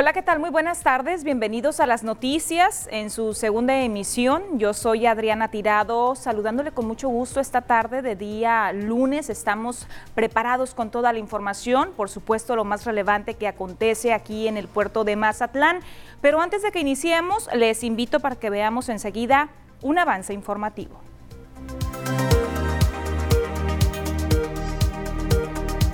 Hola, 0.00 0.12
¿qué 0.12 0.22
tal? 0.22 0.38
Muy 0.38 0.50
buenas 0.50 0.84
tardes. 0.84 1.24
Bienvenidos 1.24 1.80
a 1.80 1.86
las 1.86 2.04
noticias 2.04 2.88
en 2.92 3.10
su 3.10 3.34
segunda 3.34 3.82
emisión. 3.82 4.44
Yo 4.56 4.72
soy 4.72 5.06
Adriana 5.06 5.50
Tirado, 5.50 6.14
saludándole 6.14 6.70
con 6.70 6.86
mucho 6.86 7.08
gusto 7.08 7.40
esta 7.40 7.62
tarde 7.62 8.00
de 8.00 8.14
día 8.14 8.72
lunes. 8.72 9.28
Estamos 9.28 9.88
preparados 10.14 10.72
con 10.72 10.92
toda 10.92 11.12
la 11.12 11.18
información, 11.18 11.90
por 11.96 12.10
supuesto 12.10 12.54
lo 12.54 12.64
más 12.64 12.84
relevante 12.84 13.34
que 13.34 13.48
acontece 13.48 14.12
aquí 14.12 14.46
en 14.46 14.56
el 14.56 14.68
puerto 14.68 15.02
de 15.02 15.16
Mazatlán. 15.16 15.80
Pero 16.20 16.40
antes 16.40 16.62
de 16.62 16.70
que 16.70 16.78
iniciemos, 16.78 17.48
les 17.52 17.82
invito 17.82 18.20
para 18.20 18.36
que 18.36 18.50
veamos 18.50 18.88
enseguida 18.90 19.48
un 19.82 19.98
avance 19.98 20.32
informativo. 20.32 21.07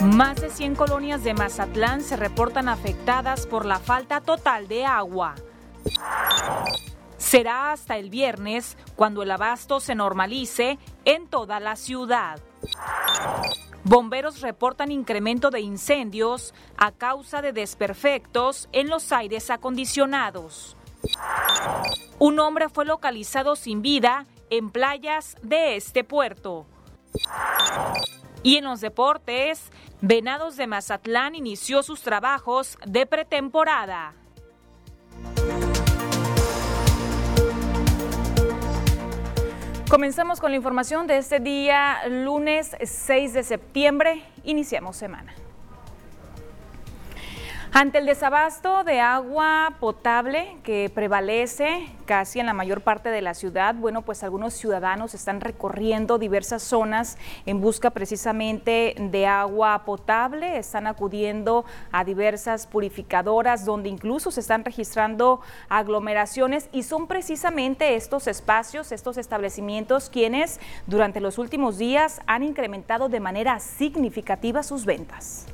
Más 0.05 0.39
de 0.39 0.51
100 0.51 0.75
colonias 0.75 1.25
de 1.25 1.33
Mazatlán 1.33 2.03
se 2.03 2.17
reportan 2.17 2.69
afectadas 2.69 3.47
por 3.47 3.65
la 3.65 3.79
falta 3.79 4.21
total 4.21 4.69
de 4.69 4.85
agua. 4.85 5.35
Será 7.17 7.73
hasta 7.73 7.97
el 7.97 8.11
viernes 8.11 8.77
cuando 8.97 9.23
el 9.23 9.31
abasto 9.31 9.81
se 9.81 9.95
normalice 9.95 10.79
en 11.07 11.27
toda 11.27 11.59
la 11.59 11.75
ciudad. 11.75 12.39
Bomberos 13.83 14.43
reportan 14.43 14.93
incremento 14.93 15.51
de 15.51 15.61
incendios 15.61 16.53
a 16.77 16.93
causa 16.93 17.41
de 17.41 17.55
desperfectos 17.55 18.69
en 18.73 18.91
los 18.91 19.11
aires 19.11 19.49
acondicionados. 19.49 20.77
Un 22.19 22.39
hombre 22.41 22.69
fue 22.69 22.85
localizado 22.85 23.57
sin 23.57 23.81
vida 23.81 24.27
en 24.51 24.71
playas 24.71 25.37
de 25.43 25.77
este 25.77 26.05
puerto. 26.05 26.67
Y 28.45 28.59
en 28.59 28.65
los 28.65 28.83
deportes, 28.83 29.73
Venados 30.03 30.59
de 30.59 30.67
Mazatlán 30.67 31.35
inició 31.35 31.83
sus 31.83 32.03
trabajos 32.03 32.77
de 32.87 33.07
pretemporada. 33.07 34.13
Comenzamos 39.89 40.41
con 40.41 40.51
la 40.51 40.57
información 40.57 41.07
de 41.07 41.17
este 41.17 41.41
día, 41.41 42.07
lunes 42.07 42.77
6 42.83 43.33
de 43.33 43.43
septiembre. 43.45 44.23
Iniciamos 44.45 44.97
semana. 44.97 45.35
Ante 47.77 47.99
el 47.99 48.07
desabasto 48.07 48.85
de 48.85 49.01
agua 49.01 49.79
potable 49.81 50.59
que 50.63 50.93
prevalece 50.95 51.89
casi 52.07 52.39
en 52.39 52.47
la 52.47 52.53
mayor 52.53 52.83
parte 52.83 53.09
de 53.09 53.21
la 53.21 53.35
ciudad, 53.35 53.75
bueno, 53.75 54.03
pues 54.03 54.23
algunos 54.23 54.55
ciudadanos 54.55 55.13
están 55.13 55.41
recorriendo 55.41 56.19
diversas 56.19 56.63
zonas 56.63 57.19
en 57.47 57.61
busca 57.61 57.91
precisamente 57.91 58.95
de 58.97 59.27
agua 59.27 59.85
potable, 59.85 60.57
están 60.57 60.87
acudiendo 60.87 61.65
a 61.91 62.05
diversas 62.05 62.69
purificadoras 62.69 63.65
donde 63.65 63.89
incluso 63.89 64.31
se 64.31 64.39
están 64.39 64.65
registrando 64.65 65.41
aglomeraciones 65.69 66.69
y 66.71 66.85
son 66.85 67.09
precisamente 67.09 67.97
estos 67.97 68.29
espacios, 68.29 68.93
estos 68.93 69.17
establecimientos 69.17 70.11
quienes 70.11 70.61
durante 70.87 71.19
los 71.19 71.39
últimos 71.39 71.77
días 71.79 72.21
han 72.29 72.45
incrementado 72.45 73.09
de 73.09 73.19
manera 73.19 73.59
significativa 73.59 74.63
sus 74.63 74.85
ventas. 74.85 75.49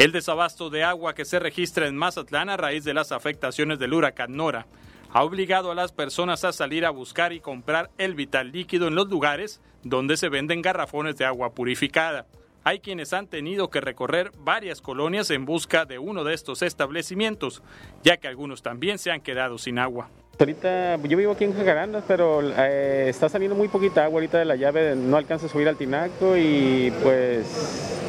El 0.00 0.12
desabasto 0.12 0.70
de 0.70 0.82
agua 0.82 1.14
que 1.14 1.26
se 1.26 1.38
registra 1.38 1.86
en 1.86 1.94
Mazatlán 1.94 2.48
a 2.48 2.56
raíz 2.56 2.84
de 2.84 2.94
las 2.94 3.12
afectaciones 3.12 3.78
del 3.78 3.92
huracán 3.92 4.34
Nora 4.34 4.66
ha 5.12 5.22
obligado 5.22 5.70
a 5.70 5.74
las 5.74 5.92
personas 5.92 6.42
a 6.42 6.54
salir 6.54 6.86
a 6.86 6.90
buscar 6.90 7.34
y 7.34 7.40
comprar 7.40 7.90
el 7.98 8.14
vital 8.14 8.50
líquido 8.50 8.88
en 8.88 8.94
los 8.94 9.10
lugares 9.10 9.60
donde 9.82 10.16
se 10.16 10.30
venden 10.30 10.62
garrafones 10.62 11.18
de 11.18 11.26
agua 11.26 11.52
purificada. 11.52 12.24
Hay 12.64 12.80
quienes 12.80 13.12
han 13.12 13.26
tenido 13.26 13.68
que 13.68 13.82
recorrer 13.82 14.32
varias 14.38 14.80
colonias 14.80 15.30
en 15.30 15.44
busca 15.44 15.84
de 15.84 15.98
uno 15.98 16.24
de 16.24 16.32
estos 16.32 16.62
establecimientos, 16.62 17.62
ya 18.02 18.16
que 18.16 18.26
algunos 18.26 18.62
también 18.62 18.98
se 18.98 19.10
han 19.10 19.20
quedado 19.20 19.58
sin 19.58 19.78
agua. 19.78 20.08
Ahorita 20.40 20.96
yo 21.02 21.18
vivo 21.18 21.32
aquí 21.32 21.44
en 21.44 21.54
Jacarandas, 21.54 22.02
pero 22.08 22.40
eh, 22.42 23.08
está 23.10 23.28
saliendo 23.28 23.54
muy 23.54 23.68
poquita 23.68 24.04
agua 24.04 24.20
ahorita 24.20 24.38
de 24.38 24.46
la 24.46 24.56
llave, 24.56 24.96
no 24.96 25.18
alcanza 25.18 25.44
a 25.44 25.48
subir 25.50 25.68
al 25.68 25.76
tinaco 25.76 26.34
y 26.34 26.90
pues 27.02 27.44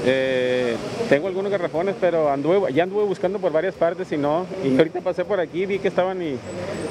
eh, 0.06 0.78
tengo 1.10 1.28
algunos 1.28 1.52
garrafones, 1.52 1.94
pero 2.00 2.32
anduve, 2.32 2.72
ya 2.72 2.84
anduve 2.84 3.04
buscando 3.04 3.38
por 3.38 3.52
varias 3.52 3.76
partes 3.76 4.10
y 4.14 4.18
no, 4.18 4.46
y 4.64 4.78
ahorita 4.78 5.02
pasé 5.02 5.26
por 5.26 5.42
aquí, 5.42 5.66
vi 5.66 5.80
que 5.80 5.90
estaban 5.90 6.22
y 6.22 6.38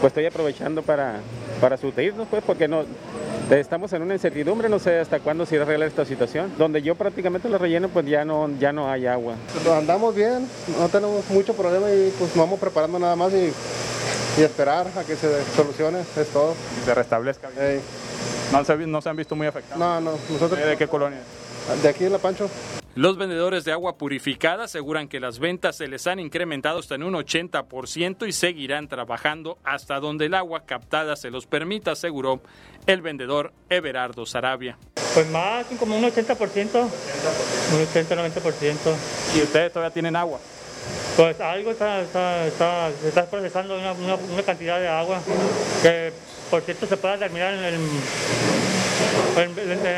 pues 0.03 0.11
estoy 0.11 0.27
aprovechando 0.27 0.83
para, 0.83 1.21
para 1.59 1.79
surtirnos 1.79 2.29
pues 2.29 2.43
porque 2.47 2.69
no, 2.69 2.85
estamos 3.51 3.95
en 3.95 4.03
una 4.03 4.13
incertidumbre, 4.13 4.69
no 4.69 4.79
sé 4.79 4.99
hasta 4.99 5.21
cuándo 5.21 5.47
se 5.47 5.57
irá 5.57 5.65
a 5.65 5.87
esta 5.87 6.05
situación. 6.05 6.53
Donde 6.59 6.83
yo 6.83 6.95
prácticamente 6.97 7.49
lo 7.49 7.57
relleno, 7.57 7.89
pues 7.89 8.05
ya 8.05 8.27
no, 8.27 8.51
ya 8.59 8.73
no 8.73 8.91
hay 8.91 9.07
agua. 9.07 9.37
Andamos 9.75 10.15
bien, 10.15 10.47
no 10.79 10.89
tenemos 10.91 11.29
mucho 11.31 11.55
problema 11.55 11.91
y 11.91 12.13
pues 12.19 12.37
nos 12.37 12.45
vamos 12.45 12.61
preparando 12.61 12.99
nada 12.99 13.17
más 13.17 13.33
y 13.33 13.53
y 14.39 14.43
esperar 14.43 14.87
a 14.97 15.05
que 15.05 15.17
se 15.17 15.45
solucione, 15.57 16.01
es 16.01 16.29
todo. 16.29 16.55
Y 16.81 16.85
se 16.85 16.95
restablezca. 16.95 17.49
¿No, 18.53 18.65
se, 18.65 18.77
¿No, 18.77 19.01
se, 19.01 19.09
han 19.09 19.17
visto 19.17 19.37
muy 19.37 19.47
afectados? 19.47 19.79
No, 19.79 20.01
no. 20.01 20.19
Nosotros, 20.29 20.59
¿De 20.59 20.77
qué 20.77 20.89
colonia? 20.89 21.21
De 21.83 21.89
aquí 21.89 22.05
en 22.05 22.13
La 22.13 22.19
Pancho. 22.19 22.49
Los 22.97 23.17
vendedores 23.17 23.65
de 23.65 23.71
agua 23.71 23.97
purificada 23.97 24.65
aseguran 24.65 25.07
que 25.07 25.21
las 25.21 25.39
ventas 25.39 25.77
se 25.77 25.87
les 25.87 26.09
han 26.09 26.19
incrementado 26.19 26.81
hasta 26.81 26.97
en 26.97 27.05
un 27.05 27.15
80% 27.15 28.27
y 28.27 28.33
seguirán 28.33 28.89
trabajando 28.89 29.59
hasta 29.63 30.01
donde 30.01 30.27
el 30.27 30.35
agua 30.35 30.65
captada 30.67 31.15
se 31.15 31.31
los 31.31 31.47
permita, 31.47 31.93
aseguró 31.93 32.41
el 32.87 33.01
vendedor 33.01 33.53
Everardo 33.69 34.27
Sarabia. 34.27 34.77
Pues 35.15 35.31
más, 35.31 35.67
como 35.79 35.97
un 35.97 36.03
80%, 36.03 36.37
80%. 36.37 36.89
un 37.73 37.87
80-90%. 37.87 38.77
¿Y 39.37 39.43
ustedes 39.43 39.73
todavía 39.73 39.95
tienen 39.95 40.17
agua? 40.17 40.41
Pues 41.17 41.41
algo 41.41 41.73
está, 41.73 42.03
está, 42.03 42.47
está 42.89 43.27
procesando 43.27 43.77
una, 43.77 44.43
cantidad 44.43 44.81
de 44.81 44.89
agua 44.89 45.21
que, 45.83 46.13
por 46.51 46.63
cierto, 46.63 46.87
se 46.87 46.97
puede 46.97 47.19
terminar 47.19 47.55
en, 47.55 47.65
el, 47.65 47.75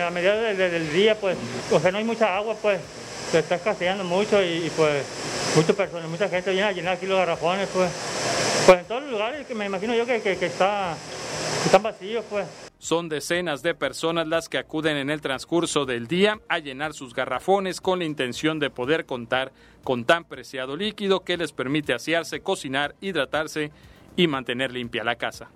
a 0.03 0.11
mediados 0.11 0.56
del, 0.56 0.93
día, 0.93 1.15
pues, 1.19 1.37
o 1.71 1.78
sea, 1.78 1.93
no 1.93 1.99
hay 1.99 2.05
mucha 2.05 2.37
agua, 2.37 2.56
pues, 2.61 2.81
se 3.31 3.39
está 3.39 3.56
escaseando 3.56 4.05
mucho 4.05 4.43
y, 4.43 4.71
pues, 4.77 5.05
muchas 5.55 5.77
personas, 5.77 6.09
mucha 6.09 6.28
gente 6.28 6.51
viene 6.51 6.67
a 6.67 6.72
llenar 6.72 6.95
aquí 6.97 7.06
los 7.06 7.19
garrafones, 7.19 7.69
pues, 7.72 7.91
pues 8.67 8.81
en 8.81 8.84
todos 8.87 9.03
los 9.03 9.12
lugares 9.12 9.47
que 9.47 9.55
me 9.55 9.67
imagino 9.67 9.95
yo 9.95 10.06
que, 10.06 10.21
que, 10.21 10.47
está, 10.47 10.97
están 11.65 11.83
vacíos, 11.83 12.25
pues. 12.28 12.47
Son 12.78 13.09
decenas 13.09 13.62
de 13.62 13.75
personas 13.77 14.27
las 14.27 14.49
que 14.49 14.59
acuden 14.59 14.97
en 14.97 15.09
el 15.09 15.21
transcurso 15.21 15.84
del 15.84 16.09
día 16.09 16.41
a 16.49 16.59
llenar 16.59 16.95
sus 16.95 17.15
garrafones 17.15 17.81
con 17.81 18.01
la 18.01 18.05
intención 18.05 18.59
de 18.59 18.71
poder 18.71 19.06
contar 19.06 19.53
con 19.82 20.04
tan 20.04 20.25
preciado 20.25 20.76
líquido 20.76 21.20
que 21.20 21.37
les 21.37 21.53
permite 21.53 21.93
asearse, 21.93 22.41
cocinar, 22.41 22.94
hidratarse 23.00 23.70
y 24.16 24.26
mantener 24.26 24.72
limpia 24.72 25.04
la 25.04 25.16
casa. 25.16 25.48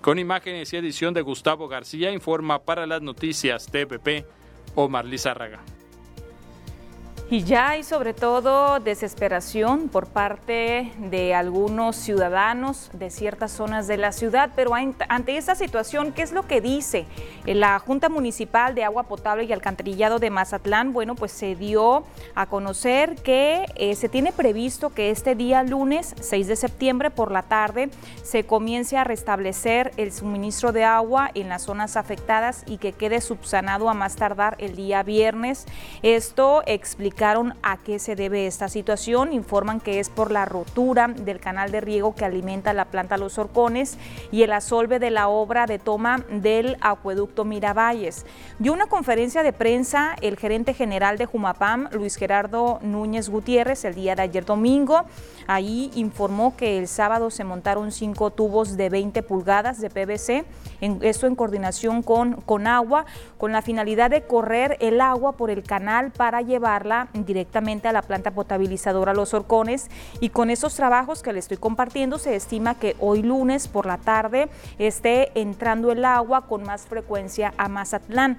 Con 0.00 0.18
imágenes 0.18 0.72
y 0.72 0.76
edición 0.76 1.14
de 1.14 1.22
Gustavo 1.22 1.68
García 1.68 2.12
informa 2.12 2.62
para 2.62 2.86
las 2.86 3.02
noticias 3.02 3.66
TPP 3.66 4.24
Omar 4.74 5.04
Lizárraga. 5.04 5.60
Y 7.28 7.42
ya 7.42 7.70
hay 7.70 7.82
sobre 7.82 8.14
todo 8.14 8.78
desesperación 8.78 9.88
por 9.88 10.06
parte 10.06 10.92
de 10.96 11.34
algunos 11.34 11.96
ciudadanos 11.96 12.88
de 12.92 13.10
ciertas 13.10 13.50
zonas 13.50 13.88
de 13.88 13.96
la 13.96 14.12
ciudad, 14.12 14.52
pero 14.54 14.74
ante 14.76 15.36
esta 15.36 15.56
situación, 15.56 16.12
¿qué 16.12 16.22
es 16.22 16.30
lo 16.30 16.46
que 16.46 16.60
dice 16.60 17.04
la 17.44 17.80
Junta 17.80 18.08
Municipal 18.08 18.76
de 18.76 18.84
Agua 18.84 19.02
Potable 19.04 19.42
y 19.42 19.52
Alcantarillado 19.52 20.20
de 20.20 20.30
Mazatlán? 20.30 20.92
Bueno, 20.92 21.16
pues 21.16 21.32
se 21.32 21.56
dio 21.56 22.04
a 22.36 22.46
conocer 22.46 23.16
que 23.16 23.64
eh, 23.74 23.96
se 23.96 24.08
tiene 24.08 24.30
previsto 24.30 24.90
que 24.90 25.10
este 25.10 25.34
día 25.34 25.64
lunes 25.64 26.14
6 26.20 26.46
de 26.46 26.54
septiembre 26.54 27.10
por 27.10 27.32
la 27.32 27.42
tarde 27.42 27.90
se 28.22 28.44
comience 28.46 28.98
a 28.98 29.02
restablecer 29.02 29.90
el 29.96 30.12
suministro 30.12 30.70
de 30.70 30.84
agua 30.84 31.32
en 31.34 31.48
las 31.48 31.62
zonas 31.62 31.96
afectadas 31.96 32.62
y 32.68 32.78
que 32.78 32.92
quede 32.92 33.20
subsanado 33.20 33.90
a 33.90 33.94
más 33.94 34.14
tardar 34.14 34.54
el 34.60 34.76
día 34.76 35.02
viernes. 35.02 35.66
Esto 36.02 36.62
explica 36.66 37.15
a 37.62 37.78
qué 37.78 37.98
se 37.98 38.14
debe 38.14 38.46
esta 38.46 38.68
situación. 38.68 39.32
Informan 39.32 39.80
que 39.80 40.00
es 40.00 40.10
por 40.10 40.30
la 40.30 40.44
rotura 40.44 41.08
del 41.08 41.40
canal 41.40 41.70
de 41.70 41.80
riego 41.80 42.14
que 42.14 42.26
alimenta 42.26 42.74
la 42.74 42.84
planta 42.84 43.16
Los 43.16 43.38
Horcones 43.38 43.96
y 44.30 44.42
el 44.42 44.52
asolve 44.52 44.98
de 44.98 45.10
la 45.10 45.28
obra 45.28 45.64
de 45.66 45.78
toma 45.78 46.24
del 46.28 46.76
acueducto 46.82 47.46
Miravalles. 47.46 48.26
Dio 48.58 48.74
una 48.74 48.86
conferencia 48.86 49.42
de 49.42 49.54
prensa 49.54 50.14
el 50.20 50.36
gerente 50.36 50.74
general 50.74 51.16
de 51.16 51.24
Jumapam, 51.24 51.88
Luis 51.92 52.16
Gerardo 52.16 52.80
Núñez 52.82 53.30
Gutiérrez, 53.30 53.86
el 53.86 53.94
día 53.94 54.14
de 54.14 54.22
ayer 54.22 54.44
domingo. 54.44 55.04
Ahí 55.46 55.90
informó 55.94 56.54
que 56.54 56.78
el 56.78 56.86
sábado 56.86 57.30
se 57.30 57.44
montaron 57.44 57.92
cinco 57.92 58.30
tubos 58.30 58.76
de 58.76 58.90
20 58.90 59.22
pulgadas 59.22 59.80
de 59.80 59.88
PVC, 59.88 60.44
en, 60.82 60.98
esto 61.00 61.26
en 61.26 61.34
coordinación 61.34 62.02
con, 62.02 62.34
con 62.42 62.66
agua, 62.66 63.06
con 63.38 63.52
la 63.52 63.62
finalidad 63.62 64.10
de 64.10 64.26
correr 64.26 64.76
el 64.80 65.00
agua 65.00 65.32
por 65.32 65.50
el 65.50 65.62
canal 65.62 66.10
para 66.10 66.42
llevarla 66.42 67.05
directamente 67.12 67.88
a 67.88 67.92
la 67.92 68.02
planta 68.02 68.30
potabilizadora 68.30 69.14
Los 69.14 69.34
Horcones 69.34 69.88
y 70.20 70.30
con 70.30 70.50
esos 70.50 70.74
trabajos 70.74 71.22
que 71.22 71.32
le 71.32 71.38
estoy 71.38 71.56
compartiendo 71.56 72.18
se 72.18 72.36
estima 72.36 72.74
que 72.74 72.96
hoy 73.00 73.22
lunes 73.22 73.68
por 73.68 73.86
la 73.86 73.98
tarde 73.98 74.48
esté 74.78 75.38
entrando 75.38 75.92
el 75.92 76.04
agua 76.04 76.46
con 76.46 76.62
más 76.62 76.86
frecuencia 76.86 77.54
a 77.56 77.68
Mazatlán. 77.68 78.38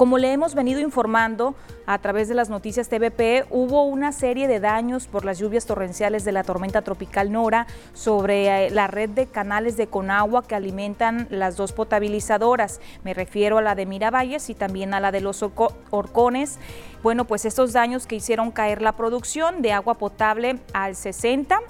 Como 0.00 0.16
le 0.16 0.32
hemos 0.32 0.54
venido 0.54 0.80
informando 0.80 1.54
a 1.84 1.98
través 1.98 2.26
de 2.26 2.34
las 2.34 2.48
noticias 2.48 2.88
TVP, 2.88 3.44
hubo 3.50 3.84
una 3.84 4.12
serie 4.12 4.48
de 4.48 4.58
daños 4.58 5.06
por 5.06 5.26
las 5.26 5.38
lluvias 5.38 5.66
torrenciales 5.66 6.24
de 6.24 6.32
la 6.32 6.42
tormenta 6.42 6.80
tropical 6.80 7.30
Nora 7.30 7.66
sobre 7.92 8.68
eh, 8.68 8.70
la 8.70 8.86
red 8.86 9.10
de 9.10 9.26
canales 9.26 9.76
de 9.76 9.88
Conagua 9.88 10.42
que 10.42 10.54
alimentan 10.54 11.26
las 11.28 11.58
dos 11.58 11.72
potabilizadoras. 11.72 12.80
Me 13.04 13.12
refiero 13.12 13.58
a 13.58 13.62
la 13.62 13.74
de 13.74 13.84
Miravalles 13.84 14.48
y 14.48 14.54
también 14.54 14.94
a 14.94 15.00
la 15.00 15.12
de 15.12 15.20
los 15.20 15.42
Orcones. 15.42 16.58
Bueno, 17.02 17.26
pues 17.26 17.44
estos 17.44 17.74
daños 17.74 18.06
que 18.06 18.16
hicieron 18.16 18.52
caer 18.52 18.80
la 18.80 18.92
producción 18.92 19.60
de 19.60 19.72
agua 19.72 19.94
potable 19.94 20.60
al 20.72 20.96
60, 20.96 21.60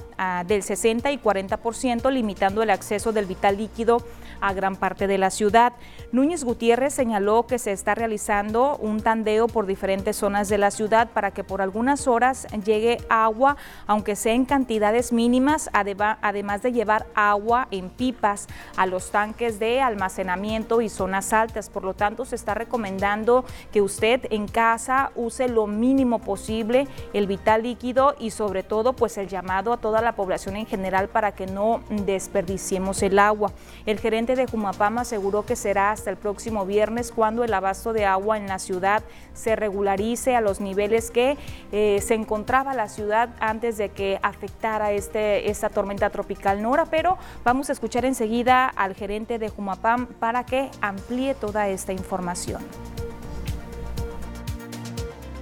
del 0.46 0.62
60 0.62 1.10
y 1.10 1.18
40%, 1.18 2.12
limitando 2.12 2.62
el 2.62 2.70
acceso 2.70 3.12
del 3.12 3.26
vital 3.26 3.56
líquido 3.56 4.04
a 4.40 4.52
gran 4.52 4.76
parte 4.76 5.06
de 5.06 5.18
la 5.18 5.30
ciudad. 5.30 5.72
Núñez 6.12 6.44
Gutiérrez 6.44 6.94
señaló 6.94 7.46
que 7.46 7.58
se 7.58 7.72
está 7.72 7.94
realizando 7.94 8.76
un 8.78 9.00
tandeo 9.00 9.48
por 9.48 9.66
diferentes 9.66 10.16
zonas 10.16 10.48
de 10.48 10.58
la 10.58 10.70
ciudad 10.70 11.10
para 11.12 11.30
que 11.30 11.44
por 11.44 11.62
algunas 11.62 12.06
horas 12.06 12.46
llegue 12.64 12.98
agua, 13.08 13.56
aunque 13.86 14.16
sea 14.16 14.34
en 14.34 14.44
cantidades 14.44 15.12
mínimas, 15.12 15.70
además 15.72 16.62
de 16.62 16.72
llevar 16.72 17.06
agua 17.14 17.68
en 17.70 17.90
pipas 17.90 18.48
a 18.76 18.86
los 18.86 19.10
tanques 19.10 19.58
de 19.58 19.80
almacenamiento 19.80 20.80
y 20.80 20.88
zonas 20.88 21.32
altas. 21.32 21.70
Por 21.70 21.84
lo 21.84 21.94
tanto, 21.94 22.24
se 22.24 22.36
está 22.36 22.54
recomendando 22.54 23.44
que 23.72 23.82
usted 23.82 24.26
en 24.30 24.48
casa 24.48 25.12
use 25.14 25.48
lo 25.48 25.66
mínimo 25.66 26.20
posible 26.20 26.88
el 27.12 27.26
vital 27.26 27.62
líquido 27.62 28.14
y 28.18 28.30
sobre 28.30 28.62
todo 28.62 28.92
pues 28.92 29.18
el 29.18 29.28
llamado 29.28 29.72
a 29.72 29.76
toda 29.76 30.02
la 30.02 30.14
población 30.14 30.56
en 30.56 30.66
general 30.66 31.08
para 31.08 31.32
que 31.32 31.46
no 31.46 31.82
desperdiciemos 31.88 33.02
el 33.02 33.18
agua. 33.18 33.52
El 33.86 33.98
gerente 33.98 34.29
de 34.36 34.46
Jumapam 34.46 34.98
aseguró 34.98 35.44
que 35.44 35.56
será 35.56 35.90
hasta 35.90 36.10
el 36.10 36.16
próximo 36.16 36.66
viernes 36.66 37.12
cuando 37.12 37.44
el 37.44 37.52
abasto 37.54 37.92
de 37.92 38.04
agua 38.04 38.38
en 38.38 38.46
la 38.46 38.58
ciudad 38.58 39.02
se 39.34 39.56
regularice 39.56 40.36
a 40.36 40.40
los 40.40 40.60
niveles 40.60 41.10
que 41.10 41.36
eh, 41.72 42.00
se 42.02 42.14
encontraba 42.14 42.74
la 42.74 42.88
ciudad 42.88 43.30
antes 43.40 43.76
de 43.76 43.90
que 43.90 44.18
afectara 44.22 44.92
este, 44.92 45.50
esta 45.50 45.68
tormenta 45.68 46.10
tropical 46.10 46.62
Nora, 46.62 46.86
pero 46.86 47.18
vamos 47.44 47.68
a 47.70 47.72
escuchar 47.72 48.04
enseguida 48.04 48.66
al 48.66 48.94
gerente 48.94 49.38
de 49.38 49.48
Jumapam 49.48 50.06
para 50.06 50.44
que 50.44 50.70
amplíe 50.80 51.34
toda 51.34 51.68
esta 51.68 51.92
información. 51.92 52.62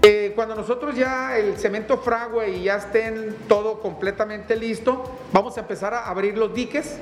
Eh, 0.03 0.33
cuando 0.35 0.55
nosotros 0.55 0.95
ya 0.95 1.37
el 1.37 1.57
cemento 1.57 1.99
fragua 1.99 2.47
y 2.47 2.65
ya 2.65 2.77
estén 2.77 3.37
todo 3.49 3.81
completamente 3.81 4.55
listo, 4.57 5.19
vamos 5.33 5.57
a 5.57 5.61
empezar 5.61 5.93
a 5.95 6.09
abrir 6.09 6.39
los 6.39 6.55
diques 6.55 6.99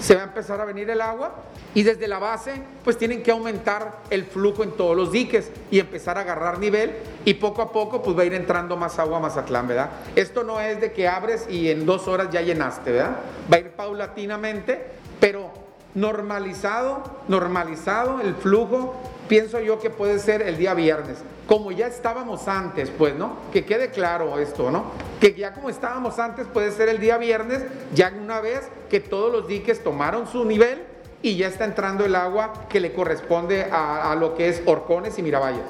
se 0.00 0.14
va 0.14 0.22
a 0.22 0.24
empezar 0.24 0.60
a 0.60 0.64
venir 0.64 0.88
el 0.90 1.00
agua 1.00 1.34
y 1.74 1.82
desde 1.82 2.08
la 2.08 2.18
base 2.18 2.62
pues 2.84 2.96
tienen 2.96 3.22
que 3.22 3.30
aumentar 3.30 3.98
el 4.10 4.24
flujo 4.24 4.62
en 4.62 4.72
todos 4.72 4.96
los 4.96 5.12
diques 5.12 5.50
y 5.70 5.80
empezar 5.80 6.18
a 6.18 6.22
agarrar 6.22 6.58
nivel 6.58 6.92
y 7.24 7.34
poco 7.34 7.62
a 7.62 7.72
poco 7.72 8.02
pues 8.02 8.16
va 8.16 8.22
a 8.22 8.26
ir 8.26 8.34
entrando 8.34 8.76
más 8.76 8.98
agua 8.98 9.18
a 9.18 9.20
Mazatlán, 9.20 9.66
¿verdad? 9.66 9.90
Esto 10.14 10.44
no 10.44 10.60
es 10.60 10.80
de 10.80 10.92
que 10.92 11.08
abres 11.08 11.46
y 11.48 11.70
en 11.70 11.84
dos 11.84 12.06
horas 12.06 12.28
ya 12.30 12.42
llenaste, 12.42 12.92
¿verdad? 12.92 13.16
Va 13.52 13.56
a 13.56 13.60
ir 13.60 13.70
paulatinamente, 13.70 14.84
pero 15.20 15.50
normalizado, 15.94 17.02
normalizado 17.26 18.20
el 18.20 18.34
flujo, 18.34 18.94
pienso 19.28 19.60
yo 19.60 19.78
que 19.78 19.90
puede 19.90 20.18
ser 20.18 20.42
el 20.42 20.56
día 20.56 20.74
viernes 20.74 21.18
como 21.48 21.72
ya 21.72 21.86
estábamos 21.86 22.46
antes, 22.46 22.90
pues, 22.90 23.14
¿no? 23.14 23.38
Que 23.50 23.64
quede 23.64 23.90
claro 23.90 24.38
esto, 24.38 24.70
¿no? 24.70 24.92
Que 25.18 25.32
ya 25.32 25.54
como 25.54 25.70
estábamos 25.70 26.18
antes 26.18 26.46
puede 26.46 26.70
ser 26.72 26.90
el 26.90 27.00
día 27.00 27.16
viernes, 27.16 27.64
ya 27.94 28.12
una 28.22 28.42
vez 28.42 28.68
que 28.90 29.00
todos 29.00 29.32
los 29.32 29.48
diques 29.48 29.82
tomaron 29.82 30.28
su 30.28 30.44
nivel 30.44 30.82
y 31.22 31.38
ya 31.38 31.48
está 31.48 31.64
entrando 31.64 32.04
el 32.04 32.14
agua 32.16 32.66
que 32.68 32.80
le 32.80 32.92
corresponde 32.92 33.66
a, 33.72 34.14
lo 34.20 34.34
que 34.34 34.50
es 34.50 34.62
Orcones 34.66 35.18
y 35.18 35.22
Miravalles. 35.22 35.62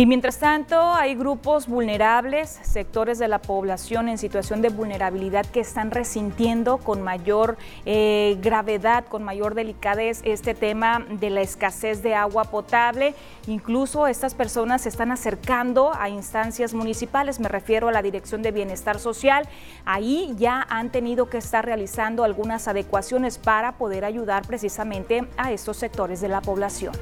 Y 0.00 0.06
mientras 0.06 0.38
tanto, 0.38 0.94
hay 0.94 1.14
grupos 1.14 1.66
vulnerables, 1.66 2.58
sectores 2.62 3.18
de 3.18 3.28
la 3.28 3.38
población 3.38 4.08
en 4.08 4.16
situación 4.16 4.62
de 4.62 4.70
vulnerabilidad 4.70 5.44
que 5.44 5.60
están 5.60 5.90
resintiendo 5.90 6.78
con 6.78 7.02
mayor 7.02 7.58
eh, 7.84 8.38
gravedad, 8.40 9.04
con 9.04 9.22
mayor 9.22 9.54
delicadez 9.54 10.22
este 10.24 10.54
tema 10.54 11.04
de 11.06 11.28
la 11.28 11.42
escasez 11.42 12.02
de 12.02 12.14
agua 12.14 12.44
potable. 12.44 13.14
Incluso 13.46 14.06
estas 14.06 14.32
personas 14.32 14.80
se 14.80 14.88
están 14.88 15.12
acercando 15.12 15.92
a 15.92 16.08
instancias 16.08 16.72
municipales, 16.72 17.38
me 17.38 17.50
refiero 17.50 17.88
a 17.88 17.92
la 17.92 18.00
Dirección 18.00 18.40
de 18.40 18.52
Bienestar 18.52 18.98
Social. 18.98 19.46
Ahí 19.84 20.34
ya 20.38 20.66
han 20.70 20.88
tenido 20.88 21.28
que 21.28 21.36
estar 21.36 21.66
realizando 21.66 22.24
algunas 22.24 22.68
adecuaciones 22.68 23.36
para 23.36 23.72
poder 23.72 24.06
ayudar 24.06 24.46
precisamente 24.46 25.26
a 25.36 25.52
estos 25.52 25.76
sectores 25.76 26.22
de 26.22 26.28
la 26.28 26.40
población. 26.40 26.94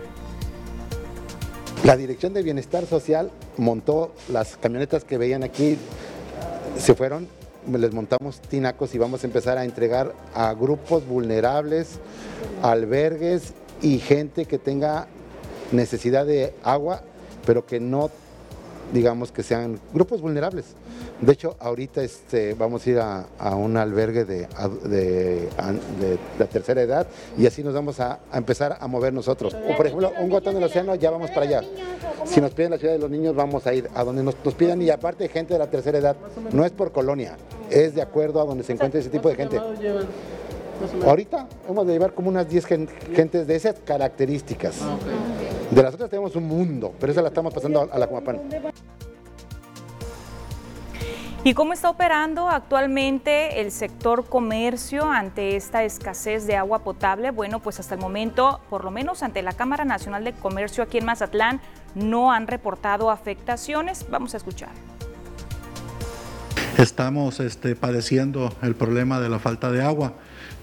La 1.85 1.97
Dirección 1.97 2.35
de 2.35 2.43
Bienestar 2.43 2.87
Social 2.87 3.31
montó 3.57 4.13
las 4.31 4.57
camionetas 4.57 5.05
que 5.05 5.17
veían 5.17 5.45
aquí, 5.45 5.79
se 6.77 6.95
fueron, 6.95 7.29
les 7.71 7.93
montamos 7.93 8.41
tinacos 8.41 8.95
y 8.95 8.99
vamos 8.99 9.23
a 9.23 9.27
empezar 9.27 9.59
a 9.59 9.65
entregar 9.65 10.13
a 10.35 10.53
grupos 10.55 11.07
vulnerables, 11.07 12.01
albergues 12.63 13.53
y 13.81 13.99
gente 13.99 14.45
que 14.45 14.59
tenga 14.59 15.07
necesidad 15.71 16.27
de 16.27 16.53
agua, 16.65 17.03
pero 17.47 17.65
que 17.65 17.79
no 17.79 18.11
digamos 18.93 19.31
que 19.31 19.43
sean 19.43 19.79
grupos 19.95 20.21
vulnerables. 20.21 20.67
De 21.21 21.33
hecho, 21.33 21.57
ahorita 21.59 22.03
este, 22.03 22.55
vamos 22.55 22.87
a 22.87 22.91
ir 22.91 22.99
a, 23.01 23.27
un 23.57 23.77
albergue 23.77 24.25
de, 24.25 24.47
de, 24.85 25.49
la 26.39 26.47
tercera 26.47 26.81
edad 26.81 27.07
y 27.37 27.47
así 27.47 27.65
nos 27.65 27.75
vamos 27.75 27.99
a, 27.99 28.21
empezar 28.33 28.79
a 28.81 28.87
mover 28.87 29.13
nosotros. 29.13 29.55
O 29.69 29.77
por 29.77 29.87
ejemplo, 29.87 30.13
un 30.21 30.31
gotón 30.31 30.55
del 30.55 30.65
océano, 30.65 30.95
ya 30.95 31.11
vamos 31.11 31.31
para 31.31 31.43
allá. 31.43 31.63
Si 32.25 32.41
nos 32.41 32.53
piden 32.53 32.71
la 32.71 32.79
ciudad 32.79 32.93
de 32.93 33.01
los 33.01 33.11
niños, 33.11 33.35
vamos 33.35 33.67
a 33.67 33.75
ir 33.75 33.89
a 33.95 34.05
donde 34.05 34.23
nos, 34.23 34.37
nos 34.45 34.55
pidan 34.55 34.81
y 34.81 34.91
aparte 34.91 35.29
gente 35.29 35.55
de 35.55 35.59
la 35.59 35.69
tercera 35.69 35.99
edad, 35.99 36.17
no 36.53 36.65
es 36.65 36.71
por 36.71 36.93
colonia, 36.93 37.37
es 37.69 37.95
de 37.95 38.03
acuerdo 38.03 38.41
a 38.41 38.45
donde 38.45 38.63
se 38.63 38.73
encuentre 38.73 39.01
ese 39.01 39.11
tipo 39.11 39.29
de 39.29 39.35
gente. 39.35 39.61
Ahorita 41.05 41.49
hemos 41.69 41.87
de 41.87 41.93
llevar 41.95 42.13
como 42.13 42.29
unas 42.29 42.49
10 42.49 42.67
gentes 43.13 43.47
de 43.47 43.57
esas 43.57 43.75
características. 43.85 44.77
Ah, 44.83 44.97
de 45.71 45.83
las 45.83 45.95
otras 45.95 46.09
tenemos 46.09 46.37
un 46.37 46.45
mundo, 46.45 46.93
pero 47.01 47.11
esa 47.11 47.23
la 47.23 47.29
estamos 47.29 47.53
pasando 47.53 47.89
a 47.91 47.99
la 47.99 48.07
Comapan. 48.07 48.41
¿Y 51.49 51.55
cómo 51.55 51.73
está 51.73 51.89
operando 51.89 52.51
actualmente 52.51 53.63
el 53.63 53.73
sector 53.73 54.27
comercio 54.27 55.11
ante 55.11 55.57
esta 55.57 55.83
escasez 55.83 56.47
de 56.47 56.57
agua 56.57 56.81
potable? 56.81 57.31
Bueno, 57.31 57.59
pues 57.61 57.81
hasta 57.81 57.95
el 57.95 58.03
momento, 58.03 58.61
por 58.69 58.85
lo 58.85 58.91
menos 58.91 59.23
ante 59.23 59.41
la 59.41 59.55
Cámara 59.55 59.87
Nacional 59.87 60.25
de 60.25 60.35
Comercio 60.35 60.85
aquí 60.85 60.99
en 60.99 61.07
Mazatlán, 61.07 61.63
no 61.95 62.33
han 62.33 62.49
reportado 62.49 63.11
afectaciones. 63.11 64.05
Vamos 64.11 64.35
a 64.35 64.37
escuchar. 64.37 64.69
Estamos 66.77 67.41
este, 67.41 67.75
padeciendo 67.75 68.53
el 68.61 68.75
problema 68.75 69.19
de 69.19 69.31
la 69.31 69.39
falta 69.39 69.73
de 69.73 69.83
agua. 69.83 70.13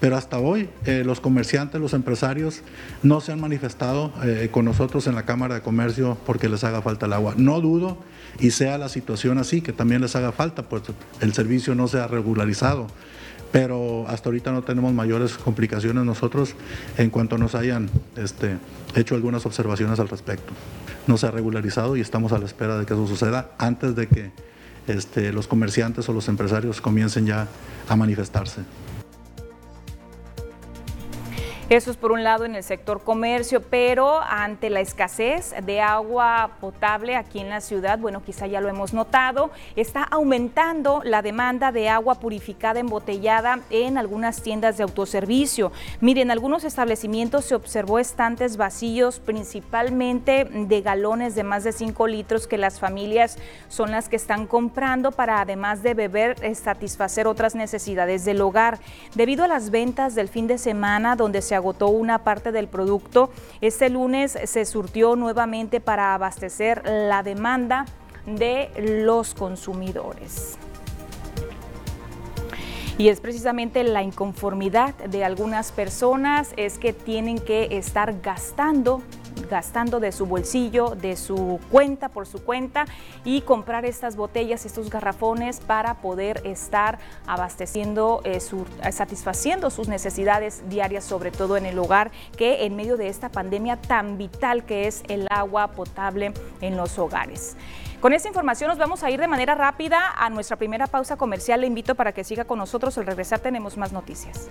Pero 0.00 0.16
hasta 0.16 0.38
hoy 0.38 0.68
eh, 0.84 1.02
los 1.06 1.20
comerciantes, 1.20 1.80
los 1.80 1.94
empresarios 1.94 2.60
no 3.02 3.20
se 3.20 3.32
han 3.32 3.40
manifestado 3.40 4.12
eh, 4.22 4.48
con 4.50 4.64
nosotros 4.64 5.06
en 5.06 5.14
la 5.14 5.24
Cámara 5.24 5.54
de 5.54 5.60
Comercio 5.62 6.18
porque 6.26 6.48
les 6.48 6.64
haga 6.64 6.82
falta 6.82 7.06
el 7.06 7.14
agua. 7.14 7.34
No 7.36 7.60
dudo 7.60 7.98
y 8.38 8.50
sea 8.50 8.76
la 8.76 8.88
situación 8.88 9.38
así, 9.38 9.62
que 9.62 9.72
también 9.72 10.02
les 10.02 10.14
haga 10.14 10.32
falta, 10.32 10.68
pues 10.68 10.82
el 11.20 11.32
servicio 11.32 11.74
no 11.74 11.88
se 11.88 11.98
ha 11.98 12.06
regularizado. 12.06 12.88
Pero 13.52 14.06
hasta 14.08 14.28
ahorita 14.28 14.52
no 14.52 14.64
tenemos 14.64 14.92
mayores 14.92 15.38
complicaciones 15.38 16.04
nosotros 16.04 16.54
en 16.98 17.08
cuanto 17.08 17.38
nos 17.38 17.54
hayan 17.54 17.88
este, 18.16 18.58
hecho 18.94 19.14
algunas 19.14 19.46
observaciones 19.46 19.98
al 19.98 20.08
respecto. 20.08 20.52
No 21.06 21.16
se 21.16 21.26
ha 21.26 21.30
regularizado 21.30 21.96
y 21.96 22.00
estamos 22.00 22.32
a 22.32 22.38
la 22.38 22.44
espera 22.44 22.76
de 22.76 22.84
que 22.84 22.92
eso 22.92 23.06
suceda 23.06 23.52
antes 23.56 23.94
de 23.96 24.08
que 24.08 24.30
este, 24.88 25.32
los 25.32 25.46
comerciantes 25.46 26.08
o 26.08 26.12
los 26.12 26.28
empresarios 26.28 26.80
comiencen 26.80 27.24
ya 27.24 27.48
a 27.88 27.96
manifestarse. 27.96 28.62
Eso 31.68 31.90
es 31.90 31.96
por 31.96 32.12
un 32.12 32.22
lado 32.22 32.44
en 32.44 32.54
el 32.54 32.62
sector 32.62 33.02
comercio, 33.02 33.60
pero 33.60 34.20
ante 34.20 34.70
la 34.70 34.78
escasez 34.78 35.52
de 35.64 35.80
agua 35.80 36.52
potable 36.60 37.16
aquí 37.16 37.40
en 37.40 37.48
la 37.48 37.60
ciudad, 37.60 37.98
bueno, 37.98 38.22
quizá 38.22 38.46
ya 38.46 38.60
lo 38.60 38.68
hemos 38.68 38.94
notado, 38.94 39.50
está 39.74 40.04
aumentando 40.04 41.00
la 41.02 41.22
demanda 41.22 41.72
de 41.72 41.88
agua 41.88 42.20
purificada 42.20 42.78
embotellada 42.78 43.58
en 43.70 43.98
algunas 43.98 44.42
tiendas 44.42 44.76
de 44.76 44.84
autoservicio. 44.84 45.72
Miren, 46.00 46.28
en 46.28 46.30
algunos 46.30 46.62
establecimientos 46.62 47.46
se 47.46 47.56
observó 47.56 47.98
estantes 47.98 48.56
vacíos, 48.56 49.18
principalmente 49.18 50.44
de 50.44 50.80
galones 50.82 51.34
de 51.34 51.42
más 51.42 51.64
de 51.64 51.72
5 51.72 52.06
litros 52.06 52.46
que 52.46 52.58
las 52.58 52.78
familias 52.78 53.38
son 53.66 53.90
las 53.90 54.08
que 54.08 54.14
están 54.14 54.46
comprando 54.46 55.10
para 55.10 55.40
además 55.40 55.82
de 55.82 55.94
beber, 55.94 56.36
eh, 56.42 56.54
satisfacer 56.54 57.26
otras 57.26 57.56
necesidades 57.56 58.24
del 58.24 58.40
hogar. 58.40 58.78
Debido 59.16 59.42
a 59.42 59.48
las 59.48 59.70
ventas 59.70 60.14
del 60.14 60.28
fin 60.28 60.46
de 60.46 60.58
semana 60.58 61.16
donde 61.16 61.42
se 61.42 61.55
agotó 61.56 61.88
una 61.88 62.22
parte 62.22 62.52
del 62.52 62.68
producto. 62.68 63.30
Este 63.60 63.90
lunes 63.90 64.38
se 64.44 64.64
surtió 64.64 65.16
nuevamente 65.16 65.80
para 65.80 66.14
abastecer 66.14 66.82
la 66.86 67.22
demanda 67.22 67.86
de 68.26 68.70
los 69.04 69.34
consumidores. 69.34 70.58
Y 72.98 73.08
es 73.08 73.20
precisamente 73.20 73.84
la 73.84 74.02
inconformidad 74.02 74.94
de 74.94 75.24
algunas 75.24 75.70
personas 75.70 76.54
es 76.56 76.78
que 76.78 76.94
tienen 76.94 77.38
que 77.38 77.76
estar 77.76 78.20
gastando 78.22 79.02
gastando 79.48 80.00
de 80.00 80.12
su 80.12 80.26
bolsillo, 80.26 80.94
de 80.96 81.16
su 81.16 81.60
cuenta, 81.70 82.08
por 82.08 82.26
su 82.26 82.42
cuenta, 82.42 82.86
y 83.24 83.42
comprar 83.42 83.84
estas 83.84 84.16
botellas, 84.16 84.66
estos 84.66 84.90
garrafones 84.90 85.60
para 85.60 85.94
poder 85.94 86.40
estar 86.44 86.98
abasteciendo, 87.26 88.20
eh, 88.24 88.40
satisfaciendo 88.90 89.70
sus 89.70 89.88
necesidades 89.88 90.68
diarias, 90.68 91.04
sobre 91.04 91.30
todo 91.30 91.56
en 91.56 91.66
el 91.66 91.78
hogar, 91.78 92.10
que 92.36 92.64
en 92.64 92.76
medio 92.76 92.96
de 92.96 93.08
esta 93.08 93.28
pandemia 93.28 93.76
tan 93.76 94.18
vital 94.18 94.64
que 94.64 94.86
es 94.86 95.02
el 95.08 95.26
agua 95.30 95.68
potable 95.68 96.32
en 96.60 96.76
los 96.76 96.98
hogares. 96.98 97.56
Con 98.00 98.12
esta 98.12 98.28
información 98.28 98.68
nos 98.68 98.78
vamos 98.78 99.02
a 99.02 99.10
ir 99.10 99.18
de 99.18 99.26
manera 99.26 99.54
rápida 99.54 100.12
a 100.16 100.28
nuestra 100.30 100.56
primera 100.56 100.86
pausa 100.86 101.16
comercial. 101.16 101.62
Le 101.62 101.66
invito 101.66 101.94
para 101.94 102.12
que 102.12 102.24
siga 102.24 102.44
con 102.44 102.58
nosotros. 102.58 102.96
Al 102.98 103.06
regresar 103.06 103.40
tenemos 103.40 103.76
más 103.76 103.92
noticias. 103.92 104.48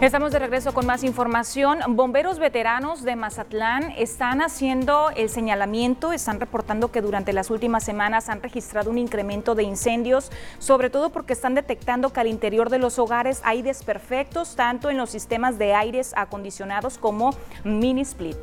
Estamos 0.00 0.32
de 0.32 0.38
regreso 0.38 0.72
con 0.72 0.86
más 0.86 1.04
información. 1.04 1.80
Bomberos 1.88 2.38
veteranos 2.38 3.02
de 3.02 3.16
Mazatlán 3.16 3.92
están 3.98 4.40
haciendo 4.40 5.10
el 5.14 5.28
señalamiento, 5.28 6.14
están 6.14 6.40
reportando 6.40 6.90
que 6.90 7.02
durante 7.02 7.34
las 7.34 7.50
últimas 7.50 7.84
semanas 7.84 8.30
han 8.30 8.42
registrado 8.42 8.88
un 8.88 8.96
incremento 8.96 9.54
de 9.54 9.62
incendios, 9.62 10.32
sobre 10.58 10.88
todo 10.88 11.10
porque 11.10 11.34
están 11.34 11.54
detectando 11.54 12.14
que 12.14 12.20
al 12.20 12.28
interior 12.28 12.70
de 12.70 12.78
los 12.78 12.98
hogares 12.98 13.42
hay 13.44 13.60
desperfectos 13.60 14.56
tanto 14.56 14.88
en 14.88 14.96
los 14.96 15.10
sistemas 15.10 15.58
de 15.58 15.74
aires 15.74 16.14
acondicionados 16.16 16.96
como 16.96 17.34
mini 17.62 18.00
split. 18.00 18.38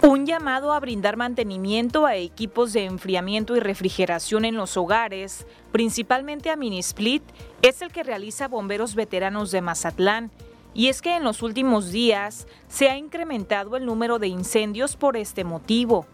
Un 0.00 0.26
llamado 0.26 0.72
a 0.72 0.78
brindar 0.78 1.16
mantenimiento 1.16 2.06
a 2.06 2.14
equipos 2.14 2.72
de 2.72 2.84
enfriamiento 2.84 3.56
y 3.56 3.60
refrigeración 3.60 4.44
en 4.44 4.54
los 4.54 4.76
hogares, 4.76 5.44
principalmente 5.72 6.50
a 6.50 6.56
Minisplit, 6.56 7.24
es 7.62 7.82
el 7.82 7.90
que 7.90 8.04
realiza 8.04 8.46
Bomberos 8.46 8.94
Veteranos 8.94 9.50
de 9.50 9.60
Mazatlán. 9.60 10.30
Y 10.72 10.86
es 10.86 11.02
que 11.02 11.16
en 11.16 11.24
los 11.24 11.42
últimos 11.42 11.90
días 11.90 12.46
se 12.68 12.88
ha 12.88 12.96
incrementado 12.96 13.76
el 13.76 13.86
número 13.86 14.20
de 14.20 14.28
incendios 14.28 14.94
por 14.94 15.16
este 15.16 15.42
motivo. 15.42 16.06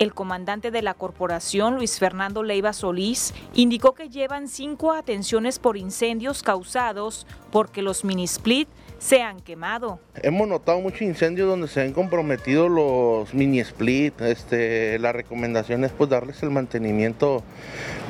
El 0.00 0.14
comandante 0.14 0.72
de 0.72 0.82
la 0.82 0.94
corporación, 0.94 1.76
Luis 1.76 2.00
Fernando 2.00 2.42
Leiva 2.42 2.72
Solís, 2.72 3.34
indicó 3.54 3.94
que 3.94 4.08
llevan 4.08 4.48
cinco 4.48 4.92
atenciones 4.92 5.60
por 5.60 5.76
incendios 5.76 6.42
causados 6.42 7.24
porque 7.52 7.82
los 7.82 8.04
mini-split 8.04 8.68
se 8.98 9.22
han 9.22 9.40
quemado. 9.40 10.00
Hemos 10.22 10.48
notado 10.48 10.80
muchos 10.80 11.02
incendios 11.02 11.48
donde 11.48 11.68
se 11.68 11.80
han 11.80 11.92
comprometido 11.92 12.68
los 12.68 13.32
mini 13.32 13.60
split. 13.60 14.20
Este, 14.20 14.98
la 14.98 15.12
recomendación 15.12 15.84
es 15.84 15.92
pues 15.92 16.10
darles 16.10 16.42
el 16.42 16.50
mantenimiento 16.50 17.42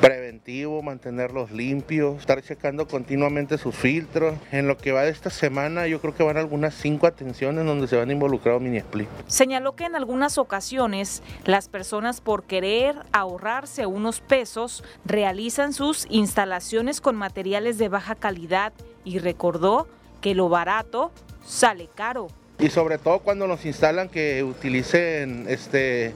preventivo, 0.01 0.81
mantenerlos 0.81 1.51
limpios, 1.51 2.17
estar 2.17 2.41
checando 2.41 2.87
continuamente 2.87 3.57
sus 3.57 3.75
filtros. 3.75 4.35
En 4.51 4.67
lo 4.67 4.77
que 4.77 4.91
va 4.91 5.03
de 5.03 5.11
esta 5.11 5.29
semana 5.29 5.87
yo 5.87 6.01
creo 6.01 6.15
que 6.15 6.23
van 6.23 6.37
algunas 6.37 6.73
cinco 6.73 7.07
atenciones 7.07 7.65
donde 7.65 7.87
se 7.87 7.95
van 7.95 8.09
involucrados 8.09 8.61
mini 8.61 8.77
split. 8.77 9.07
Señaló 9.27 9.75
que 9.75 9.85
en 9.85 9.95
algunas 9.95 10.37
ocasiones 10.37 11.21
las 11.45 11.69
personas 11.69 12.21
por 12.21 12.43
querer 12.43 12.95
ahorrarse 13.11 13.85
unos 13.85 14.21
pesos 14.21 14.83
realizan 15.05 15.73
sus 15.73 16.07
instalaciones 16.09 17.01
con 17.01 17.15
materiales 17.15 17.77
de 17.77 17.89
baja 17.89 18.15
calidad 18.15 18.73
y 19.03 19.19
recordó 19.19 19.87
que 20.21 20.35
lo 20.35 20.49
barato 20.49 21.11
sale 21.45 21.89
caro. 21.93 22.27
Y 22.59 22.69
sobre 22.69 22.97
todo 22.97 23.19
cuando 23.19 23.47
nos 23.47 23.65
instalan 23.65 24.09
que 24.09 24.43
utilicen 24.43 25.45
este 25.47 26.13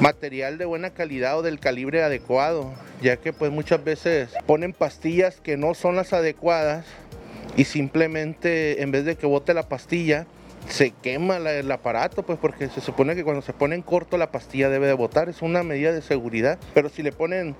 material 0.00 0.56
de 0.56 0.64
buena 0.64 0.90
calidad 0.90 1.38
o 1.38 1.42
del 1.42 1.60
calibre 1.60 2.02
adecuado, 2.02 2.72
ya 3.02 3.18
que 3.18 3.34
pues 3.34 3.52
muchas 3.52 3.84
veces 3.84 4.30
ponen 4.46 4.72
pastillas 4.72 5.40
que 5.40 5.58
no 5.58 5.74
son 5.74 5.96
las 5.96 6.14
adecuadas 6.14 6.86
y 7.56 7.64
simplemente 7.64 8.82
en 8.82 8.90
vez 8.90 9.04
de 9.04 9.16
que 9.16 9.26
bote 9.26 9.52
la 9.52 9.68
pastilla, 9.68 10.26
se 10.68 10.92
quema 10.92 11.36
el 11.36 11.70
aparato, 11.70 12.22
pues 12.22 12.38
porque 12.38 12.68
se 12.68 12.80
supone 12.80 13.14
que 13.14 13.24
cuando 13.24 13.42
se 13.42 13.52
pone 13.52 13.74
en 13.74 13.82
corto 13.82 14.16
la 14.16 14.30
pastilla 14.30 14.70
debe 14.70 14.86
de 14.86 14.92
botar, 14.94 15.28
es 15.28 15.42
una 15.42 15.62
medida 15.62 15.92
de 15.92 16.02
seguridad, 16.02 16.58
pero 16.72 16.88
si 16.88 17.02
le 17.02 17.12
ponen 17.12 17.56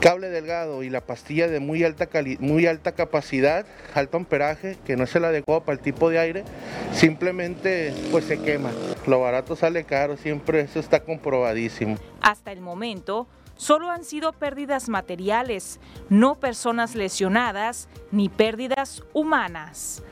cable 0.00 0.28
delgado 0.28 0.82
y 0.82 0.90
la 0.90 1.00
pastilla 1.00 1.48
de 1.48 1.60
muy 1.60 1.84
alta, 1.84 2.08
muy 2.40 2.66
alta 2.66 2.92
capacidad, 2.92 3.66
alto 3.94 4.16
amperaje, 4.16 4.76
que 4.86 4.96
no 4.96 5.04
es 5.04 5.14
el 5.16 5.24
adecuado 5.24 5.62
para 5.62 5.78
el 5.78 5.82
tipo 5.82 6.08
de 6.10 6.18
aire, 6.18 6.44
simplemente 6.92 7.92
pues 8.10 8.24
se 8.26 8.40
quema. 8.40 8.70
Lo 9.06 9.20
barato 9.20 9.56
sale 9.56 9.84
caro, 9.84 10.16
siempre 10.16 10.60
eso 10.60 10.80
está 10.80 11.00
comprobadísimo. 11.00 11.96
Hasta 12.20 12.52
el 12.52 12.60
momento, 12.60 13.26
solo 13.56 13.90
han 13.90 14.04
sido 14.04 14.32
pérdidas 14.32 14.88
materiales, 14.88 15.80
no 16.08 16.36
personas 16.36 16.94
lesionadas 16.94 17.88
ni 18.12 18.28
pérdidas 18.28 19.02
humanas. 19.12 20.02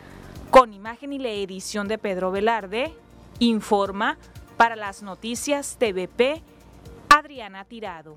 Con 0.50 0.72
imagen 0.72 1.12
y 1.12 1.18
la 1.18 1.28
edición 1.28 1.88
de 1.88 1.98
Pedro 1.98 2.30
Velarde, 2.30 2.92
informa 3.38 4.18
para 4.56 4.76
las 4.76 5.02
noticias 5.02 5.76
TVP 5.78 6.42
Adriana 7.08 7.64
Tirado. 7.64 8.16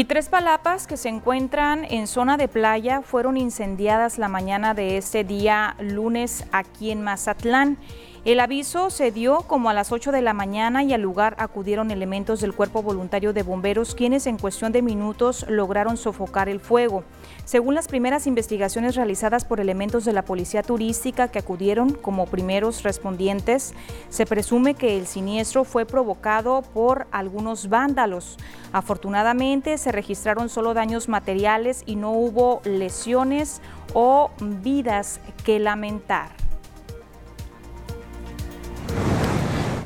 Y 0.00 0.04
tres 0.04 0.30
palapas 0.30 0.86
que 0.86 0.96
se 0.96 1.10
encuentran 1.10 1.84
en 1.84 2.06
zona 2.06 2.38
de 2.38 2.48
playa 2.48 3.02
fueron 3.02 3.36
incendiadas 3.36 4.16
la 4.16 4.28
mañana 4.28 4.72
de 4.72 4.96
este 4.96 5.24
día 5.24 5.76
lunes 5.78 6.46
aquí 6.52 6.90
en 6.90 7.02
Mazatlán. 7.02 7.76
El 8.22 8.38
aviso 8.38 8.90
se 8.90 9.12
dio 9.12 9.38
como 9.46 9.70
a 9.70 9.72
las 9.72 9.92
8 9.92 10.12
de 10.12 10.20
la 10.20 10.34
mañana 10.34 10.82
y 10.82 10.92
al 10.92 11.00
lugar 11.00 11.34
acudieron 11.38 11.90
elementos 11.90 12.42
del 12.42 12.52
Cuerpo 12.52 12.82
Voluntario 12.82 13.32
de 13.32 13.42
Bomberos 13.42 13.94
quienes 13.94 14.26
en 14.26 14.36
cuestión 14.36 14.72
de 14.72 14.82
minutos 14.82 15.46
lograron 15.48 15.96
sofocar 15.96 16.50
el 16.50 16.60
fuego. 16.60 17.02
Según 17.46 17.74
las 17.74 17.88
primeras 17.88 18.26
investigaciones 18.26 18.94
realizadas 18.94 19.46
por 19.46 19.58
elementos 19.58 20.04
de 20.04 20.12
la 20.12 20.26
Policía 20.26 20.62
Turística 20.62 21.28
que 21.28 21.38
acudieron 21.38 21.94
como 21.94 22.26
primeros 22.26 22.82
respondientes, 22.82 23.72
se 24.10 24.26
presume 24.26 24.74
que 24.74 24.98
el 24.98 25.06
siniestro 25.06 25.64
fue 25.64 25.86
provocado 25.86 26.60
por 26.60 27.06
algunos 27.12 27.70
vándalos. 27.70 28.36
Afortunadamente 28.74 29.78
se 29.78 29.92
registraron 29.92 30.50
solo 30.50 30.74
daños 30.74 31.08
materiales 31.08 31.84
y 31.86 31.96
no 31.96 32.12
hubo 32.12 32.60
lesiones 32.64 33.62
o 33.94 34.30
vidas 34.40 35.22
que 35.42 35.58
lamentar. 35.58 36.49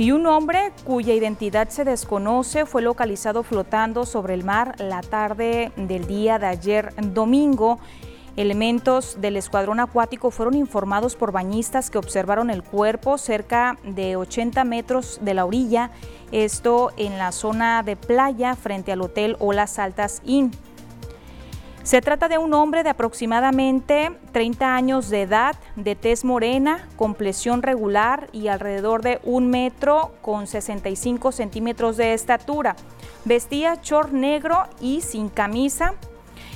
Y 0.04 0.12
un 0.12 0.26
hombre 0.26 0.70
cuya 0.84 1.14
identidad 1.14 1.70
se 1.70 1.82
desconoce 1.82 2.66
fue 2.66 2.82
localizado 2.82 3.42
flotando 3.42 4.04
sobre 4.04 4.34
el 4.34 4.44
mar 4.44 4.78
la 4.78 5.00
tarde 5.00 5.72
del 5.76 6.06
día 6.06 6.38
de 6.38 6.46
ayer 6.46 6.92
domingo. 7.14 7.78
Elementos 8.36 9.18
del 9.22 9.38
escuadrón 9.38 9.80
acuático 9.80 10.30
fueron 10.30 10.56
informados 10.56 11.16
por 11.16 11.32
bañistas 11.32 11.88
que 11.88 11.96
observaron 11.96 12.50
el 12.50 12.62
cuerpo 12.62 13.16
cerca 13.16 13.78
de 13.82 14.16
80 14.16 14.62
metros 14.64 15.20
de 15.22 15.32
la 15.32 15.46
orilla, 15.46 15.90
esto 16.32 16.90
en 16.98 17.16
la 17.16 17.32
zona 17.32 17.82
de 17.82 17.96
playa 17.96 18.56
frente 18.56 18.92
al 18.92 19.00
hotel 19.00 19.38
Olas 19.40 19.78
Altas 19.78 20.20
Inn. 20.26 20.50
Se 21.84 22.00
trata 22.00 22.28
de 22.28 22.38
un 22.38 22.54
hombre 22.54 22.82
de 22.82 22.88
aproximadamente 22.88 24.10
30 24.32 24.74
años 24.74 25.10
de 25.10 25.20
edad, 25.20 25.54
de 25.76 25.94
tez 25.94 26.24
morena, 26.24 26.88
complexión 26.96 27.60
regular 27.60 28.30
y 28.32 28.48
alrededor 28.48 29.02
de 29.02 29.20
un 29.22 29.50
metro 29.50 30.14
con 30.22 30.46
65 30.46 31.30
centímetros 31.30 31.98
de 31.98 32.14
estatura. 32.14 32.74
Vestía 33.26 33.78
short 33.82 34.12
negro 34.12 34.62
y 34.80 35.02
sin 35.02 35.28
camisa. 35.28 35.92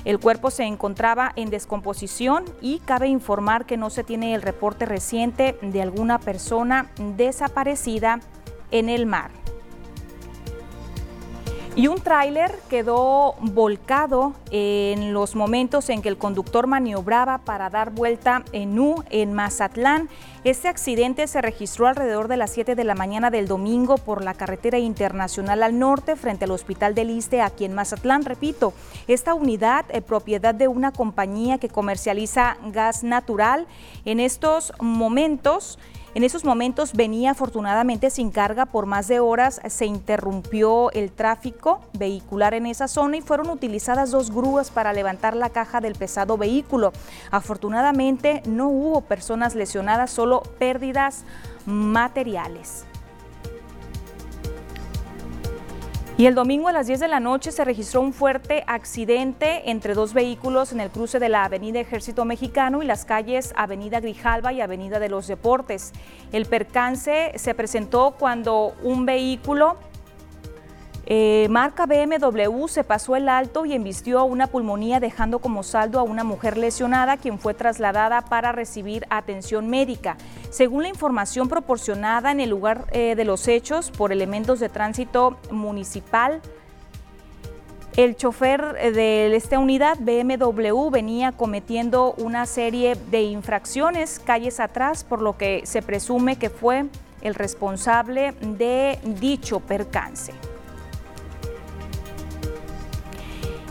El 0.06 0.18
cuerpo 0.18 0.50
se 0.50 0.64
encontraba 0.64 1.30
en 1.36 1.50
descomposición 1.50 2.46
y 2.62 2.78
cabe 2.78 3.08
informar 3.08 3.66
que 3.66 3.76
no 3.76 3.90
se 3.90 4.04
tiene 4.04 4.34
el 4.34 4.40
reporte 4.40 4.86
reciente 4.86 5.58
de 5.60 5.82
alguna 5.82 6.18
persona 6.18 6.90
desaparecida 7.18 8.20
en 8.70 8.88
el 8.88 9.04
mar 9.04 9.30
y 11.78 11.86
un 11.86 12.00
tráiler 12.00 12.58
quedó 12.68 13.36
volcado 13.40 14.32
en 14.50 15.12
los 15.12 15.36
momentos 15.36 15.88
en 15.90 16.02
que 16.02 16.08
el 16.08 16.18
conductor 16.18 16.66
maniobraba 16.66 17.38
para 17.38 17.70
dar 17.70 17.92
vuelta 17.92 18.42
en 18.50 18.76
U 18.80 19.04
en 19.10 19.32
Mazatlán. 19.32 20.08
Este 20.42 20.66
accidente 20.66 21.28
se 21.28 21.40
registró 21.40 21.86
alrededor 21.86 22.26
de 22.26 22.36
las 22.36 22.50
7 22.50 22.74
de 22.74 22.82
la 22.82 22.96
mañana 22.96 23.30
del 23.30 23.46
domingo 23.46 23.96
por 23.96 24.24
la 24.24 24.34
carretera 24.34 24.80
internacional 24.80 25.62
al 25.62 25.78
norte 25.78 26.16
frente 26.16 26.46
al 26.46 26.50
Hospital 26.50 26.96
del 26.96 27.10
Iste 27.10 27.42
aquí 27.42 27.64
en 27.64 27.74
Mazatlán. 27.74 28.24
Repito, 28.24 28.72
esta 29.06 29.34
unidad 29.34 29.84
es 29.90 30.02
propiedad 30.02 30.56
de 30.56 30.66
una 30.66 30.90
compañía 30.90 31.58
que 31.58 31.68
comercializa 31.68 32.56
gas 32.72 33.04
natural. 33.04 33.68
En 34.04 34.18
estos 34.18 34.72
momentos 34.80 35.78
En 36.18 36.24
esos 36.24 36.44
momentos 36.44 36.94
venía 36.94 37.30
afortunadamente 37.30 38.10
sin 38.10 38.32
carga 38.32 38.66
por 38.66 38.86
más 38.86 39.06
de 39.06 39.20
horas, 39.20 39.60
se 39.68 39.86
interrumpió 39.86 40.90
el 40.90 41.12
tráfico 41.12 41.80
vehicular 41.92 42.54
en 42.54 42.66
esa 42.66 42.88
zona 42.88 43.18
y 43.18 43.20
fueron 43.20 43.50
utilizadas 43.50 44.10
dos 44.10 44.32
grúas 44.32 44.72
para 44.72 44.92
levantar 44.92 45.36
la 45.36 45.50
caja 45.50 45.80
del 45.80 45.94
pesado 45.94 46.36
vehículo. 46.36 46.92
Afortunadamente 47.30 48.42
no 48.46 48.66
hubo 48.68 49.02
personas 49.02 49.54
lesionadas, 49.54 50.10
solo 50.10 50.42
pérdidas 50.58 51.22
materiales. 51.66 52.84
Y 56.18 56.26
el 56.26 56.34
domingo 56.34 56.66
a 56.66 56.72
las 56.72 56.88
10 56.88 56.98
de 56.98 57.06
la 57.06 57.20
noche 57.20 57.52
se 57.52 57.64
registró 57.64 58.00
un 58.00 58.12
fuerte 58.12 58.64
accidente 58.66 59.70
entre 59.70 59.94
dos 59.94 60.14
vehículos 60.14 60.72
en 60.72 60.80
el 60.80 60.90
cruce 60.90 61.20
de 61.20 61.28
la 61.28 61.44
Avenida 61.44 61.78
Ejército 61.78 62.24
Mexicano 62.24 62.82
y 62.82 62.86
las 62.86 63.04
calles 63.04 63.52
Avenida 63.54 64.00
Grijalva 64.00 64.52
y 64.52 64.60
Avenida 64.60 64.98
de 64.98 65.08
los 65.08 65.28
Deportes. 65.28 65.92
El 66.32 66.46
percance 66.46 67.30
se 67.36 67.54
presentó 67.54 68.16
cuando 68.18 68.74
un 68.82 69.06
vehículo 69.06 69.76
eh, 71.10 71.46
marca 71.48 71.86
BMW 71.86 72.66
se 72.68 72.84
pasó 72.84 73.16
el 73.16 73.30
alto 73.30 73.64
y 73.64 73.72
embistió 73.72 74.24
una 74.24 74.46
pulmonía 74.46 75.00
dejando 75.00 75.38
como 75.38 75.62
saldo 75.62 75.98
a 75.98 76.02
una 76.02 76.22
mujer 76.22 76.58
lesionada 76.58 77.16
quien 77.16 77.38
fue 77.38 77.54
trasladada 77.54 78.20
para 78.20 78.52
recibir 78.52 79.06
atención 79.08 79.70
médica. 79.70 80.18
Según 80.50 80.82
la 80.82 80.90
información 80.90 81.48
proporcionada 81.48 82.30
en 82.30 82.40
el 82.40 82.50
lugar 82.50 82.84
eh, 82.90 83.14
de 83.16 83.24
los 83.24 83.48
hechos 83.48 83.90
por 83.90 84.12
elementos 84.12 84.60
de 84.60 84.68
tránsito 84.68 85.38
municipal, 85.50 86.42
el 87.96 88.14
chofer 88.14 88.76
eh, 88.78 88.90
de 88.90 89.34
esta 89.34 89.58
unidad 89.58 89.96
BMW 90.00 90.90
venía 90.90 91.32
cometiendo 91.32 92.12
una 92.18 92.44
serie 92.44 92.96
de 93.10 93.22
infracciones 93.22 94.20
calles 94.22 94.60
atrás, 94.60 95.04
por 95.04 95.22
lo 95.22 95.38
que 95.38 95.62
se 95.64 95.80
presume 95.80 96.36
que 96.36 96.50
fue 96.50 96.84
el 97.22 97.34
responsable 97.34 98.34
de 98.42 98.98
dicho 99.02 99.60
percance. 99.60 100.34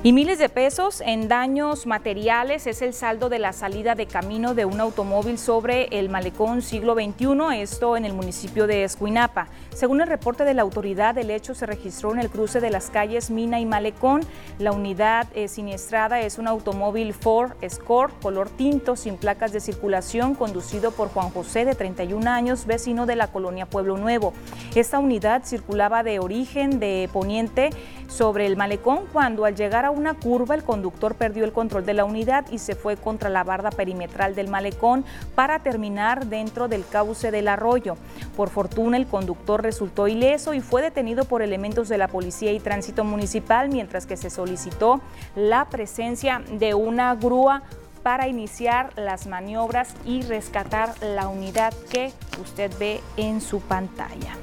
Y 0.03 0.13
miles 0.13 0.37
de 0.37 0.47
pesos 0.47 1.01
en 1.01 1.27
daños 1.27 1.87
materiales 1.87 2.67
es 2.67 2.83
el 2.83 2.93
saldo 2.93 3.29
de 3.29 3.39
la 3.39 3.51
salida 3.51 3.95
de 3.95 4.05
camino 4.05 4.53
de 4.53 4.63
un 4.63 4.79
automóvil 4.79 5.39
sobre 5.39 5.85
el 5.85 6.07
malecón 6.07 6.61
siglo 6.61 6.93
XXI, 6.93 7.61
esto 7.61 7.97
en 7.97 8.05
el 8.05 8.13
municipio 8.13 8.67
de 8.67 8.83
Escuinapa. 8.83 9.47
Según 9.77 10.01
el 10.01 10.07
reporte 10.07 10.43
de 10.43 10.55
la 10.55 10.63
autoridad, 10.63 11.15
el 11.19 11.29
hecho 11.29 11.53
se 11.53 11.67
registró 11.67 12.11
en 12.11 12.17
el 12.17 12.31
cruce 12.31 12.59
de 12.59 12.71
las 12.71 12.89
calles 12.89 13.29
Mina 13.29 13.59
y 13.59 13.67
Malecón. 13.67 14.21
La 14.57 14.71
unidad 14.71 15.27
eh, 15.35 15.47
siniestrada 15.47 16.19
es 16.21 16.39
un 16.39 16.47
automóvil 16.47 17.13
Ford 17.13 17.51
Escort 17.61 18.19
color 18.19 18.49
tinto 18.49 18.95
sin 18.95 19.17
placas 19.17 19.51
de 19.51 19.59
circulación 19.59 20.33
conducido 20.33 20.89
por 20.89 21.09
Juan 21.09 21.29
José 21.29 21.63
de 21.63 21.75
31 21.75 22.27
años, 22.27 22.65
vecino 22.65 23.05
de 23.05 23.17
la 23.17 23.27
colonia 23.27 23.67
Pueblo 23.67 23.97
Nuevo. 23.97 24.33
Esta 24.73 24.97
unidad 24.97 25.43
circulaba 25.45 26.01
de 26.01 26.17
origen 26.17 26.79
de 26.79 27.07
poniente 27.13 27.69
sobre 28.07 28.47
el 28.47 28.57
malecón 28.57 29.01
cuando 29.13 29.45
al 29.45 29.55
llegar 29.55 29.85
a 29.85 29.91
una 29.91 30.15
curva 30.15 30.55
el 30.55 30.63
conductor 30.63 31.13
perdió 31.13 31.43
el 31.43 31.51
control 31.51 31.85
de 31.85 31.93
la 31.93 32.05
unidad 32.05 32.45
y 32.51 32.57
se 32.57 32.73
fue 32.73 32.97
contra 32.97 33.29
la 33.29 33.43
barda 33.43 33.69
perimetral 33.69 34.33
del 34.33 34.47
malecón 34.47 35.05
para 35.35 35.59
terminar 35.59 36.25
dentro 36.25 36.67
del 36.67 36.83
cauce 36.87 37.29
del 37.29 37.47
arroyo. 37.47 37.95
Por 38.35 38.49
fortuna 38.49 38.97
el 38.97 39.05
conductor 39.05 39.66
resultó 39.67 40.07
ileso 40.07 40.53
y 40.53 40.61
fue 40.61 40.81
detenido 40.81 41.25
por 41.25 41.41
elementos 41.41 41.89
de 41.89 41.97
la 41.97 42.07
policía 42.07 42.53
y 42.53 42.59
tránsito 42.61 43.03
municipal 43.03 43.67
mientras 43.67 44.05
que 44.05 44.15
se 44.15 44.29
solicitó 44.29 45.01
la 45.35 45.65
presencia 45.65 46.41
de 46.49 46.73
una 46.73 47.13
grúa 47.15 47.63
para 48.01 48.29
iniciar 48.29 48.93
las 48.95 49.27
maniobras 49.27 49.93
y 50.05 50.21
rescatar 50.21 50.93
la 51.01 51.27
unidad 51.27 51.73
que 51.91 52.13
usted 52.41 52.71
ve 52.79 53.01
en 53.17 53.41
su 53.41 53.59
pantalla. 53.59 54.37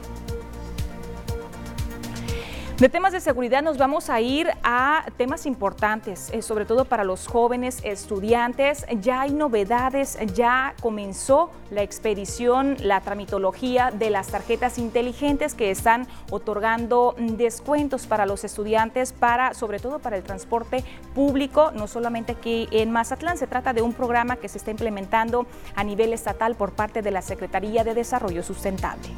De 2.78 2.88
temas 2.88 3.12
de 3.12 3.21
seguridad 3.21 3.62
nos 3.62 3.78
vamos 3.78 4.11
a 4.11 4.21
ir 4.21 4.50
a 4.64 5.07
temas 5.16 5.47
importantes, 5.47 6.28
eh, 6.33 6.43
sobre 6.43 6.65
todo 6.65 6.84
para 6.84 7.04
los 7.04 7.28
jóvenes 7.28 7.78
estudiantes. 7.84 8.84
Ya 9.00 9.21
hay 9.21 9.30
novedades, 9.32 10.19
ya 10.34 10.75
comenzó 10.82 11.52
la 11.71 11.82
expedición, 11.82 12.76
la 12.80 13.00
tramitología 13.00 13.93
de 13.93 14.10
las 14.10 14.26
tarjetas 14.26 14.78
inteligentes 14.78 15.54
que 15.54 15.71
están 15.71 16.08
otorgando 16.32 17.15
descuentos 17.17 18.08
para 18.08 18.26
los 18.26 18.43
estudiantes, 18.43 19.13
para, 19.13 19.54
sobre 19.54 19.78
todo 19.78 20.00
para 20.00 20.17
el 20.17 20.25
transporte 20.25 20.82
público, 21.15 21.71
no 21.71 21.87
solamente 21.87 22.32
aquí 22.32 22.67
en 22.73 22.91
Mazatlán. 22.91 23.39
Se 23.39 23.47
trata 23.47 23.73
de 23.73 23.82
un 23.82 23.93
programa 23.93 24.34
que 24.34 24.49
se 24.49 24.58
está 24.58 24.73
implementando 24.73 25.47
a 25.76 25.84
nivel 25.84 26.13
estatal 26.13 26.56
por 26.56 26.73
parte 26.73 27.02
de 27.02 27.13
la 27.13 27.23
Secretaría 27.23 27.84
de 27.84 27.95
Desarrollo 27.95 28.43
Sustentable. 28.43 29.10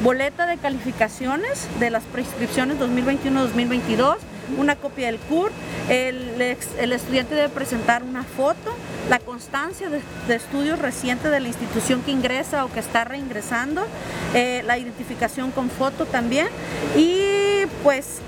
boleta 0.03 0.45
de 0.45 0.57
calificaciones 0.57 1.67
de 1.79 1.89
las 1.89 2.03
prescripciones 2.03 2.77
2021-2022, 2.79 4.17
una 4.57 4.75
copia 4.75 5.07
del 5.07 5.19
CUR, 5.19 5.51
el, 5.89 6.41
estudiante 6.41 7.35
debe 7.35 7.49
presentar 7.49 8.03
una 8.03 8.23
foto, 8.23 8.75
la 9.09 9.19
constancia 9.19 9.89
de, 9.89 10.01
estudios 10.33 10.79
reciente 10.79 11.29
de 11.29 11.39
la 11.39 11.47
institución 11.47 12.01
que 12.01 12.11
ingresa 12.11 12.65
o 12.65 12.71
que 12.71 12.79
está 12.79 13.03
reingresando, 13.03 13.85
eh, 14.33 14.63
la 14.65 14.77
identificación 14.77 15.51
con 15.51 15.69
foto 15.69 16.05
también 16.05 16.47
y 16.95 17.65
pues 17.83 18.19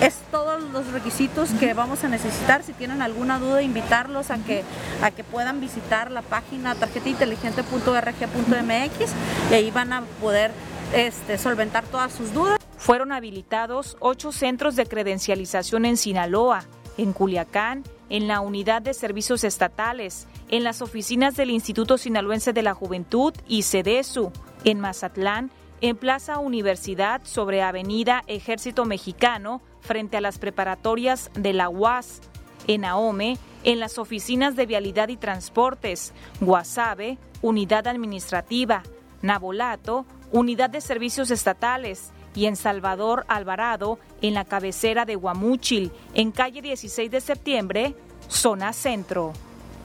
es 0.00 0.14
todos 0.30 0.62
los 0.72 0.90
requisitos 0.92 1.50
que 1.58 1.74
vamos 1.74 2.04
a 2.04 2.08
necesitar. 2.08 2.62
Si 2.62 2.72
tienen 2.72 3.02
alguna 3.02 3.38
duda, 3.38 3.60
invitarlos 3.62 4.30
a 4.30 4.38
que, 4.38 4.64
a 5.02 5.10
que 5.10 5.24
puedan 5.24 5.60
visitar 5.60 6.10
la 6.10 6.22
página 6.22 6.74
tarjetainteligente.rg.mx 6.74 9.10
y 9.50 9.54
ahí 9.54 9.70
van 9.70 9.92
a 9.92 10.02
poder 10.20 10.50
este, 10.94 11.36
solventar 11.38 11.84
todas 11.84 12.12
sus 12.12 12.32
dudas. 12.32 12.55
Fueron 12.86 13.10
habilitados 13.10 13.96
ocho 13.98 14.30
centros 14.30 14.76
de 14.76 14.86
credencialización 14.86 15.86
en 15.86 15.96
Sinaloa, 15.96 16.66
en 16.96 17.12
Culiacán, 17.12 17.82
en 18.10 18.28
la 18.28 18.40
Unidad 18.40 18.80
de 18.80 18.94
Servicios 18.94 19.42
Estatales, 19.42 20.28
en 20.50 20.62
las 20.62 20.82
oficinas 20.82 21.34
del 21.34 21.50
Instituto 21.50 21.98
Sinaloense 21.98 22.52
de 22.52 22.62
la 22.62 22.74
Juventud 22.74 23.34
y 23.48 23.62
CEDESU, 23.62 24.30
en 24.62 24.78
Mazatlán, 24.78 25.50
en 25.80 25.96
Plaza 25.96 26.38
Universidad 26.38 27.22
sobre 27.24 27.60
Avenida 27.60 28.22
Ejército 28.28 28.84
Mexicano, 28.84 29.62
frente 29.80 30.18
a 30.18 30.20
las 30.20 30.38
preparatorias 30.38 31.32
de 31.34 31.54
la 31.54 31.68
UAS, 31.68 32.20
en 32.68 32.84
Ahome, 32.84 33.36
en 33.64 33.80
las 33.80 33.98
oficinas 33.98 34.54
de 34.54 34.64
Vialidad 34.64 35.08
y 35.08 35.16
Transportes, 35.16 36.12
Guasave, 36.40 37.18
Unidad 37.42 37.88
Administrativa, 37.88 38.84
Nabolato, 39.22 40.06
Unidad 40.30 40.70
de 40.70 40.80
Servicios 40.80 41.32
Estatales 41.32 42.12
y 42.36 42.46
en 42.46 42.54
Salvador 42.54 43.24
Alvarado, 43.26 43.98
en 44.20 44.34
la 44.34 44.44
cabecera 44.44 45.04
de 45.04 45.16
Guamúchil, 45.16 45.90
en 46.14 46.30
calle 46.30 46.62
16 46.62 47.10
de 47.10 47.20
septiembre, 47.20 47.96
zona 48.28 48.72
centro. 48.72 49.32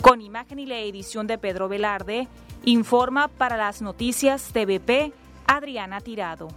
Con 0.01 0.21
imagen 0.21 0.59
y 0.59 0.65
la 0.65 0.77
edición 0.79 1.25
de 1.25 1.37
Pedro 1.37 1.69
Velarde, 1.69 2.27
informa 2.65 3.29
para 3.29 3.57
las 3.57 3.81
noticias 3.81 4.51
TVP 4.51 5.13
Adriana 5.47 6.01
Tirado. 6.01 6.49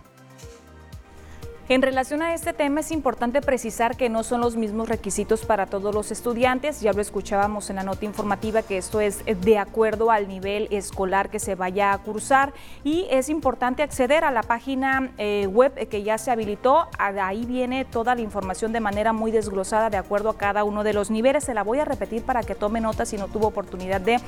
En 1.66 1.80
relación 1.80 2.20
a 2.20 2.34
este 2.34 2.52
tema 2.52 2.80
es 2.80 2.90
importante 2.90 3.40
precisar 3.40 3.96
que 3.96 4.10
no 4.10 4.22
son 4.22 4.42
los 4.42 4.54
mismos 4.54 4.86
requisitos 4.86 5.46
para 5.46 5.64
todos 5.64 5.94
los 5.94 6.10
estudiantes, 6.10 6.82
ya 6.82 6.92
lo 6.92 7.00
escuchábamos 7.00 7.70
en 7.70 7.76
la 7.76 7.82
nota 7.82 8.04
informativa 8.04 8.60
que 8.60 8.76
esto 8.76 9.00
es 9.00 9.24
de 9.24 9.56
acuerdo 9.56 10.10
al 10.10 10.28
nivel 10.28 10.68
escolar 10.70 11.30
que 11.30 11.38
se 11.38 11.54
vaya 11.54 11.94
a 11.94 11.98
cursar. 11.98 12.52
Y 12.84 13.06
es 13.08 13.30
importante 13.30 13.82
acceder 13.82 14.24
a 14.24 14.30
la 14.30 14.42
página 14.42 15.10
eh, 15.16 15.46
web 15.46 15.88
que 15.88 16.02
ya 16.02 16.18
se 16.18 16.30
habilitó, 16.30 16.86
ahí 16.98 17.46
viene 17.46 17.86
toda 17.86 18.14
la 18.14 18.20
información 18.20 18.74
de 18.74 18.80
manera 18.80 19.14
muy 19.14 19.30
desglosada 19.30 19.88
de 19.88 19.96
acuerdo 19.96 20.28
a 20.28 20.36
cada 20.36 20.64
uno 20.64 20.84
de 20.84 20.92
los 20.92 21.10
niveles, 21.10 21.44
se 21.44 21.54
la 21.54 21.62
voy 21.62 21.78
a 21.78 21.86
repetir 21.86 22.24
para 22.24 22.42
que 22.42 22.54
tome 22.54 22.82
nota 22.82 23.06
si 23.06 23.16
no 23.16 23.28
tuvo 23.28 23.46
oportunidad 23.46 24.02
de 24.02 24.20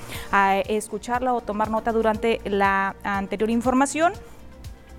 escucharla 0.68 1.34
o 1.34 1.42
tomar 1.42 1.68
nota 1.68 1.92
durante 1.92 2.40
la 2.46 2.96
anterior 3.02 3.50
información. 3.50 4.14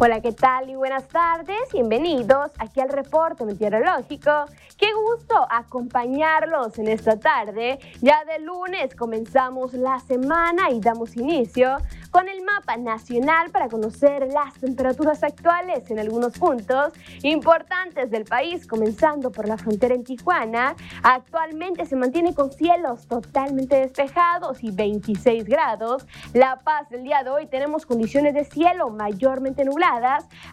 Hola, 0.00 0.20
¿qué 0.20 0.30
tal? 0.30 0.70
Y 0.70 0.76
buenas 0.76 1.08
tardes. 1.08 1.58
Bienvenidos 1.72 2.52
aquí 2.58 2.80
al 2.80 2.88
reporte 2.88 3.44
meteorológico. 3.44 4.30
Qué 4.76 4.86
gusto 4.92 5.34
acompañarlos 5.50 6.78
en 6.78 6.86
esta 6.86 7.18
tarde. 7.18 7.80
Ya 8.00 8.24
de 8.24 8.38
lunes 8.38 8.94
comenzamos 8.94 9.74
la 9.74 9.98
semana 9.98 10.70
y 10.70 10.78
damos 10.78 11.16
inicio 11.16 11.78
con 12.12 12.28
el 12.28 12.42
mapa 12.42 12.76
nacional 12.76 13.50
para 13.50 13.68
conocer 13.68 14.28
las 14.32 14.54
temperaturas 14.54 15.24
actuales 15.24 15.90
en 15.90 15.98
algunos 15.98 16.38
puntos 16.38 16.92
importantes 17.22 18.10
del 18.12 18.24
país, 18.24 18.68
comenzando 18.68 19.32
por 19.32 19.48
la 19.48 19.56
frontera 19.56 19.96
en 19.96 20.04
Tijuana. 20.04 20.76
Actualmente 21.02 21.86
se 21.86 21.96
mantiene 21.96 22.34
con 22.34 22.52
cielos 22.52 23.08
totalmente 23.08 23.76
despejados 23.76 24.62
y 24.62 24.70
26 24.70 25.44
grados. 25.44 26.06
La 26.34 26.60
Paz 26.60 26.88
del 26.88 27.02
día 27.02 27.24
de 27.24 27.30
hoy 27.30 27.46
tenemos 27.46 27.84
condiciones 27.84 28.34
de 28.34 28.44
cielo 28.44 28.90
mayormente 28.90 29.64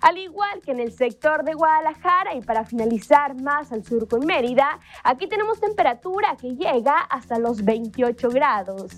al 0.01 0.17
igual 0.17 0.61
que 0.63 0.71
en 0.71 0.79
el 0.79 0.93
sector 0.93 1.43
de 1.43 1.53
Guadalajara 1.53 2.33
y 2.35 2.41
para 2.41 2.63
finalizar 2.63 3.35
más 3.41 3.71
al 3.71 3.83
sur 3.83 4.07
con 4.07 4.25
Mérida, 4.25 4.79
aquí 5.03 5.27
tenemos 5.27 5.59
temperatura 5.59 6.35
que 6.39 6.55
llega 6.55 6.99
hasta 6.99 7.37
los 7.37 7.63
28 7.63 8.29
grados. 8.29 8.91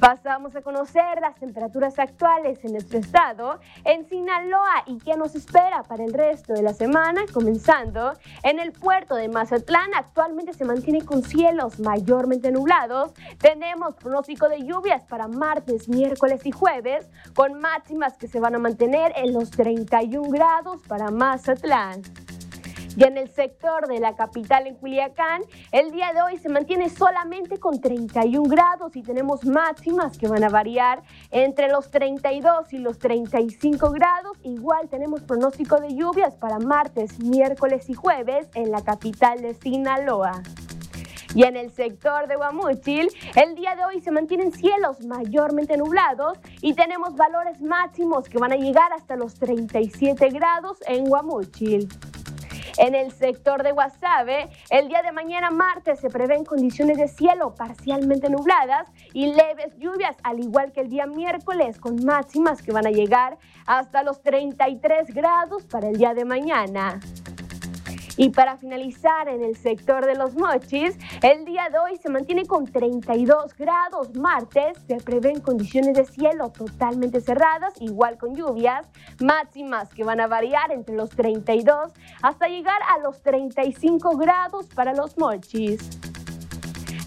Pasamos 0.00 0.56
a 0.56 0.62
conocer 0.62 1.20
las 1.20 1.34
temperaturas 1.34 1.98
actuales 1.98 2.64
en 2.64 2.72
nuestro 2.72 2.98
estado, 2.98 3.60
en 3.84 4.08
Sinaloa 4.08 4.84
y 4.86 4.96
qué 4.96 5.14
nos 5.18 5.34
espera 5.34 5.82
para 5.82 6.04
el 6.04 6.14
resto 6.14 6.54
de 6.54 6.62
la 6.62 6.72
semana, 6.72 7.20
comenzando 7.34 8.14
en 8.42 8.58
el 8.60 8.72
puerto 8.72 9.14
de 9.14 9.28
Mazatlán. 9.28 9.90
Actualmente 9.94 10.54
se 10.54 10.64
mantiene 10.64 11.04
con 11.04 11.22
cielos 11.22 11.78
mayormente 11.80 12.50
nublados. 12.50 13.12
Tenemos 13.38 13.94
pronóstico 13.96 14.48
de 14.48 14.64
lluvias 14.64 15.02
para 15.02 15.28
martes, 15.28 15.86
miércoles 15.90 16.46
y 16.46 16.50
jueves, 16.50 17.06
con 17.34 17.60
máximas 17.60 18.16
que 18.16 18.26
se 18.26 18.40
van 18.40 18.54
a 18.54 18.58
mantener 18.58 19.12
en 19.16 19.34
los 19.34 19.50
31 19.50 20.30
grados 20.30 20.80
para 20.88 21.10
Mazatlán. 21.10 22.00
Y 22.96 23.04
en 23.04 23.16
el 23.16 23.30
sector 23.30 23.86
de 23.86 24.00
la 24.00 24.16
capital 24.16 24.66
en 24.66 24.74
Culiacán, 24.74 25.42
el 25.70 25.92
día 25.92 26.12
de 26.12 26.22
hoy 26.22 26.38
se 26.38 26.48
mantiene 26.48 26.88
solamente 26.88 27.58
con 27.58 27.80
31 27.80 28.48
grados 28.48 28.96
y 28.96 29.02
tenemos 29.02 29.44
máximas 29.44 30.18
que 30.18 30.26
van 30.28 30.42
a 30.42 30.48
variar 30.48 31.02
entre 31.30 31.68
los 31.68 31.90
32 31.90 32.72
y 32.72 32.78
los 32.78 32.98
35 32.98 33.90
grados. 33.90 34.36
Igual 34.42 34.88
tenemos 34.88 35.22
pronóstico 35.22 35.80
de 35.80 35.94
lluvias 35.94 36.34
para 36.34 36.58
martes, 36.58 37.18
miércoles 37.20 37.88
y 37.88 37.94
jueves 37.94 38.48
en 38.54 38.70
la 38.70 38.82
capital 38.82 39.40
de 39.40 39.54
Sinaloa. 39.54 40.42
Y 41.32 41.44
en 41.44 41.56
el 41.56 41.70
sector 41.70 42.26
de 42.26 42.34
Guamúchil, 42.34 43.08
el 43.36 43.54
día 43.54 43.76
de 43.76 43.84
hoy 43.84 44.00
se 44.00 44.10
mantienen 44.10 44.50
cielos 44.50 45.00
mayormente 45.06 45.76
nublados 45.76 46.38
y 46.60 46.74
tenemos 46.74 47.14
valores 47.14 47.60
máximos 47.60 48.28
que 48.28 48.38
van 48.38 48.52
a 48.52 48.56
llegar 48.56 48.92
hasta 48.92 49.14
los 49.14 49.34
37 49.34 50.28
grados 50.30 50.78
en 50.88 51.04
Guamúchil. 51.04 51.88
En 52.78 52.94
el 52.94 53.12
sector 53.12 53.62
de 53.62 53.72
Guasave, 53.72 54.48
el 54.70 54.88
día 54.88 55.02
de 55.02 55.12
mañana 55.12 55.50
martes 55.50 56.00
se 56.00 56.08
prevén 56.08 56.44
condiciones 56.44 56.98
de 56.98 57.08
cielo 57.08 57.54
parcialmente 57.54 58.30
nubladas 58.30 58.88
y 59.12 59.26
leves 59.26 59.76
lluvias, 59.78 60.16
al 60.22 60.40
igual 60.40 60.72
que 60.72 60.80
el 60.80 60.88
día 60.88 61.06
miércoles, 61.06 61.78
con 61.78 62.04
máximas 62.04 62.62
que 62.62 62.72
van 62.72 62.86
a 62.86 62.90
llegar 62.90 63.38
hasta 63.66 64.02
los 64.02 64.22
33 64.22 65.12
grados 65.14 65.64
para 65.64 65.88
el 65.88 65.96
día 65.96 66.14
de 66.14 66.24
mañana. 66.24 67.00
Y 68.20 68.28
para 68.28 68.58
finalizar, 68.58 69.30
en 69.30 69.42
el 69.42 69.56
sector 69.56 70.04
de 70.04 70.14
los 70.14 70.34
mochis, 70.34 70.94
el 71.22 71.46
día 71.46 71.70
de 71.70 71.78
hoy 71.78 71.96
se 71.96 72.10
mantiene 72.10 72.44
con 72.44 72.66
32 72.66 73.54
grados. 73.56 74.14
Martes 74.14 74.76
se 74.86 74.96
prevén 74.98 75.40
condiciones 75.40 75.94
de 75.94 76.04
cielo 76.04 76.50
totalmente 76.50 77.22
cerradas, 77.22 77.72
igual 77.80 78.18
con 78.18 78.36
lluvias, 78.36 78.86
máximas 79.20 79.88
que 79.94 80.04
van 80.04 80.20
a 80.20 80.26
variar 80.26 80.70
entre 80.70 80.96
los 80.96 81.08
32 81.08 81.92
hasta 82.20 82.48
llegar 82.48 82.80
a 82.94 82.98
los 82.98 83.22
35 83.22 84.14
grados 84.18 84.66
para 84.66 84.92
los 84.92 85.16
mochis. 85.16 86.09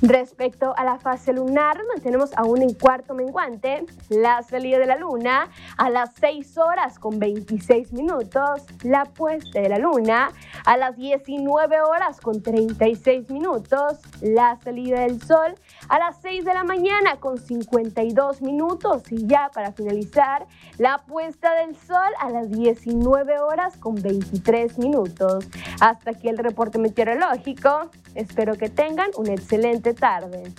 Respecto 0.04 0.74
a 0.76 0.84
la 0.84 1.00
fase 1.00 1.32
lunar, 1.32 1.78
mantenemos 1.88 2.32
aún 2.36 2.62
en 2.62 2.74
cuarto 2.74 3.14
menguante 3.14 3.86
la 4.10 4.44
salida 4.44 4.78
de 4.78 4.86
la 4.86 4.98
luna 4.98 5.50
a 5.78 5.90
las 5.90 6.10
6 6.20 6.58
horas 6.58 7.00
con 7.00 7.20
26 7.20 7.94
minutos, 7.94 8.66
la 8.84 9.06
puesta 9.06 9.62
de 9.62 9.70
la 9.70 9.78
luna 9.78 10.34
a 10.66 10.76
las 10.76 10.98
19 10.98 11.82
horas 11.84 12.20
con 12.20 12.44
36 12.44 13.30
minutos, 13.30 14.00
la 14.20 14.60
salida 14.62 15.00
del 15.00 15.22
sol 15.22 15.56
a 15.88 16.00
las 16.00 16.18
6 16.22 16.44
de 16.44 16.54
la 16.54 16.66
mañana 16.66 17.22
con 17.22 17.38
52 17.38 18.42
minutos 18.42 19.04
y 19.10 19.26
ya 19.26 19.52
para 19.54 19.72
finalizar, 19.72 20.48
la 20.80 21.04
puesta 21.06 21.54
del 21.56 21.78
sol 21.78 22.12
a 22.20 22.30
las 22.30 22.52
19 22.52 23.40
horas 23.40 23.78
con 23.78 23.96
23 23.96 24.80
minutos. 24.80 25.48
Hasta 25.80 26.12
aquí 26.12 26.28
el 26.28 26.40
reporte 26.40 26.78
meteorológico. 26.78 27.90
Espero 28.16 28.56
que 28.56 28.70
tengan 28.70 29.10
una 29.18 29.32
excelente 29.32 29.93
tarde. 29.96 30.52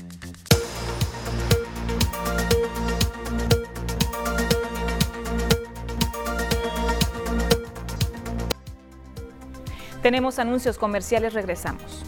Tenemos 10.03 10.38
anuncios 10.38 10.77
comerciales, 10.77 11.33
regresamos. 11.33 12.05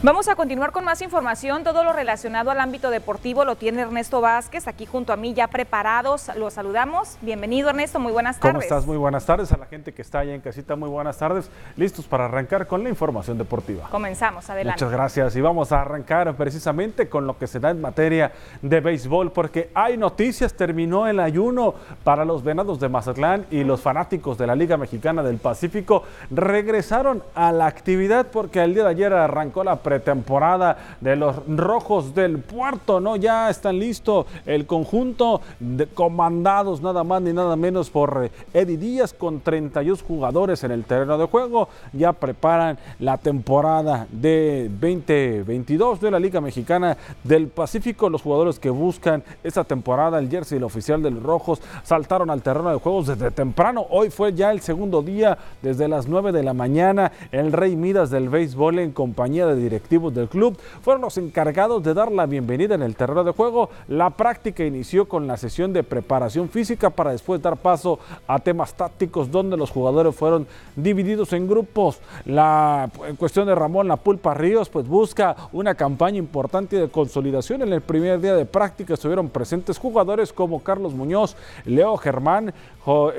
Vamos 0.00 0.28
a 0.28 0.36
continuar 0.36 0.70
con 0.70 0.84
más 0.84 1.02
información. 1.02 1.64
Todo 1.64 1.82
lo 1.82 1.92
relacionado 1.92 2.52
al 2.52 2.60
ámbito 2.60 2.88
deportivo 2.88 3.44
lo 3.44 3.56
tiene 3.56 3.82
Ernesto 3.82 4.20
Vázquez 4.20 4.68
aquí 4.68 4.86
junto 4.86 5.12
a 5.12 5.16
mí 5.16 5.34
ya 5.34 5.48
preparados. 5.48 6.30
Lo 6.36 6.50
saludamos. 6.50 7.18
Bienvenido 7.20 7.68
Ernesto, 7.68 7.98
muy 7.98 8.12
buenas 8.12 8.38
tardes. 8.38 8.52
¿Cómo 8.52 8.62
estás? 8.62 8.86
Muy 8.86 8.96
buenas 8.96 9.26
tardes 9.26 9.50
a 9.50 9.56
la 9.56 9.66
gente 9.66 9.92
que 9.92 10.02
está 10.02 10.20
allá 10.20 10.36
en 10.36 10.40
casita. 10.40 10.76
Muy 10.76 10.88
buenas 10.88 11.18
tardes. 11.18 11.50
Listos 11.76 12.06
para 12.06 12.26
arrancar 12.26 12.68
con 12.68 12.84
la 12.84 12.90
información 12.90 13.38
deportiva. 13.38 13.88
Comenzamos, 13.90 14.48
adelante. 14.48 14.84
Muchas 14.84 14.96
gracias 14.96 15.34
y 15.34 15.40
vamos 15.40 15.72
a 15.72 15.80
arrancar 15.80 16.32
precisamente 16.36 17.08
con 17.08 17.26
lo 17.26 17.36
que 17.36 17.48
se 17.48 17.58
da 17.58 17.70
en 17.70 17.80
materia 17.80 18.30
de 18.62 18.78
béisbol 18.78 19.32
porque 19.32 19.72
hay 19.74 19.96
noticias. 19.96 20.54
Terminó 20.54 21.08
el 21.08 21.18
ayuno 21.18 21.74
para 22.04 22.24
los 22.24 22.44
Venados 22.44 22.78
de 22.78 22.88
Mazatlán 22.88 23.46
y 23.50 23.64
los 23.64 23.80
fanáticos 23.80 24.38
de 24.38 24.46
la 24.46 24.54
Liga 24.54 24.76
Mexicana 24.76 25.24
del 25.24 25.38
Pacífico 25.38 26.04
regresaron 26.30 27.24
a 27.34 27.50
la 27.50 27.66
actividad 27.66 28.28
porque 28.28 28.62
el 28.62 28.74
día 28.74 28.84
de 28.84 28.90
ayer 28.90 29.12
arrancó 29.12 29.64
la 29.64 29.87
pretemporada 29.88 30.76
de 31.00 31.16
los 31.16 31.36
Rojos 31.48 32.14
del 32.14 32.40
Puerto, 32.40 33.00
¿no? 33.00 33.16
Ya 33.16 33.48
están 33.48 33.78
listos 33.78 34.26
el 34.44 34.66
conjunto 34.66 35.40
de 35.60 35.86
comandados 35.86 36.82
nada 36.82 37.04
más 37.04 37.22
ni 37.22 37.32
nada 37.32 37.56
menos 37.56 37.88
por 37.88 38.26
eh, 38.26 38.30
Eddie 38.52 38.76
Díaz 38.76 39.14
con 39.14 39.40
31 39.40 39.96
jugadores 40.06 40.62
en 40.62 40.72
el 40.72 40.84
terreno 40.84 41.16
de 41.16 41.24
juego. 41.24 41.70
Ya 41.94 42.12
preparan 42.12 42.78
la 42.98 43.16
temporada 43.16 44.06
de 44.12 44.70
2022 44.78 46.02
de 46.02 46.10
la 46.10 46.20
Liga 46.20 46.42
Mexicana 46.42 46.98
del 47.24 47.48
Pacífico. 47.48 48.10
Los 48.10 48.20
jugadores 48.20 48.58
que 48.58 48.68
buscan 48.68 49.24
esa 49.42 49.64
temporada, 49.64 50.18
el 50.18 50.28
jersey 50.28 50.58
el 50.58 50.64
oficial 50.64 51.02
de 51.02 51.12
los 51.12 51.22
Rojos, 51.22 51.62
saltaron 51.82 52.28
al 52.28 52.42
terreno 52.42 52.68
de 52.68 52.76
juegos 52.76 53.06
desde 53.06 53.30
temprano. 53.30 53.86
Hoy 53.88 54.10
fue 54.10 54.34
ya 54.34 54.50
el 54.50 54.60
segundo 54.60 55.00
día, 55.00 55.38
desde 55.62 55.88
las 55.88 56.08
9 56.08 56.32
de 56.32 56.42
la 56.42 56.52
mañana, 56.52 57.10
el 57.32 57.52
Rey 57.52 57.74
Midas 57.74 58.10
del 58.10 58.28
béisbol 58.28 58.80
en 58.80 58.92
compañía 58.92 59.46
de 59.46 59.56
directores 59.56 59.77
directivos 59.78 60.12
del 60.12 60.28
club 60.28 60.58
fueron 60.82 61.02
los 61.02 61.18
encargados 61.18 61.82
de 61.84 61.94
dar 61.94 62.10
la 62.10 62.26
bienvenida 62.26 62.74
en 62.74 62.82
el 62.82 62.96
terreno 62.96 63.22
de 63.22 63.30
juego. 63.30 63.70
La 63.86 64.10
práctica 64.10 64.64
inició 64.64 65.08
con 65.08 65.26
la 65.28 65.36
sesión 65.36 65.72
de 65.72 65.84
preparación 65.84 66.48
física 66.48 66.90
para 66.90 67.12
después 67.12 67.40
dar 67.40 67.56
paso 67.56 68.00
a 68.26 68.40
temas 68.40 68.74
tácticos 68.74 69.30
donde 69.30 69.56
los 69.56 69.70
jugadores 69.70 70.16
fueron 70.16 70.46
divididos 70.74 71.32
en 71.32 71.46
grupos. 71.46 72.00
La 72.24 72.90
en 73.06 73.16
cuestión 73.16 73.46
de 73.46 73.54
Ramón 73.54 73.86
La 73.86 73.96
Pulpa 73.96 74.34
Ríos 74.34 74.68
pues 74.68 74.88
busca 74.88 75.36
una 75.52 75.74
campaña 75.74 76.18
importante 76.18 76.76
de 76.76 76.88
consolidación. 76.88 77.62
En 77.62 77.72
el 77.72 77.80
primer 77.80 78.20
día 78.20 78.34
de 78.34 78.46
práctica 78.46 78.94
estuvieron 78.94 79.28
presentes 79.28 79.78
jugadores 79.78 80.32
como 80.32 80.62
Carlos 80.62 80.92
Muñoz, 80.92 81.36
Leo 81.64 81.96
Germán, 81.96 82.52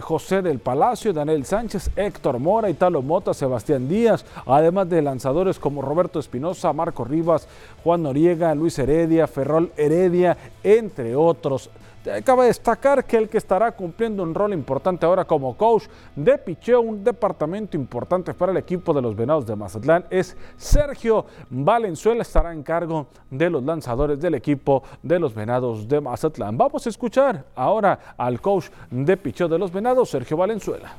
José 0.02 0.41
del 0.41 0.60
Palacio, 0.60 1.13
Daniel 1.13 1.45
Sánchez, 1.45 1.91
Héctor 1.95 2.39
Mora, 2.39 2.69
Italo 2.72 3.04
Mota, 3.04 3.36
Sebastián 3.36 3.88
Díaz, 3.88 4.26
además 4.48 4.89
de 4.89 5.04
lanzadores 5.04 5.60
como 5.60 5.84
Roberto 5.84 6.19
Espinosa, 6.19 6.49
Marco 6.74 7.04
Rivas, 7.04 7.48
Juan 7.84 8.04
Noriega, 8.04 8.54
Luis 8.56 8.78
Heredia, 8.80 9.28
Ferrol 9.28 9.72
Heredia, 9.78 10.38
entre 10.64 11.16
otros. 11.16 11.70
Acaba 12.16 12.44
de 12.44 12.48
destacar 12.48 13.04
que 13.04 13.18
el 13.18 13.28
que 13.28 13.38
estará 13.38 13.72
cumpliendo 13.74 14.24
un 14.24 14.34
rol 14.34 14.54
importante 14.54 15.06
ahora 15.06 15.26
como 15.26 15.56
coach 15.58 15.84
de 16.16 16.38
picheo, 16.38 16.80
un 16.80 17.04
departamento 17.04 17.76
importante 17.76 18.34
para 18.34 18.52
el 18.52 18.58
equipo 18.58 18.94
de 18.94 19.02
los 19.02 19.16
Venados 19.16 19.46
de 19.46 19.56
Mazatlán, 19.56 20.06
es 20.10 20.36
Sergio 20.58 21.26
Valenzuela. 21.50 22.22
Estará 22.22 22.54
en 22.54 22.64
cargo 22.64 23.08
de 23.30 23.50
los 23.50 23.64
lanzadores 23.64 24.20
del 24.20 24.36
equipo 24.36 24.82
de 25.04 25.20
los 25.20 25.34
Venados 25.34 25.88
de 25.88 26.00
Mazatlán. 26.00 26.58
Vamos 26.58 26.86
a 26.86 26.90
escuchar 26.90 27.46
ahora 27.54 28.16
al 28.18 28.40
coach 28.40 28.68
de 28.90 29.18
picheo 29.18 29.50
de 29.50 29.60
los 29.60 29.72
Venados, 29.72 30.10
Sergio 30.10 30.38
Valenzuela. 30.38 30.94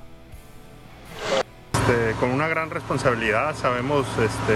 Este, 1.72 2.14
con 2.20 2.30
una 2.30 2.46
gran 2.46 2.70
responsabilidad, 2.70 3.54
sabemos 3.56 4.06
este, 4.18 4.54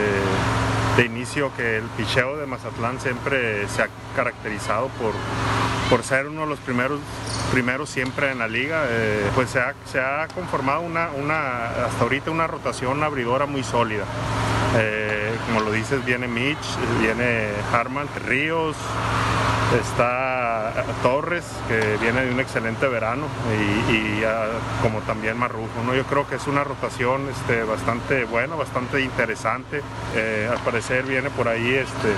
de 0.97 1.05
inicio 1.05 1.51
que 1.57 1.79
el 1.79 1.85
picheo 1.97 2.37
de 2.37 2.47
Mazatlán 2.47 3.01
siempre 3.01 3.67
se 3.69 3.83
ha 3.83 3.89
caracterizado 4.15 4.89
por, 5.01 5.13
por 5.91 6.05
ser 6.05 6.29
uno 6.29 6.43
de 6.43 6.47
los 6.47 6.61
primeros, 6.61 7.01
primeros 7.53 7.91
siempre 7.91 8.31
en 8.31 8.39
la 8.39 8.49
liga. 8.49 8.85
Eh, 8.89 9.29
pues 9.35 9.51
se 9.51 9.61
ha, 9.61 9.75
se 9.91 10.01
ha 10.01 10.29
conformado 10.35 10.83
una, 10.83 11.11
una, 11.11 11.67
hasta 11.87 12.03
ahorita 12.03 12.31
una 12.31 12.47
rotación 12.47 13.03
abridora 13.03 13.47
muy 13.47 13.65
sólida. 13.65 14.05
Eh, 14.77 15.35
como 15.47 15.61
lo 15.61 15.73
dices, 15.73 16.05
viene 16.05 16.29
Mitch, 16.29 16.79
viene 17.01 17.49
Harman, 17.73 18.09
Ríos, 18.27 18.77
está 19.81 20.85
Torres, 21.03 21.45
que 21.69 21.97
viene 22.01 22.25
de 22.25 22.33
un 22.33 22.41
excelente 22.41 22.87
verano, 22.89 23.27
y, 23.91 24.23
como 24.83 25.01
también 25.01 25.39
Marrujo. 25.39 25.83
¿no? 25.85 25.95
Yo 25.95 26.05
creo 26.05 26.27
que 26.27 26.37
es 26.37 26.47
una 26.47 26.65
rotación 26.65 27.29
este, 27.29 27.63
bastante 27.65 28.25
buena, 28.25 28.57
bastante 28.57 29.01
interesante. 29.01 29.83
Eh, 30.15 30.49
viene 31.07 31.31
por 31.31 31.49
ahí 31.49 31.75
este, 31.75 32.15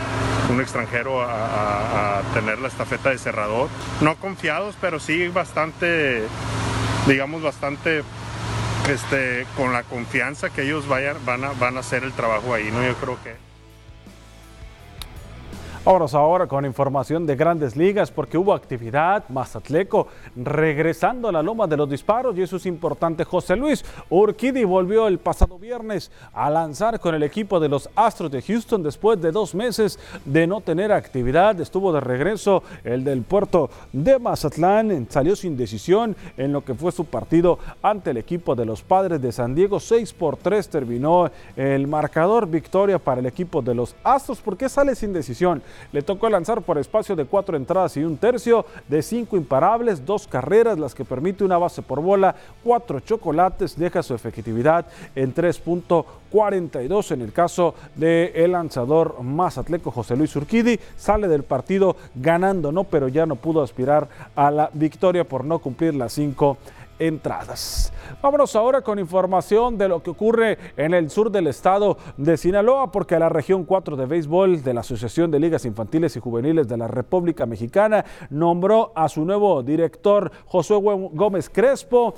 un 0.53 0.61
extranjero 0.61 1.23
a, 1.23 2.23
tener 2.35 2.59
la 2.59 2.69
estafeta 2.69 3.11
de 3.11 3.19
cerrador. 3.19 3.69
No 4.01 4.17
confiados, 4.17 4.75
pero 4.81 5.01
sí 5.01 5.29
bastante, 5.29 6.25
digamos, 7.07 7.43
bastante 7.43 8.03
este, 8.89 9.47
con 9.57 9.73
la 9.73 9.85
confianza 9.85 10.51
que 10.51 10.63
ellos 10.63 10.87
vayan, 10.89 11.17
van, 11.25 11.45
a, 11.45 11.53
van 11.53 11.77
a 11.77 11.81
hacer 11.81 12.05
el 12.05 12.13
trabajo 12.13 12.53
ahí. 12.53 12.71
¿no? 12.71 12.85
Yo 12.85 12.95
creo 12.97 13.19
que... 13.23 13.46
Vámonos 15.87 16.15
ahora 16.15 16.49
con 16.49 16.65
información 16.65 17.27
de 17.27 17.37
grandes 17.37 17.77
ligas 17.77 18.11
porque 18.11 18.37
hubo 18.37 18.53
actividad, 18.53 19.23
Mazatleco 19.29 20.09
regresando 20.35 21.29
a 21.29 21.33
la 21.33 21.45
loma 21.45 21.69
de 21.69 21.77
los 21.77 21.89
disparos 21.89 22.37
y 22.37 22.43
eso 22.43 22.57
es 22.57 22.67
importante. 22.67 23.23
José 23.23 23.55
Luis 23.55 23.85
Urquidi 24.11 24.65
volvió 24.65 25.07
el 25.07 25.21
pasado 25.21 25.61
viernes 25.61 26.11
a 26.33 26.51
lanzar 26.51 26.99
con 26.99 27.15
el 27.15 27.23
equipo 27.23 27.61
de 27.61 27.69
los 27.69 27.89
Astros 27.95 28.33
de 28.33 28.43
Houston 28.43 28.83
después 28.83 29.23
de 29.23 29.31
dos 29.31 29.55
meses 29.55 30.01
de 30.25 30.49
no 30.49 30.61
tener 30.61 30.91
actividad. 30.91 31.61
Estuvo 31.61 31.93
de 31.93 32.01
regreso 32.01 32.65
el 32.83 33.05
del 33.05 33.23
puerto 33.23 33.71
de 33.93 34.19
Mazatlán, 34.19 35.07
salió 35.09 35.37
sin 35.37 35.57
decisión 35.57 36.17
en 36.37 36.53
lo 36.53 36.65
que 36.65 36.75
fue 36.75 36.91
su 36.91 37.05
partido 37.05 37.61
ante 37.81 38.11
el 38.11 38.17
equipo 38.17 38.57
de 38.57 38.67
los 38.67 38.83
Padres 38.83 39.23
de 39.23 39.31
San 39.31 39.55
Diego. 39.55 39.79
6 39.79 40.15
por 40.15 40.37
3 40.37 40.69
terminó 40.69 41.31
el 41.55 41.87
marcador 41.87 42.49
victoria 42.49 42.99
para 42.99 43.21
el 43.21 43.27
equipo 43.27 43.63
de 43.63 43.77
los 43.77 43.95
Astros. 44.03 44.41
¿Por 44.41 44.57
qué 44.57 44.69
sale 44.69 44.97
sin 44.97 45.13
decisión? 45.13 45.63
Le 45.93 46.03
tocó 46.03 46.29
lanzar 46.29 46.63
por 46.63 46.79
espacio 46.79 47.17
de 47.17 47.25
cuatro 47.25 47.57
entradas 47.57 47.97
y 47.97 48.05
un 48.05 48.17
tercio, 48.17 48.67
de 48.89 49.03
cinco 49.03 49.37
imparables, 49.37 50.05
dos 50.05 50.27
carreras, 50.27 50.79
las 50.79 50.95
que 50.95 51.05
permite 51.05 51.45
una 51.45 51.59
base 51.59 51.83
por 51.83 52.01
bola, 52.01 52.35
cuatro 52.63 53.01
chocolates, 53.01 53.77
deja 53.77 54.03
su 54.03 54.15
efectividad 54.15 54.87
en 55.15 55.35
3.42 55.35 57.13
en 57.13 57.23
el 57.23 57.33
caso 57.33 57.75
del 57.95 58.33
el 58.35 58.53
lanzador 58.53 59.23
más 59.23 59.59
atleco 59.59 59.91
José 59.91 60.17
Luis 60.17 60.35
Urquidi, 60.37 60.79
sale 60.97 61.29
del 61.29 61.43
partido 61.43 61.97
ganando, 62.15 62.73
no, 62.73 62.85
pero 62.85 63.09
ya 63.09 63.27
no 63.27 63.37
pudo 63.37 63.63
aspirar 63.63 64.09
a 64.35 64.51
la 64.51 64.71
victoria 64.73 65.25
por 65.25 65.45
no 65.45 65.59
cumplir 65.59 65.95
las 65.95 66.13
cinco 66.13 66.59
entradas. 66.99 67.93
Vámonos 68.23 68.55
ahora 68.57 68.83
con 68.83 68.99
información 68.99 69.77
de 69.77 69.89
lo 69.89 70.03
que 70.03 70.11
ocurre 70.11 70.59
en 70.77 70.95
el 70.95 71.11
sur 71.11 71.31
del 71.31 71.49
estado 71.49 71.97
de 72.17 72.37
Sinaloa, 72.37 72.93
porque 72.93 73.19
la 73.19 73.29
región 73.29 73.65
4 73.65 73.97
de 73.97 74.07
béisbol 74.07 74.63
de 74.63 74.75
la 74.75 74.81
Asociación 74.81 75.31
de 75.31 75.41
Ligas 75.41 75.65
Infantiles 75.65 76.17
y 76.17 76.21
Juveniles 76.21 76.69
de 76.69 76.77
la 76.77 76.89
República 76.89 77.47
Mexicana 77.47 78.05
nombró 78.31 78.93
a 78.95 79.09
su 79.09 79.25
nuevo 79.25 79.63
director, 79.63 80.31
Josué 80.47 80.79
Gómez 81.13 81.51
Crespo, 81.51 82.15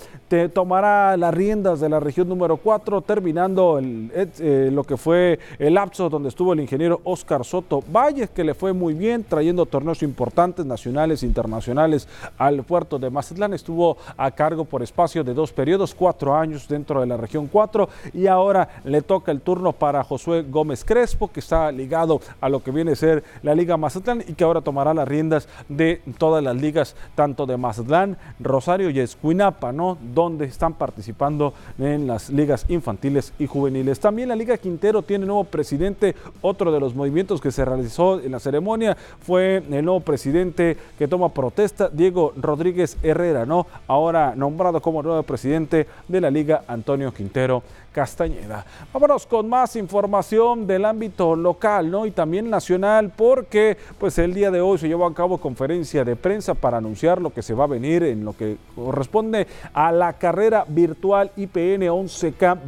tomará 0.52 1.16
las 1.16 1.34
riendas 1.34 1.80
de 1.80 1.88
la 1.88 2.00
región 2.00 2.28
número 2.28 2.56
4, 2.56 3.00
terminando 3.02 3.80
eh, 3.80 4.70
lo 4.72 4.84
que 4.84 4.96
fue 4.96 5.38
el 5.58 5.74
lapso 5.74 6.08
donde 6.08 6.28
estuvo 6.28 6.52
el 6.52 6.60
ingeniero 6.60 7.00
Oscar 7.04 7.44
Soto 7.44 7.82
Valles, 7.92 8.30
que 8.30 8.44
le 8.44 8.54
fue 8.54 8.72
muy 8.72 8.94
bien, 8.94 9.24
trayendo 9.24 9.66
torneos 9.66 10.02
importantes 10.02 10.64
nacionales 10.64 11.22
e 11.22 11.26
internacionales 11.26 12.08
al 12.36 12.62
puerto 12.62 12.98
de 12.98 13.10
Mazatlán. 13.10 13.54
Estuvo 13.54 13.96
a 14.16 14.30
cargo 14.30 14.64
por 14.68 14.83
espacio 14.83 15.24
de 15.24 15.35
dos 15.35 15.52
periodos, 15.52 15.94
cuatro 15.94 16.35
años 16.35 16.68
dentro 16.68 17.00
de 17.00 17.07
la 17.07 17.16
región 17.16 17.48
4 17.48 17.88
y 18.14 18.26
ahora 18.26 18.68
le 18.85 19.02
toca 19.02 19.33
el 19.33 19.40
turno 19.40 19.72
para 19.72 20.04
Josué 20.04 20.42
Gómez 20.42 20.85
Crespo, 20.85 21.28
que 21.28 21.40
está 21.40 21.72
ligado 21.72 22.20
a 22.40 22.48
lo 22.48 22.62
que 22.62 22.70
viene 22.70 22.92
a 22.92 22.96
ser 22.96 23.24
la 23.42 23.54
Liga 23.54 23.76
Mazatlán 23.76 24.22
y 24.26 24.35
que 24.35 24.44
ahora 24.44 24.61
tomará 24.61 24.94
las 24.94 25.09
riendas 25.09 25.48
de 25.68 26.02
todas 26.18 26.42
las 26.42 26.57
ligas, 26.57 26.94
tanto 27.14 27.46
de 27.46 27.57
Mazatlán, 27.57 28.16
Rosario 28.40 28.90
y 28.90 29.00
Escuinapa, 29.00 29.72
¿no? 29.72 29.98
Donde 30.14 30.44
están 30.44 30.74
participando 30.74 31.54
en 31.78 32.07
las 32.07 32.31
ligas 32.31 32.66
infantiles 32.68 33.33
y 33.38 33.46
juveniles. 33.46 34.00
También 34.00 34.28
la 34.28 34.37
Liga 34.37 34.57
Quintero 34.57 35.02
tiene 35.02 35.26
nuevo 35.26 35.44
presidente, 35.44 36.14
otro 36.40 36.72
de 36.72 36.81
los 36.81 36.94
movimientos 36.94 37.40
que 37.40 37.50
se 37.50 37.64
realizó 37.64 38.20
en 38.20 38.33
la 38.33 38.40
ceremonia 38.40 38.96
fue 39.20 39.62
el 39.70 39.85
nuevo 39.85 40.00
presidente 40.00 40.76
que 40.98 41.09
toma 41.09 41.31
protesta, 41.31 41.88
Diego 41.88 42.33
Rodríguez 42.37 42.96
Herrera, 43.02 43.46
¿no? 43.46 43.66
Ahora 43.87 44.35
nombrado 44.37 44.58
como 44.83 45.03
nuevo 45.03 45.23
presidente 45.23 45.87
de 46.09 46.21
la 46.21 46.31
Liga, 46.31 46.64
Antonio 46.66 47.12
Quintero 47.12 47.62
Castañeda. 47.98 48.64
Vámonos 48.92 49.26
con 49.26 49.48
más 49.48 49.74
información 49.74 50.68
del 50.68 50.84
ámbito 50.84 51.34
local 51.34 51.90
¿no? 51.90 52.06
y 52.06 52.12
también 52.12 52.48
nacional 52.48 53.11
porque 53.11 53.76
pues 53.98 54.16
el 54.18 54.32
día 54.32 54.52
de 54.52 54.61
hoy 54.61 54.78
se 54.78 54.87
llevó 54.87 55.04
a 55.04 55.12
cabo 55.12 55.38
conferencia 55.38 56.04
de 56.04 56.14
prensa 56.14 56.54
para 56.54 56.76
anunciar 56.76 57.20
lo 57.20 57.30
que 57.30 57.42
se 57.42 57.54
va 57.54 57.64
a 57.64 57.66
venir 57.66 58.04
en 58.04 58.24
lo 58.24 58.37
que 58.37 58.56
corresponde 58.76 59.48
a 59.72 59.90
la 59.90 60.12
carrera 60.12 60.64
virtual 60.68 61.32
IPN 61.34 61.88
11K 61.88 62.61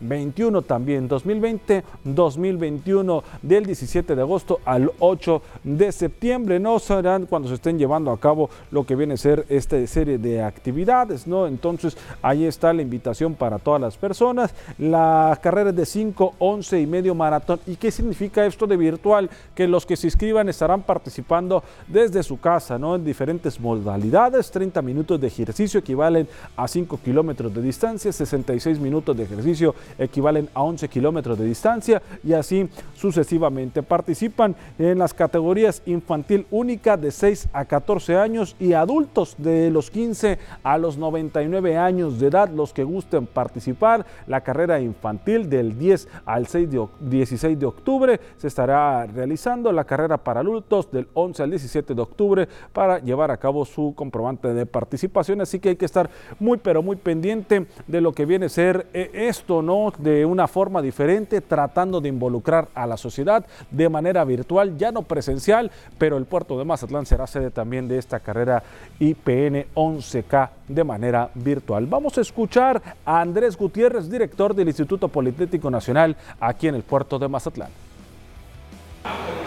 2021 0.00 0.62
también 0.62 1.08
2020-2021 1.08 3.22
del 3.42 3.64
17 3.64 4.16
de 4.16 4.22
agosto 4.22 4.58
al 4.64 4.90
8 4.98 5.40
de 5.62 5.92
septiembre. 5.92 6.58
No 6.58 6.80
serán 6.80 7.26
cuando 7.26 7.46
se 7.46 7.54
estén 7.54 7.78
llevando 7.78 8.10
a 8.10 8.18
cabo 8.18 8.50
lo 8.72 8.84
que 8.84 8.96
viene 8.96 9.14
a 9.14 9.18
ser 9.18 9.46
esta 9.48 9.86
serie 9.86 10.18
de 10.18 10.42
actividades, 10.42 11.28
¿no? 11.28 11.46
Entonces 11.46 11.96
ahí 12.22 12.44
está 12.44 12.72
la 12.72 12.82
invitación 12.82 13.34
para 13.34 13.60
todas 13.60 13.80
las 13.80 13.96
personas. 13.96 14.31
La 14.78 15.38
carrera 15.42 15.70
es 15.70 15.76
de 15.76 15.86
5, 15.86 16.34
11 16.38 16.80
y 16.80 16.86
medio 16.86 17.14
maratón. 17.14 17.60
¿Y 17.66 17.76
qué 17.76 17.90
significa 17.90 18.44
esto 18.46 18.66
de 18.66 18.76
virtual? 18.76 19.28
Que 19.54 19.68
los 19.68 19.86
que 19.86 19.96
se 19.96 20.06
inscriban 20.06 20.48
estarán 20.48 20.82
participando 20.82 21.62
desde 21.86 22.22
su 22.22 22.40
casa, 22.40 22.78
¿no? 22.78 22.96
En 22.96 23.04
diferentes 23.04 23.58
modalidades. 23.60 24.50
30 24.50 24.82
minutos 24.82 25.20
de 25.20 25.26
ejercicio 25.26 25.80
equivalen 25.80 26.28
a 26.56 26.68
5 26.68 26.98
kilómetros 27.04 27.54
de 27.54 27.62
distancia, 27.62 28.12
66 28.12 28.78
minutos 28.78 29.16
de 29.16 29.24
ejercicio 29.24 29.74
equivalen 29.98 30.48
a 30.54 30.62
11 30.62 30.88
kilómetros 30.88 31.38
de 31.38 31.44
distancia 31.44 32.02
y 32.24 32.32
así 32.32 32.68
sucesivamente. 32.94 33.82
Participan 33.82 34.54
en 34.78 34.98
las 34.98 35.14
categorías 35.14 35.82
infantil 35.86 36.46
única 36.50 36.96
de 36.96 37.10
6 37.10 37.48
a 37.52 37.64
14 37.64 38.16
años 38.16 38.56
y 38.58 38.72
adultos 38.72 39.34
de 39.38 39.70
los 39.70 39.90
15 39.90 40.38
a 40.62 40.78
los 40.78 40.96
99 40.96 41.76
años 41.76 42.18
de 42.18 42.28
edad, 42.28 42.48
los 42.48 42.72
que 42.72 42.84
gusten 42.84 43.26
participar. 43.26 44.04
La 44.26 44.40
carrera 44.40 44.80
infantil 44.80 45.48
del 45.48 45.78
10 45.78 46.08
al 46.24 46.46
6 46.46 46.70
de, 46.70 46.86
16 47.00 47.58
de 47.58 47.66
octubre 47.66 48.20
se 48.36 48.48
estará 48.48 49.06
realizando. 49.06 49.72
La 49.72 49.84
carrera 49.84 50.18
para 50.18 50.40
adultos 50.40 50.90
del 50.90 51.08
11 51.14 51.42
al 51.42 51.50
17 51.50 51.94
de 51.94 52.02
octubre 52.02 52.48
para 52.72 52.98
llevar 52.98 53.30
a 53.30 53.36
cabo 53.36 53.64
su 53.64 53.94
comprobante 53.94 54.52
de 54.54 54.66
participación. 54.66 55.40
Así 55.40 55.58
que 55.58 55.70
hay 55.70 55.76
que 55.76 55.84
estar 55.84 56.10
muy, 56.38 56.58
pero 56.58 56.82
muy 56.82 56.96
pendiente 56.96 57.66
de 57.86 58.00
lo 58.00 58.12
que 58.12 58.26
viene 58.26 58.46
a 58.46 58.48
ser 58.48 58.86
eh, 58.92 59.10
esto, 59.12 59.62
¿no? 59.62 59.92
De 59.98 60.24
una 60.24 60.48
forma 60.48 60.82
diferente, 60.82 61.40
tratando 61.40 62.00
de 62.00 62.08
involucrar 62.08 62.68
a 62.74 62.86
la 62.86 62.96
sociedad 62.96 63.44
de 63.70 63.88
manera 63.88 64.24
virtual, 64.24 64.76
ya 64.76 64.92
no 64.92 65.02
presencial, 65.02 65.70
pero 65.98 66.16
el 66.16 66.24
puerto 66.24 66.58
de 66.58 66.64
Mazatlán 66.64 67.06
será 67.06 67.26
sede 67.26 67.50
también 67.50 67.88
de 67.88 67.98
esta 67.98 68.20
carrera 68.20 68.62
IPN 68.98 69.66
11K 69.74 70.50
de 70.74 70.84
manera 70.84 71.30
virtual. 71.34 71.86
Vamos 71.86 72.18
a 72.18 72.20
escuchar 72.20 72.82
a 73.04 73.20
Andrés 73.20 73.56
Gutiérrez, 73.56 74.10
director 74.10 74.54
del 74.54 74.68
Instituto 74.68 75.08
Politécnico 75.08 75.70
Nacional 75.70 76.16
aquí 76.40 76.68
en 76.68 76.74
el 76.74 76.82
puerto 76.82 77.18
de 77.18 77.28
Mazatlán. 77.28 77.70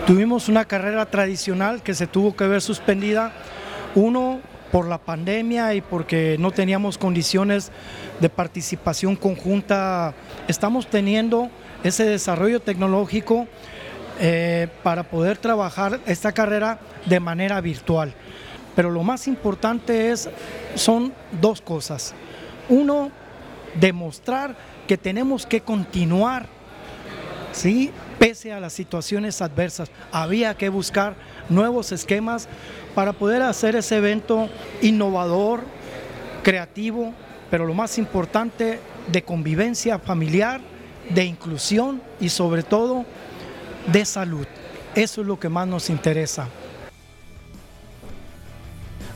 Tuvimos 0.05 0.49
una 0.49 0.65
carrera 0.65 1.05
tradicional 1.05 1.81
que 1.81 1.93
se 1.93 2.07
tuvo 2.07 2.35
que 2.35 2.47
ver 2.47 2.61
suspendida. 2.61 3.31
Uno, 3.95 4.41
por 4.71 4.88
la 4.88 4.97
pandemia 4.97 5.73
y 5.73 5.79
porque 5.79 6.35
no 6.38 6.51
teníamos 6.51 6.97
condiciones 6.97 7.71
de 8.19 8.27
participación 8.29 9.15
conjunta. 9.15 10.13
Estamos 10.49 10.88
teniendo 10.88 11.49
ese 11.83 12.03
desarrollo 12.03 12.59
tecnológico 12.59 13.47
eh, 14.19 14.67
para 14.83 15.03
poder 15.03 15.38
trabajar 15.38 16.01
esta 16.05 16.33
carrera 16.33 16.79
de 17.05 17.19
manera 17.21 17.61
virtual. 17.61 18.13
Pero 18.75 18.91
lo 18.91 19.03
más 19.03 19.27
importante 19.27 20.11
es, 20.11 20.29
son 20.75 21.13
dos 21.41 21.61
cosas. 21.61 22.13
Uno, 22.69 23.11
demostrar 23.79 24.55
que 24.88 24.97
tenemos 24.97 25.45
que 25.45 25.61
continuar, 25.61 26.47
¿sí? 27.51 27.91
pese 28.19 28.53
a 28.53 28.59
las 28.59 28.73
situaciones 28.73 29.41
adversas. 29.41 29.89
Había 30.11 30.55
que 30.55 30.69
buscar 30.69 31.15
nuevos 31.49 31.91
esquemas 31.91 32.47
para 32.93 33.13
poder 33.13 33.41
hacer 33.41 33.75
ese 33.75 33.97
evento 33.97 34.49
innovador, 34.81 35.63
creativo, 36.43 37.13
pero 37.49 37.65
lo 37.65 37.73
más 37.73 37.97
importante, 37.97 38.79
de 39.11 39.23
convivencia 39.23 39.99
familiar, 39.99 40.61
de 41.09 41.25
inclusión 41.25 42.01
y 42.19 42.29
sobre 42.29 42.63
todo 42.63 43.05
de 43.91 44.05
salud. 44.05 44.47
Eso 44.95 45.21
es 45.21 45.27
lo 45.27 45.39
que 45.39 45.49
más 45.49 45.67
nos 45.67 45.89
interesa. 45.89 46.47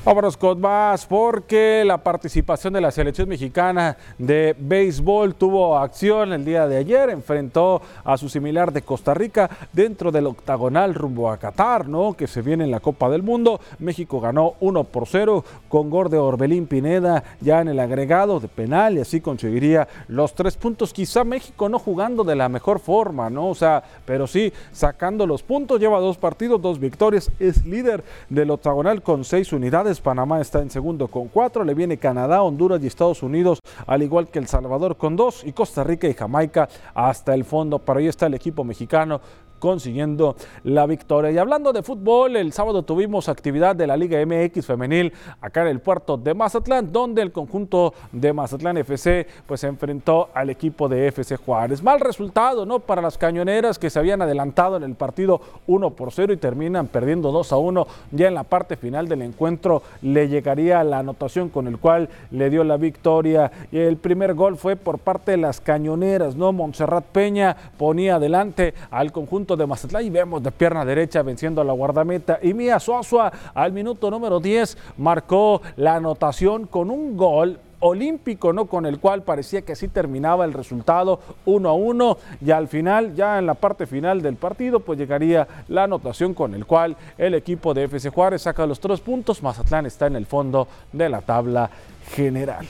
Vámonos 0.05 0.37
con 0.37 0.61
más 0.61 1.05
porque 1.05 1.83
la 1.85 1.97
participación 1.97 2.71
de 2.71 2.79
la 2.79 2.89
selección 2.89 3.27
mexicana 3.27 3.97
de 4.17 4.55
béisbol 4.57 5.35
tuvo 5.35 5.77
acción 5.77 6.31
el 6.31 6.45
día 6.45 6.67
de 6.67 6.77
ayer, 6.77 7.09
enfrentó 7.09 7.81
a 8.05 8.17
su 8.17 8.29
similar 8.29 8.71
de 8.71 8.81
Costa 8.81 9.13
Rica 9.13 9.49
dentro 9.73 10.09
del 10.09 10.27
octagonal 10.27 10.95
rumbo 10.95 11.29
a 11.29 11.37
Qatar, 11.37 11.89
¿no? 11.89 12.13
Que 12.13 12.27
se 12.27 12.41
viene 12.41 12.63
en 12.63 12.71
la 12.71 12.79
Copa 12.79 13.09
del 13.09 13.23
Mundo. 13.23 13.59
México 13.79 14.21
ganó 14.21 14.53
1 14.61 14.85
por 14.85 15.05
0 15.05 15.43
con 15.67 15.89
gol 15.89 16.13
Orbelín 16.15 16.65
Pineda 16.65 17.25
ya 17.41 17.59
en 17.59 17.67
el 17.67 17.79
agregado 17.79 18.39
de 18.39 18.47
penal 18.47 18.97
y 18.97 19.01
así 19.01 19.19
conseguiría 19.19 19.89
los 20.07 20.33
tres 20.33 20.55
puntos. 20.55 20.93
Quizá 20.93 21.25
México 21.25 21.67
no 21.67 21.77
jugando 21.77 22.23
de 22.23 22.37
la 22.37 22.47
mejor 22.47 22.79
forma, 22.79 23.29
¿no? 23.29 23.49
O 23.49 23.55
sea, 23.55 23.83
pero 24.05 24.27
sí 24.27 24.53
sacando 24.71 25.27
los 25.27 25.43
puntos, 25.43 25.77
lleva 25.81 25.99
dos 25.99 26.17
partidos, 26.17 26.61
dos 26.61 26.79
victorias, 26.79 27.29
es 27.37 27.65
líder 27.65 28.01
del 28.29 28.49
octagonal 28.51 29.01
con 29.01 29.25
seis 29.25 29.51
unidades 29.51 29.88
Panamá 29.99 30.39
está 30.39 30.61
en 30.61 30.69
segundo 30.69 31.07
con 31.07 31.27
cuatro. 31.29 31.63
Le 31.63 31.73
viene 31.73 31.97
Canadá, 31.97 32.43
Honduras 32.43 32.83
y 32.83 32.87
Estados 32.87 33.23
Unidos, 33.23 33.59
al 33.87 34.03
igual 34.03 34.27
que 34.27 34.37
El 34.37 34.47
Salvador 34.47 34.97
con 34.97 35.15
dos. 35.15 35.43
Y 35.43 35.53
Costa 35.53 35.83
Rica 35.83 36.07
y 36.07 36.13
Jamaica 36.13 36.69
hasta 36.93 37.33
el 37.33 37.45
fondo. 37.45 37.79
Pero 37.79 37.99
ahí 37.99 38.07
está 38.07 38.27
el 38.27 38.35
equipo 38.35 38.63
mexicano 38.63 39.21
consiguiendo 39.59 40.35
la 40.63 40.85
victoria. 40.85 41.31
Y 41.31 41.37
hablando 41.37 41.73
de 41.73 41.83
fútbol, 41.83 42.35
el 42.35 42.53
sábado 42.53 42.83
tuvimos 42.83 43.29
actividad 43.29 43.75
de 43.75 43.87
la 43.87 43.97
Liga 43.97 44.19
MX 44.25 44.65
femenil 44.65 45.13
acá 45.41 45.61
en 45.61 45.67
el 45.67 45.79
puerto 45.79 46.17
de 46.17 46.33
Mazatlán, 46.33 46.91
donde 46.91 47.21
el 47.21 47.31
conjunto 47.31 47.93
de 48.11 48.33
Mazatlán 48.33 48.77
FC 48.77 49.27
pues 49.45 49.61
se 49.61 49.67
enfrentó 49.67 50.29
al 50.33 50.49
equipo 50.49 50.87
de 50.87 51.07
FC 51.07 51.35
Juárez. 51.35 51.83
Mal 51.83 51.99
resultado, 51.99 52.65
¿no? 52.65 52.79
Para 52.79 53.01
las 53.01 53.17
cañoneras 53.17 53.77
que 53.77 53.89
se 53.89 53.99
habían 53.99 54.21
adelantado 54.21 54.77
en 54.77 54.83
el 54.83 54.95
partido 54.95 55.41
1 55.67 55.91
por 55.91 56.11
0 56.11 56.33
y 56.33 56.37
terminan 56.37 56.87
perdiendo 56.87 57.31
2 57.31 57.51
a 57.51 57.57
1. 57.57 57.87
Ya 58.11 58.27
en 58.27 58.33
la 58.33 58.43
parte 58.43 58.75
final 58.75 59.07
del 59.07 59.21
encuentro 59.21 59.83
le 60.01 60.27
llegaría 60.27 60.83
la 60.83 60.99
anotación 60.99 61.49
con 61.49 61.67
el 61.67 61.77
cual 61.77 62.09
le 62.31 62.49
dio 62.49 62.63
la 62.63 62.77
victoria. 62.77 63.51
Y 63.71 63.77
el 63.77 63.97
primer 63.97 64.33
gol 64.33 64.57
fue 64.57 64.75
por 64.75 64.99
parte 64.99 65.31
de 65.31 65.37
las 65.37 65.61
cañoneras, 65.61 66.35
¿no? 66.35 66.51
Montserrat 66.51 67.05
Peña 67.05 67.55
ponía 67.77 68.15
adelante 68.15 68.73
al 68.91 69.11
conjunto 69.11 69.48
de 69.55 69.65
Mazatlán 69.65 70.05
y 70.05 70.09
vemos 70.09 70.43
de 70.43 70.51
pierna 70.51 70.85
derecha 70.85 71.21
venciendo 71.21 71.61
a 71.61 71.63
la 71.63 71.73
guardameta. 71.73 72.39
Y 72.41 72.53
Mía 72.53 72.79
Suazua 72.79 73.31
al 73.53 73.71
minuto 73.71 74.09
número 74.11 74.39
10 74.39 74.77
marcó 74.97 75.61
la 75.77 75.95
anotación 75.95 76.67
con 76.67 76.89
un 76.89 77.17
gol 77.17 77.59
olímpico, 77.79 78.53
¿no? 78.53 78.65
Con 78.65 78.85
el 78.85 78.99
cual 78.99 79.23
parecía 79.23 79.61
que 79.61 79.73
así 79.73 79.87
terminaba 79.87 80.45
el 80.45 80.53
resultado 80.53 81.19
1 81.45 81.69
a 81.69 81.73
1 81.73 82.17
y 82.45 82.51
al 82.51 82.67
final, 82.67 83.15
ya 83.15 83.39
en 83.39 83.45
la 83.45 83.53
parte 83.53 83.87
final 83.87 84.21
del 84.21 84.35
partido, 84.35 84.81
pues 84.81 84.99
llegaría 84.99 85.47
la 85.67 85.83
anotación 85.83 86.33
con 86.33 86.53
el 86.53 86.65
cual 86.65 86.95
el 87.17 87.33
equipo 87.33 87.73
de 87.73 87.85
FC 87.85 88.09
Juárez 88.09 88.43
saca 88.43 88.65
los 88.65 88.79
tres 88.79 88.99
puntos, 88.99 89.41
Mazatlán 89.41 89.85
está 89.85 90.07
en 90.07 90.15
el 90.15 90.25
fondo 90.25 90.67
de 90.91 91.09
la 91.09 91.21
tabla 91.21 91.69
general. 92.11 92.67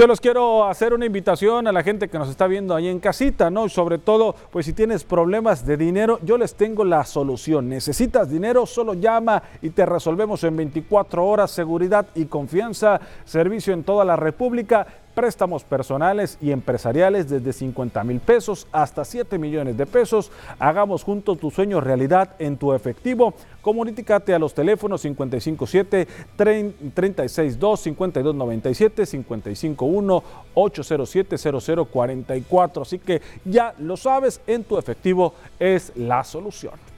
Yo 0.00 0.06
les 0.06 0.18
quiero 0.18 0.64
hacer 0.64 0.94
una 0.94 1.04
invitación 1.04 1.66
a 1.66 1.72
la 1.72 1.82
gente 1.82 2.08
que 2.08 2.18
nos 2.18 2.30
está 2.30 2.46
viendo 2.46 2.74
ahí 2.74 2.88
en 2.88 3.00
casita, 3.00 3.50
¿no? 3.50 3.66
Y 3.66 3.68
sobre 3.68 3.98
todo, 3.98 4.34
pues 4.50 4.64
si 4.64 4.72
tienes 4.72 5.04
problemas 5.04 5.66
de 5.66 5.76
dinero, 5.76 6.18
yo 6.22 6.38
les 6.38 6.54
tengo 6.54 6.86
la 6.86 7.04
solución. 7.04 7.68
Necesitas 7.68 8.30
dinero, 8.30 8.64
solo 8.64 8.94
llama 8.94 9.42
y 9.60 9.68
te 9.68 9.84
resolvemos 9.84 10.42
en 10.44 10.56
24 10.56 11.26
horas. 11.26 11.50
Seguridad 11.50 12.06
y 12.14 12.24
confianza, 12.24 12.98
servicio 13.26 13.74
en 13.74 13.84
toda 13.84 14.06
la 14.06 14.16
República 14.16 14.86
préstamos 15.20 15.64
personales 15.64 16.38
y 16.40 16.50
empresariales 16.50 17.28
desde 17.28 17.52
50 17.52 18.02
mil 18.04 18.20
pesos 18.20 18.66
hasta 18.72 19.04
7 19.04 19.36
millones 19.36 19.76
de 19.76 19.84
pesos. 19.84 20.32
Hagamos 20.58 21.04
juntos 21.04 21.38
tu 21.38 21.50
sueño 21.50 21.78
realidad 21.78 22.36
en 22.38 22.56
tu 22.56 22.72
efectivo. 22.72 23.34
Comunícate 23.60 24.32
a 24.32 24.38
los 24.38 24.54
teléfonos 24.54 25.02
557 25.02 26.08
362 26.38 27.80
5297 27.80 29.04
551 29.04 30.22
807 30.54 31.36
0044. 31.36 32.82
Así 32.82 32.98
que 32.98 33.20
ya 33.44 33.74
lo 33.78 33.98
sabes, 33.98 34.40
en 34.46 34.64
tu 34.64 34.78
efectivo 34.78 35.34
es 35.58 35.92
la 35.96 36.24
solución. 36.24 36.89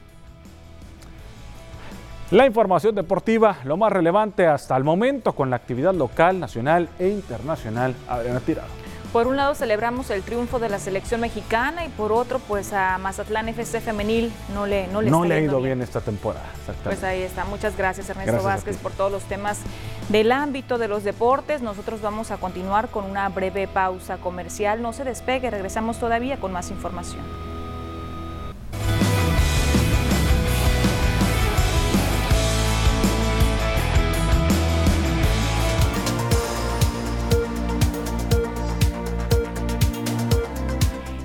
La 2.33 2.47
información 2.47 2.95
deportiva, 2.95 3.59
lo 3.65 3.77
más 3.77 3.93
relevante 3.93 4.47
hasta 4.47 4.75
el 4.79 4.85
momento 4.85 5.35
con 5.35 5.51
la 5.51 5.57
actividad 5.57 5.93
local, 5.93 6.41
nacional 6.41 6.89
e 6.99 7.09
internacional. 7.09 7.95
Adriana 8.09 8.41
Tirado. 8.41 8.69
Por 9.13 9.27
un 9.27 9.37
lado 9.37 9.55
celebramos 9.55 10.09
el 10.09 10.23
triunfo 10.23 10.59
de 10.59 10.71
la 10.71 10.79
selección 10.79 11.21
mexicana 11.21 11.85
y 11.85 11.91
por 11.91 12.11
otro 12.11 12.39
pues 12.39 12.73
a 12.73 12.97
Mazatlán 12.97 13.51
FC 13.51 13.83
femenil 13.83 14.33
no 14.55 14.65
le 14.65 14.87
no 14.87 15.03
le, 15.03 15.11
no 15.11 15.27
le 15.27 15.35
ha 15.35 15.41
ido 15.41 15.61
bien. 15.61 15.83
esta 15.83 16.01
temporada. 16.01 16.47
Pues 16.83 17.05
ahí 17.05 17.21
está. 17.21 17.45
Muchas 17.45 17.77
gracias 17.77 18.09
Ernesto 18.09 18.43
Vázquez 18.43 18.79
por 18.79 18.93
todos 18.93 19.13
los 19.13 19.25
temas 19.25 19.61
del 20.09 20.33
ámbito 20.33 20.79
de 20.79 20.89
los 20.89 21.05
deportes, 21.05 21.61
nosotros 21.61 22.01
vamos 22.01 22.31
a 22.31 22.39
continuar 22.39 22.89
con 22.89 23.05
una 23.05 23.29
breve 23.29 23.69
pausa 23.69 24.17
comercial. 24.17 24.81
No 24.81 24.95
se 24.95 25.05
despegue, 25.05 25.51
regresamos 25.51 25.99
todavía 25.99 26.39
con 26.39 26.51
más 26.51 26.71
información. 26.71 27.52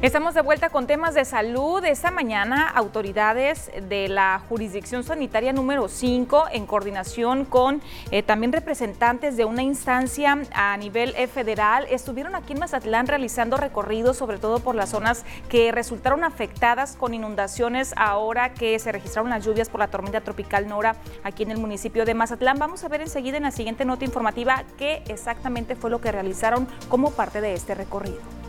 Estamos 0.08 0.34
de 0.34 0.42
vuelta 0.42 0.70
con 0.70 0.88
temas 0.88 1.16
de 1.16 1.26
salud. 1.26 1.84
Esta 1.84 2.12
mañana, 2.12 2.66
autoridades 2.70 3.70
de 3.90 4.08
la 4.08 4.42
jurisdicción 4.48 5.04
sanitaria 5.04 5.52
número 5.52 5.90
5, 5.90 6.46
en 6.54 6.66
coordinación 6.66 7.44
con 7.44 7.82
eh, 8.12 8.24
también 8.24 8.54
representantes 8.54 9.36
de 9.36 9.44
una 9.44 9.64
instancia 9.64 10.38
a 10.54 10.78
nivel 10.78 11.14
eh, 11.18 11.28
federal, 11.28 11.88
estuvieron 11.90 12.36
aquí 12.36 12.54
en 12.54 12.60
Mazatlán 12.60 13.08
realizando 13.08 13.58
recorridos, 13.58 14.16
sobre 14.16 14.38
todo 14.38 14.60
por 14.60 14.76
las 14.76 14.92
zonas 14.92 15.26
que 15.50 15.74
resultaron 15.74 16.24
afectadas 16.24 16.96
con 16.96 17.14
inundaciones 17.14 17.94
ahora 17.98 18.54
que 18.54 18.80
se 18.80 18.94
registraron 18.94 19.30
las 19.30 19.44
lluvias 19.44 19.68
por 19.68 19.82
la 19.82 19.90
tormenta 19.90 20.22
tropical 20.22 20.70
Nora 20.70 20.96
aquí 21.26 21.44
en 21.44 21.52
el 21.52 21.58
municipio 21.58 22.06
de 22.06 22.14
Mazatlán. 22.14 22.60
Vamos 22.60 22.86
a 22.86 22.88
ver 22.88 23.02
enseguida 23.02 23.36
en 23.36 23.44
la 23.44 23.52
siguiente 23.52 23.84
nota 23.84 24.06
informativa 24.06 24.64
qué 24.78 25.04
exactamente 25.10 25.76
fue 25.76 25.90
lo 25.90 26.00
que 26.00 26.14
realizaron 26.14 26.66
como 26.88 27.12
parte 27.12 27.42
de 27.42 27.54
este 27.54 27.76
recorrido. 27.76 28.47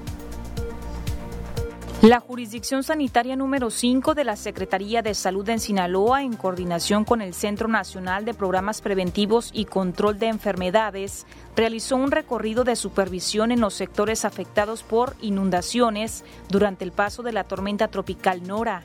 La 2.02 2.20
jurisdicción 2.20 2.84
sanitaria 2.84 3.34
número 3.34 3.70
5 3.70 4.14
de 4.14 4.22
la 4.22 4.36
Secretaría 4.36 5.02
de 5.02 5.14
Salud 5.14 5.48
en 5.48 5.58
Sinaloa, 5.58 6.22
en 6.22 6.36
coordinación 6.36 7.04
con 7.04 7.20
el 7.20 7.34
Centro 7.34 7.66
Nacional 7.66 8.24
de 8.24 8.34
Programas 8.34 8.80
Preventivos 8.80 9.50
y 9.52 9.64
Control 9.64 10.16
de 10.16 10.28
Enfermedades, 10.28 11.26
realizó 11.56 11.96
un 11.96 12.12
recorrido 12.12 12.62
de 12.62 12.76
supervisión 12.76 13.50
en 13.50 13.60
los 13.60 13.74
sectores 13.74 14.24
afectados 14.24 14.84
por 14.84 15.16
inundaciones 15.20 16.24
durante 16.48 16.84
el 16.84 16.92
paso 16.92 17.24
de 17.24 17.32
la 17.32 17.42
tormenta 17.42 17.88
tropical 17.88 18.46
Nora. 18.46 18.84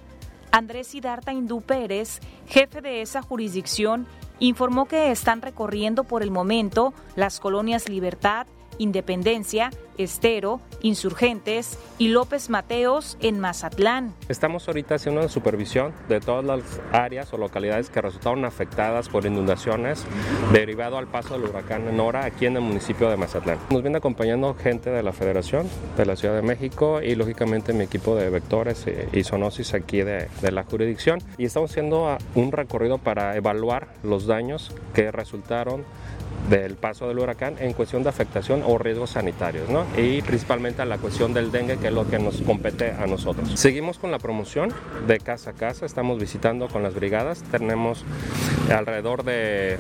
Andrés 0.52 0.88
Sidarta 0.88 1.34
Hindú 1.34 1.62
Pérez, 1.62 2.20
jefe 2.48 2.82
de 2.82 3.04
esa 3.04 3.22
jurisdicción, 3.22 4.08
informó 4.40 4.86
que 4.86 5.12
están 5.12 5.44
recorriendo 5.44 6.04
por 6.04 6.24
el 6.24 6.32
momento 6.32 6.96
las 7.16 7.40
colonias 7.40 7.90
Libertad, 7.90 8.48
Independencia, 8.78 9.72
Estero, 9.98 10.60
Insurgentes 10.82 11.78
y 11.98 12.08
López 12.10 12.50
Mateos 12.50 13.18
en 13.22 13.40
Mazatlán. 13.40 14.14
Estamos 14.28 14.68
ahorita 14.68 14.96
haciendo 14.96 15.22
una 15.22 15.30
supervisión 15.30 15.94
de 16.10 16.20
todas 16.20 16.44
las 16.44 16.62
áreas 16.92 17.32
o 17.34 17.38
localidades 17.38 17.90
que 17.90 18.02
resultaron 18.02 18.46
afectadas 18.46 19.10
por 19.10 19.26
inundaciones 19.26 20.06
derivado 20.52 20.98
al 20.98 21.08
paso 21.08 21.38
del 21.38 21.50
huracán 21.50 21.96
Nora 21.96 22.26
aquí 22.26 22.46
en 22.46 22.56
el 22.56 22.62
municipio 22.62 23.10
de 23.10 23.18
Mazatlán. 23.18 23.60
Nos 23.70 23.82
viene 23.82 23.98
acompañando 23.98 24.56
gente 24.56 24.90
de 24.90 25.04
la 25.04 25.14
Federación, 25.14 25.68
de 25.98 26.06
la 26.06 26.16
Ciudad 26.16 26.36
de 26.36 26.42
México 26.42 27.02
y 27.02 27.16
lógicamente 27.16 27.74
mi 27.74 27.84
equipo 27.84 28.16
de 28.16 28.30
vectores 28.30 28.86
y 29.12 29.24
zoonosis 29.24 29.74
aquí 29.74 29.98
de, 29.98 30.28
de 30.42 30.52
la 30.52 30.64
jurisdicción 30.64 31.20
y 31.38 31.46
estamos 31.46 31.72
haciendo 31.72 32.18
un 32.36 32.52
recorrido 32.52 32.98
para 32.98 33.36
evaluar 33.36 33.88
los 34.04 34.26
daños 34.26 34.72
que 34.94 35.12
resultaron 35.12 35.86
del 36.50 36.76
paso 36.76 37.08
del 37.08 37.20
huracán 37.20 37.56
en 37.60 37.74
cuestión 37.74 38.04
de 38.04 38.10
afectación 38.10 38.64
o 38.66 38.78
riesgos 38.78 39.12
sanitarios, 39.12 39.70
¿no? 39.70 39.86
Y 39.98 40.22
principalmente 40.22 40.82
a 40.82 40.86
la 40.86 40.98
cuestión 40.98 41.34
del 41.34 41.52
dengue, 41.52 41.78
que 41.78 41.88
es 41.88 41.94
lo 41.94 42.08
que 42.08 42.20
nos 42.20 42.42
compete 42.42 42.92
a 42.92 43.08
nosotros. 43.08 43.52
Seguimos 43.56 43.98
con 43.98 44.12
la 44.12 44.20
promoción 44.20 44.74
de 45.08 45.20
casa 45.20 45.52
a 45.52 45.54
casa, 45.54 45.86
estamos 45.86 46.20
visitando 46.20 46.68
con 46.68 46.84
las 46.84 46.94
brigadas, 46.94 47.44
tenemos 47.44 48.04
alrededor 48.70 49.24
de 49.24 49.78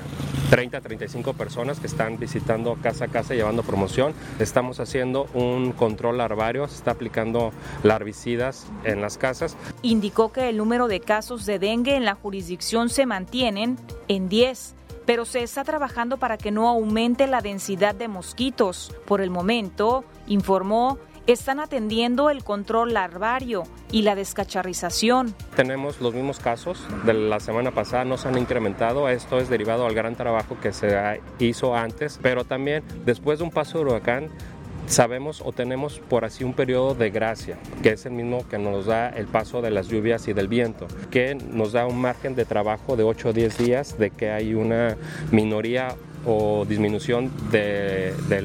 30 0.49 0.77
a 0.77 0.81
35 0.81 1.33
personas 1.33 1.79
que 1.79 1.87
están 1.87 2.19
visitando 2.19 2.77
casa 2.81 3.05
a 3.05 3.07
casa 3.07 3.33
llevando 3.33 3.63
promoción. 3.63 4.13
Estamos 4.39 4.79
haciendo 4.79 5.27
un 5.33 5.71
control 5.71 6.19
larvario, 6.19 6.67
se 6.67 6.75
está 6.75 6.91
aplicando 6.91 7.51
larvicidas 7.81 8.67
en 8.83 9.01
las 9.01 9.17
casas. 9.17 9.57
Indicó 9.81 10.31
que 10.31 10.49
el 10.49 10.57
número 10.57 10.87
de 10.87 10.99
casos 10.99 11.45
de 11.45 11.57
dengue 11.59 11.95
en 11.95 12.05
la 12.05 12.15
jurisdicción 12.15 12.89
se 12.89 13.05
mantienen 13.05 13.77
en 14.07 14.29
10 14.29 14.75
pero 15.05 15.25
se 15.25 15.43
está 15.43 15.63
trabajando 15.63 16.17
para 16.17 16.37
que 16.37 16.51
no 16.51 16.67
aumente 16.67 17.27
la 17.27 17.41
densidad 17.41 17.95
de 17.95 18.07
mosquitos. 18.07 18.95
Por 19.05 19.21
el 19.21 19.29
momento, 19.29 20.03
informó, 20.27 20.97
están 21.27 21.59
atendiendo 21.59 22.29
el 22.29 22.43
control 22.43 22.93
larvario 22.93 23.63
y 23.91 24.01
la 24.01 24.15
descacharrización. 24.15 25.33
Tenemos 25.55 26.01
los 26.01 26.13
mismos 26.13 26.39
casos 26.39 26.85
de 27.05 27.13
la 27.13 27.39
semana 27.39 27.71
pasada, 27.71 28.03
no 28.03 28.17
se 28.17 28.27
han 28.27 28.37
incrementado. 28.37 29.07
Esto 29.07 29.37
es 29.37 29.49
derivado 29.49 29.85
al 29.85 29.93
gran 29.93 30.15
trabajo 30.15 30.57
que 30.61 30.73
se 30.73 31.21
hizo 31.39 31.75
antes, 31.75 32.19
pero 32.21 32.43
también 32.43 32.83
después 33.05 33.39
de 33.39 33.45
un 33.45 33.51
paso 33.51 33.77
de 33.77 33.85
huracán 33.85 34.29
sabemos 34.87 35.41
o 35.43 35.51
tenemos 35.51 35.99
por 35.99 36.25
así 36.25 36.43
un 36.43 36.53
periodo 36.53 36.95
de 36.95 37.09
gracia, 37.09 37.57
que 37.81 37.91
es 37.91 38.05
el 38.05 38.13
mismo 38.13 38.47
que 38.47 38.57
nos 38.57 38.85
da 38.85 39.09
el 39.09 39.27
paso 39.27 39.61
de 39.61 39.71
las 39.71 39.87
lluvias 39.87 40.27
y 40.27 40.33
del 40.33 40.47
viento, 40.47 40.87
que 41.11 41.35
nos 41.35 41.71
da 41.71 41.85
un 41.87 41.99
margen 41.99 42.35
de 42.35 42.45
trabajo 42.45 42.95
de 42.95 43.03
8 43.03 43.29
o 43.29 43.33
10 43.33 43.57
días 43.57 43.97
de 43.97 44.09
que 44.09 44.31
hay 44.31 44.53
una 44.53 44.97
minoría 45.31 45.95
o 46.25 46.65
disminución 46.65 47.31
de, 47.51 48.13
de 48.29 48.41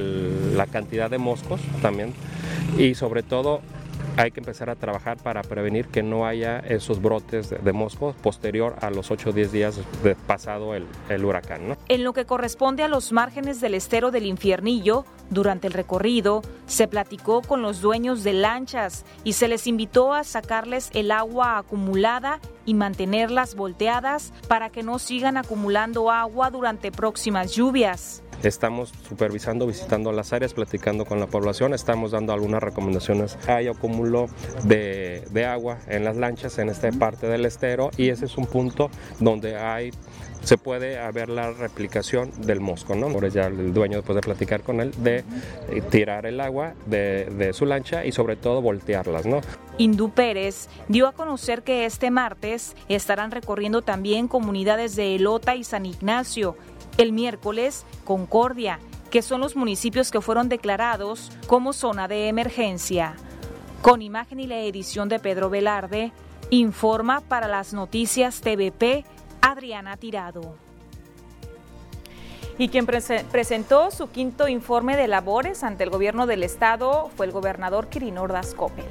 la 0.57 0.66
cantidad 0.66 1.11
de 1.11 1.18
moscos 1.18 1.61
también. 1.80 2.12
Y 2.76 2.95
sobre 2.95 3.22
todo 3.22 3.61
hay 4.18 4.30
que 4.32 4.40
empezar 4.40 4.68
a 4.68 4.74
trabajar 4.74 5.16
para 5.18 5.42
prevenir 5.42 5.86
que 5.86 6.02
no 6.02 6.26
haya 6.26 6.58
esos 6.60 7.00
brotes 7.00 7.50
de, 7.50 7.72
moscos 7.72 8.16
posterior 8.16 8.74
a 8.80 8.90
los 8.90 9.10
8 9.10 9.30
o 9.30 9.32
10 9.32 9.52
días 9.52 9.80
de 10.02 10.14
pasado 10.14 10.74
el 10.74 11.24
huracán. 11.24 11.76
En 11.88 12.04
lo 12.04 12.12
que 12.12 12.24
corresponde 12.26 12.82
a 12.82 12.88
los 12.88 13.12
márgenes 13.12 13.60
del 13.60 13.74
estero 13.74 14.10
del 14.10 14.26
infiernillo, 14.26 15.04
durante 15.30 15.66
el 15.66 15.72
recorrido 15.72 16.42
se 16.66 16.88
platicó 16.88 17.42
con 17.42 17.62
los 17.62 17.80
dueños 17.80 18.24
de 18.24 18.32
lanchas 18.32 19.04
y 19.24 19.34
se 19.34 19.48
les 19.48 19.66
invitó 19.66 20.12
a 20.12 20.24
sacarles 20.24 20.90
el 20.94 21.10
agua 21.10 21.58
acumulada 21.58 22.40
y 22.64 22.74
mantenerlas 22.74 23.54
volteadas 23.54 24.32
para 24.48 24.70
que 24.70 24.82
no 24.82 24.98
sigan 24.98 25.36
acumulando 25.36 26.10
agua 26.10 26.50
durante 26.50 26.90
próximas 26.90 27.54
lluvias. 27.54 28.22
Estamos 28.43 28.93
supervisando, 29.09 29.66
visitando 29.66 30.12
las 30.12 30.32
áreas, 30.32 30.55
platicando 30.55 31.05
con 31.05 31.18
la 31.20 31.26
población, 31.26 31.74
estamos 31.74 32.12
dando 32.12 32.32
algunas 32.32 32.62
recomendaciones. 32.62 33.36
Hay 33.49 33.68
acúmulo 33.68 34.26
de, 34.64 35.24
de 35.30 35.45
agua 35.45 35.78
en 35.89 36.05
las 36.05 36.16
lanchas 36.16 36.59
en 36.59 36.68
esta 36.68 36.91
parte 36.93 37.26
del 37.26 37.45
estero 37.45 37.91
y 37.97 38.11
ese 38.11 38.26
es 38.26 38.36
un 38.39 38.47
punto 38.47 38.91
donde 39.20 39.57
hay 39.57 39.91
se 40.43 40.57
puede 40.57 40.99
haber 40.99 41.28
la 41.28 41.51
replicación 41.53 42.30
del 42.41 42.61
mosco, 42.61 42.95
¿no? 42.95 43.09
Por 43.09 43.28
ya 43.30 43.47
el 43.47 43.74
dueño, 43.74 43.99
después 43.99 44.16
de 44.16 44.22
platicar 44.22 44.62
con 44.62 44.80
él, 44.80 44.93
de 44.99 45.24
eh, 45.68 45.82
tirar 45.91 46.26
el 46.26 46.41
agua 46.41 46.74
de, 46.86 47.26
de 47.26 47.53
su 47.53 47.66
lancha 47.66 48.05
y 48.05 48.12
sobre 48.12 48.36
todo 48.36 48.62
voltearlas, 48.62 49.26
¿no? 49.26 49.41
Indú 49.78 50.11
Pérez 50.11 50.68
dio 50.89 51.07
a 51.07 51.12
conocer 51.12 51.62
que 51.62 51.84
este 51.84 52.11
martes 52.11 52.74
estarán 52.89 53.30
recorriendo 53.30 53.82
también 53.82 54.28
comunidades 54.28 54.97
de 54.97 55.16
Elota 55.16 55.55
y 55.55 55.64
San 55.64 55.86
Ignacio 55.86 56.57
el 56.99 57.12
miércoles, 57.12 57.86
Concordia, 58.05 58.80
que 59.11 59.22
son 59.22 59.40
los 59.40 59.57
municipios 59.57 60.11
que 60.11 60.20
fueron 60.20 60.49
declarados 60.51 61.32
como 61.46 61.72
zona 61.72 62.09
de 62.09 62.28
emergencia. 62.28 63.14
Con 63.80 64.03
imagen 64.03 64.40
y 64.40 64.46
la 64.46 64.59
edición 64.59 65.09
de 65.09 65.18
Pedro 65.18 65.49
Velarde, 65.49 66.12
informa 66.51 67.20
para 67.20 67.49
las 67.49 67.72
noticias 67.72 68.40
TVP 68.40 69.05
Adriana 69.40 69.96
Tirado. 69.96 70.57
Y 72.59 72.68
quien 72.68 72.86
presentó 72.86 73.92
su 73.92 74.11
quinto 74.11 74.49
informe 74.49 74.96
de 74.96 75.07
labores 75.07 75.62
ante 75.62 75.84
el 75.84 75.90
gobierno 75.90 76.26
del 76.26 76.42
estado 76.42 77.09
fue 77.16 77.26
el 77.26 77.32
gobernador 77.32 77.88
Quirino 77.88 78.22
Ordaz 78.22 78.53
Coppel. 78.55 78.86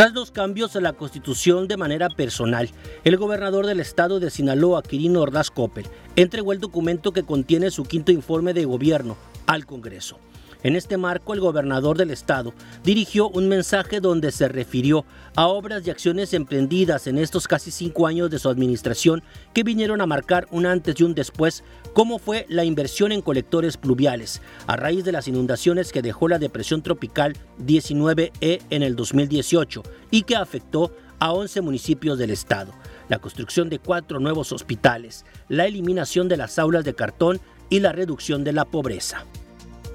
Tras 0.00 0.14
los 0.14 0.30
cambios 0.30 0.74
a 0.76 0.80
la 0.80 0.94
Constitución 0.94 1.68
de 1.68 1.76
manera 1.76 2.08
personal, 2.08 2.70
el 3.04 3.18
gobernador 3.18 3.66
del 3.66 3.80
estado 3.80 4.18
de 4.18 4.30
Sinaloa, 4.30 4.82
Quirino 4.82 5.20
Ordaz 5.20 5.50
Coppel, 5.50 5.84
entregó 6.16 6.54
el 6.54 6.58
documento 6.58 7.12
que 7.12 7.22
contiene 7.22 7.70
su 7.70 7.84
quinto 7.84 8.10
informe 8.10 8.54
de 8.54 8.64
gobierno 8.64 9.18
al 9.46 9.66
Congreso. 9.66 10.16
En 10.62 10.76
este 10.76 10.98
marco, 10.98 11.32
el 11.32 11.40
gobernador 11.40 11.96
del 11.96 12.10
estado 12.10 12.52
dirigió 12.84 13.30
un 13.30 13.48
mensaje 13.48 14.00
donde 14.00 14.30
se 14.30 14.46
refirió 14.46 15.06
a 15.34 15.46
obras 15.46 15.86
y 15.86 15.90
acciones 15.90 16.34
emprendidas 16.34 17.06
en 17.06 17.16
estos 17.16 17.48
casi 17.48 17.70
cinco 17.70 18.06
años 18.06 18.30
de 18.30 18.38
su 18.38 18.50
administración 18.50 19.22
que 19.54 19.62
vinieron 19.62 20.02
a 20.02 20.06
marcar 20.06 20.46
un 20.50 20.66
antes 20.66 21.00
y 21.00 21.04
un 21.04 21.14
después, 21.14 21.64
como 21.94 22.18
fue 22.18 22.44
la 22.50 22.64
inversión 22.64 23.10
en 23.10 23.22
colectores 23.22 23.78
pluviales, 23.78 24.42
a 24.66 24.76
raíz 24.76 25.02
de 25.02 25.12
las 25.12 25.28
inundaciones 25.28 25.92
que 25.92 26.02
dejó 26.02 26.28
la 26.28 26.38
depresión 26.38 26.82
tropical 26.82 27.36
19E 27.64 28.60
en 28.68 28.82
el 28.82 28.96
2018 28.96 29.82
y 30.10 30.22
que 30.22 30.36
afectó 30.36 30.94
a 31.20 31.32
11 31.32 31.62
municipios 31.62 32.18
del 32.18 32.30
estado, 32.30 32.72
la 33.08 33.18
construcción 33.18 33.70
de 33.70 33.78
cuatro 33.78 34.20
nuevos 34.20 34.52
hospitales, 34.52 35.24
la 35.48 35.66
eliminación 35.66 36.28
de 36.28 36.36
las 36.36 36.58
aulas 36.58 36.84
de 36.84 36.94
cartón 36.94 37.40
y 37.70 37.80
la 37.80 37.92
reducción 37.92 38.44
de 38.44 38.52
la 38.52 38.66
pobreza 38.66 39.24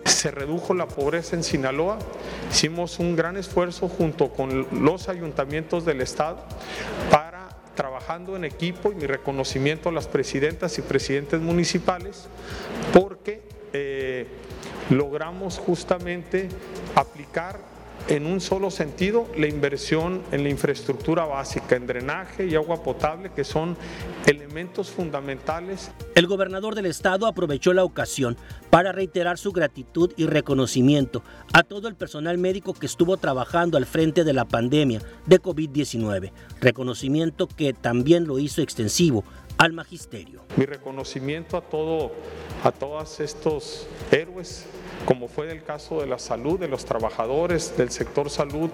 se 0.06 0.32
redujo 0.32 0.74
la 0.74 0.88
pobreza 0.88 1.36
en 1.36 1.43
Sinaloa. 1.43 1.97
Hicimos 2.51 2.99
un 2.99 3.16
gran 3.16 3.38
esfuerzo 3.38 3.89
junto 3.89 4.30
con 4.30 4.68
los 4.72 5.10
ayuntamientos 5.10 5.86
del 5.86 6.01
estado 6.01 6.43
para 7.12 7.49
trabajando 7.76 8.36
en 8.36 8.45
equipo 8.45 8.91
y 8.91 8.95
mi 8.95 9.06
reconocimiento 9.06 9.89
a 9.89 9.91
las 9.91 10.08
presidentas 10.08 10.78
y 10.78 10.82
presidentes 10.82 11.41
municipales 11.41 12.28
porque 12.93 13.41
eh, 13.74 14.28
logramos 14.89 15.58
justamente 15.58 16.47
aplicar 16.95 17.60
en 18.08 18.26
un 18.26 18.39
solo 18.41 18.70
sentido 18.70 19.28
la 19.38 19.47
inversión 19.47 20.22
en 20.32 20.43
la 20.43 20.49
infraestructura 20.49 21.26
básica, 21.26 21.76
en 21.76 21.88
drenaje 21.88 22.47
y 22.47 22.56
agua 22.56 22.84
potable, 22.84 23.32
que 23.36 23.43
son 23.43 23.76
elementos 24.26 24.89
fundamentales. 24.89 25.91
El 26.14 26.28
gobernador 26.28 26.76
del 26.76 26.86
estado 26.86 27.28
aprovechó 27.28 27.74
la 27.74 27.84
ocasión 27.84 28.38
para 28.70 28.91
reiterar 28.91 29.38
su 29.38 29.51
gratitud 29.51 30.12
y 30.18 30.26
reconocimiento 30.26 31.24
a 31.53 31.64
todo 31.64 31.88
el 31.88 31.95
personal 31.95 32.38
médico 32.38 32.74
que 32.74 32.86
estuvo 32.86 33.18
trabajando 33.18 33.78
al 33.78 33.86
frente 33.86 34.24
de 34.24 34.34
la 34.34 34.45
pandemia 34.45 35.01
de 35.26 35.41
COVID-19, 35.41 36.32
reconocimiento 36.62 37.47
que 37.47 37.74
también 37.74 38.26
lo 38.26 38.39
hizo 38.39 38.62
extensivo 38.62 39.24
al 39.58 39.74
magisterio. 39.74 40.41
Mi 40.58 40.66
reconocimiento 40.66 41.58
a 41.58 41.62
todo 41.62 42.12
a 42.64 42.72
todos 42.72 43.20
estos 43.20 43.88
héroes 44.12 44.66
como 45.06 45.28
fue 45.28 45.51
el 45.51 45.64
caso 45.64 46.01
de 46.01 46.08
la 46.08 46.18
salud, 46.18 46.60
de 46.60 46.68
los 46.68 46.86
trabajadores 46.86 47.78
del 47.78 47.91
sector 47.91 48.30
salud, 48.30 48.70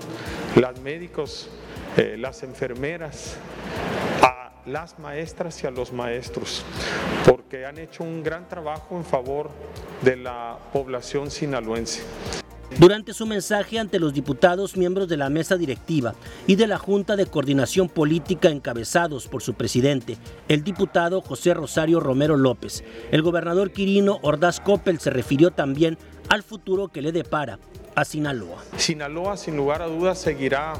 las 0.56 0.80
médicos, 0.80 1.50
eh, 1.98 2.16
las 2.18 2.44
enfermeras, 2.44 3.36
a 4.22 4.52
las 4.66 4.98
maestras 4.98 5.62
y 5.64 5.68
a 5.68 5.72
los 5.72 5.92
maestros, 5.92 6.64
porque 7.26 7.66
han 7.66 7.78
hecho 7.78 8.04
un 8.04 8.24
gran 8.24 8.48
trabajo 8.48 8.96
en 8.96 9.04
favor 9.04 9.50
de 10.02 10.16
la 10.16 10.58
población 10.72 11.30
sinaloense. 11.30 12.04
Durante 12.80 13.14
su 13.14 13.26
mensaje 13.26 13.80
ante 13.80 14.00
los 14.00 14.14
diputados 14.14 14.78
miembros 14.78 15.08
de 15.08 15.18
la 15.18 15.30
mesa 15.30 15.58
directiva 15.58 16.16
y 16.48 16.56
de 16.56 16.68
la 16.68 16.78
Junta 16.78 17.16
de 17.16 17.26
Coordinación 17.26 17.90
Política 17.90 18.50
encabezados 18.50 19.28
por 19.28 19.44
su 19.44 19.54
presidente, 19.54 20.18
el 20.48 20.64
diputado 20.64 21.22
José 21.22 21.54
Rosario 21.54 22.00
Romero 22.00 22.38
López, 22.38 22.84
el 23.12 23.22
gobernador 23.22 23.72
Quirino 23.72 24.20
Ordaz 24.22 24.62
Coppel 24.62 25.00
se 25.00 25.10
refirió 25.10 25.52
también 25.52 25.98
al 26.30 26.44
futuro 26.44 26.88
que 26.88 27.02
le 27.02 27.12
depara 27.12 27.60
a 27.94 28.06
Sinaloa. 28.06 28.64
Sinaloa, 28.78 29.36
sin 29.36 29.58
lugar 29.58 29.82
a 29.82 29.88
dudas, 29.88 30.20
seguirá 30.20 30.74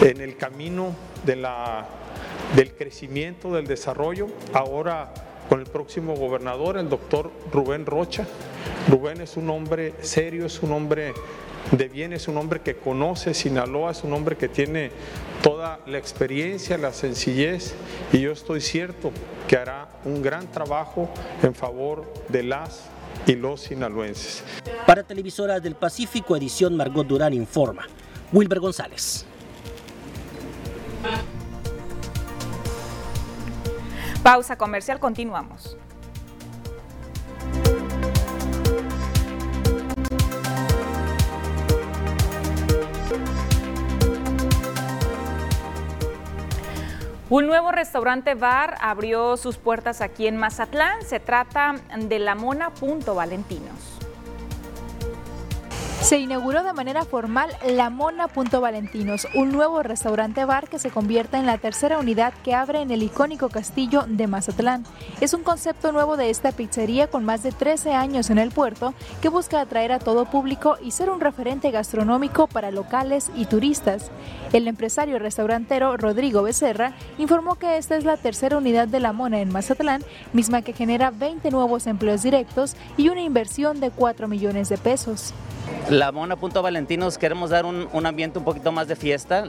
en 0.00 0.20
el 0.20 0.38
camino 0.38 0.94
del 1.26 2.74
crecimiento, 2.74 3.52
del 3.52 3.66
desarrollo. 3.66 4.28
Ahora 4.54 5.12
con 5.48 5.60
el 5.60 5.66
próximo 5.66 6.14
gobernador, 6.14 6.76
el 6.76 6.88
doctor 6.88 7.30
Rubén 7.52 7.86
Rocha. 7.86 8.26
Rubén 8.88 9.20
es 9.20 9.36
un 9.36 9.50
hombre 9.50 9.94
serio, 10.00 10.46
es 10.46 10.62
un 10.62 10.72
hombre 10.72 11.14
de 11.70 11.88
bien, 11.88 12.12
es 12.12 12.28
un 12.28 12.36
hombre 12.36 12.60
que 12.60 12.76
conoce 12.76 13.34
Sinaloa, 13.34 13.92
es 13.92 14.04
un 14.04 14.12
hombre 14.12 14.36
que 14.36 14.48
tiene 14.48 14.90
toda 15.42 15.80
la 15.86 15.98
experiencia, 15.98 16.76
la 16.76 16.92
sencillez 16.92 17.74
y 18.12 18.20
yo 18.20 18.32
estoy 18.32 18.60
cierto 18.60 19.12
que 19.48 19.56
hará 19.56 19.88
un 20.04 20.22
gran 20.22 20.50
trabajo 20.50 21.08
en 21.42 21.54
favor 21.54 22.12
de 22.28 22.42
las 22.42 22.88
y 23.26 23.36
los 23.36 23.62
sinaloenses. 23.62 24.42
Para 24.86 25.02
Televisoras 25.02 25.62
del 25.62 25.76
Pacífico, 25.76 26.36
edición 26.36 26.76
Margot 26.76 27.06
Durán 27.06 27.32
informa. 27.32 27.86
Wilber 28.32 28.60
González. 28.60 29.26
Pausa 34.22 34.56
comercial, 34.56 35.00
continuamos. 35.00 35.76
Un 47.28 47.46
nuevo 47.46 47.72
restaurante 47.72 48.34
bar 48.34 48.76
abrió 48.80 49.36
sus 49.36 49.56
puertas 49.56 50.02
aquí 50.02 50.26
en 50.26 50.36
Mazatlán. 50.36 51.02
Se 51.02 51.18
trata 51.18 51.74
de 51.98 52.18
La 52.20 52.34
Mona 52.34 52.70
Punto 52.70 53.14
Valentinos. 53.14 54.01
Se 56.02 56.18
inauguró 56.18 56.64
de 56.64 56.72
manera 56.72 57.04
formal 57.04 57.48
La 57.64 57.88
Mona 57.88 58.26
Valentinos, 58.26 59.28
un 59.36 59.52
nuevo 59.52 59.84
restaurante 59.84 60.44
bar 60.44 60.68
que 60.68 60.80
se 60.80 60.90
convierte 60.90 61.36
en 61.36 61.46
la 61.46 61.58
tercera 61.58 62.00
unidad 62.00 62.34
que 62.42 62.54
abre 62.54 62.82
en 62.82 62.90
el 62.90 63.04
icónico 63.04 63.48
castillo 63.48 64.04
de 64.08 64.26
Mazatlán. 64.26 64.84
Es 65.20 65.32
un 65.32 65.44
concepto 65.44 65.92
nuevo 65.92 66.16
de 66.16 66.30
esta 66.30 66.50
pizzería 66.50 67.06
con 67.06 67.24
más 67.24 67.44
de 67.44 67.52
13 67.52 67.92
años 67.94 68.30
en 68.30 68.38
el 68.38 68.50
puerto 68.50 68.94
que 69.22 69.28
busca 69.28 69.60
atraer 69.60 69.92
a 69.92 70.00
todo 70.00 70.24
público 70.24 70.76
y 70.82 70.90
ser 70.90 71.08
un 71.08 71.20
referente 71.20 71.70
gastronómico 71.70 72.48
para 72.48 72.72
locales 72.72 73.30
y 73.36 73.44
turistas. 73.44 74.10
El 74.52 74.66
empresario 74.66 75.20
restaurantero 75.20 75.96
Rodrigo 75.96 76.42
Becerra 76.42 76.94
informó 77.16 77.54
que 77.54 77.76
esta 77.76 77.96
es 77.96 78.04
la 78.04 78.16
tercera 78.16 78.58
unidad 78.58 78.88
de 78.88 78.98
La 78.98 79.12
Mona 79.12 79.40
en 79.40 79.52
Mazatlán, 79.52 80.02
misma 80.32 80.62
que 80.62 80.72
genera 80.72 81.12
20 81.12 81.48
nuevos 81.52 81.86
empleos 81.86 82.24
directos 82.24 82.74
y 82.96 83.08
una 83.08 83.22
inversión 83.22 83.78
de 83.78 83.92
4 83.92 84.26
millones 84.26 84.68
de 84.68 84.78
pesos. 84.78 85.32
La 85.92 86.10
Mona 86.10 86.36
Punto 86.36 86.62
Valentinos 86.62 87.18
queremos 87.18 87.50
dar 87.50 87.66
un, 87.66 88.06
ambiente 88.06 88.38
un 88.38 88.46
poquito 88.46 88.72
más 88.72 88.88
de 88.88 88.96
fiesta. 88.96 89.44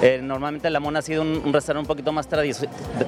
Eh, 0.00 0.20
normalmente 0.22 0.70
La 0.70 0.80
Mona 0.80 1.00
ha 1.00 1.02
sido 1.02 1.20
un, 1.20 1.52
restaurante 1.52 1.84
un 1.84 1.86
poquito 1.86 2.12
más 2.12 2.26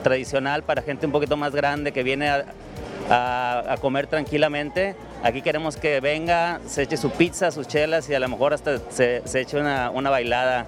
tradicional 0.02 0.62
para 0.64 0.82
gente 0.82 1.06
un 1.06 1.12
poquito 1.12 1.38
más 1.38 1.54
grande 1.54 1.92
que 1.92 2.02
viene 2.02 2.28
a, 2.28 3.74
comer 3.80 4.06
tranquilamente. 4.06 4.96
Aquí 5.22 5.40
queremos 5.40 5.78
que 5.78 6.00
venga, 6.00 6.60
se 6.66 6.82
eche 6.82 6.98
su 6.98 7.08
pizza, 7.10 7.50
sus 7.52 7.66
chelas 7.66 8.06
y 8.10 8.14
a 8.14 8.20
lo 8.20 8.28
mejor 8.28 8.52
hasta 8.52 8.78
se, 8.90 9.22
eche 9.32 9.58
una, 9.58 10.10
bailada 10.10 10.66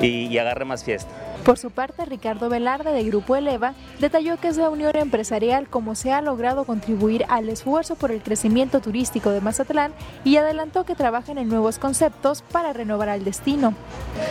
y 0.00 0.38
agarre 0.38 0.64
más 0.64 0.84
fiesta. 0.84 1.10
Por 1.44 1.58
su 1.58 1.72
parte, 1.72 2.04
Ricardo 2.04 2.48
Velarde 2.48 2.92
de 2.92 3.02
Grupo 3.02 3.34
Eleva 3.34 3.74
detalló 3.98 4.36
que 4.36 4.46
es 4.46 4.56
la 4.56 4.70
unión 4.70 4.94
empresarial 4.94 5.68
como 5.68 5.96
se 5.96 6.12
ha 6.12 6.20
logrado 6.20 6.64
contribuir 6.64 7.24
al 7.28 7.48
esfuerzo 7.48 7.96
por 7.96 8.12
el 8.12 8.22
crecimiento 8.22 8.80
turístico 8.80 9.30
de 9.30 9.40
Mazatlán 9.40 9.92
y 10.24 10.36
adelantó 10.36 10.84
que 10.84 10.94
trabajan 10.94 11.38
en 11.38 11.48
nuevos 11.48 11.80
conceptos 11.80 12.42
para 12.42 12.72
renovar 12.72 13.08
al 13.08 13.24
destino. 13.24 13.74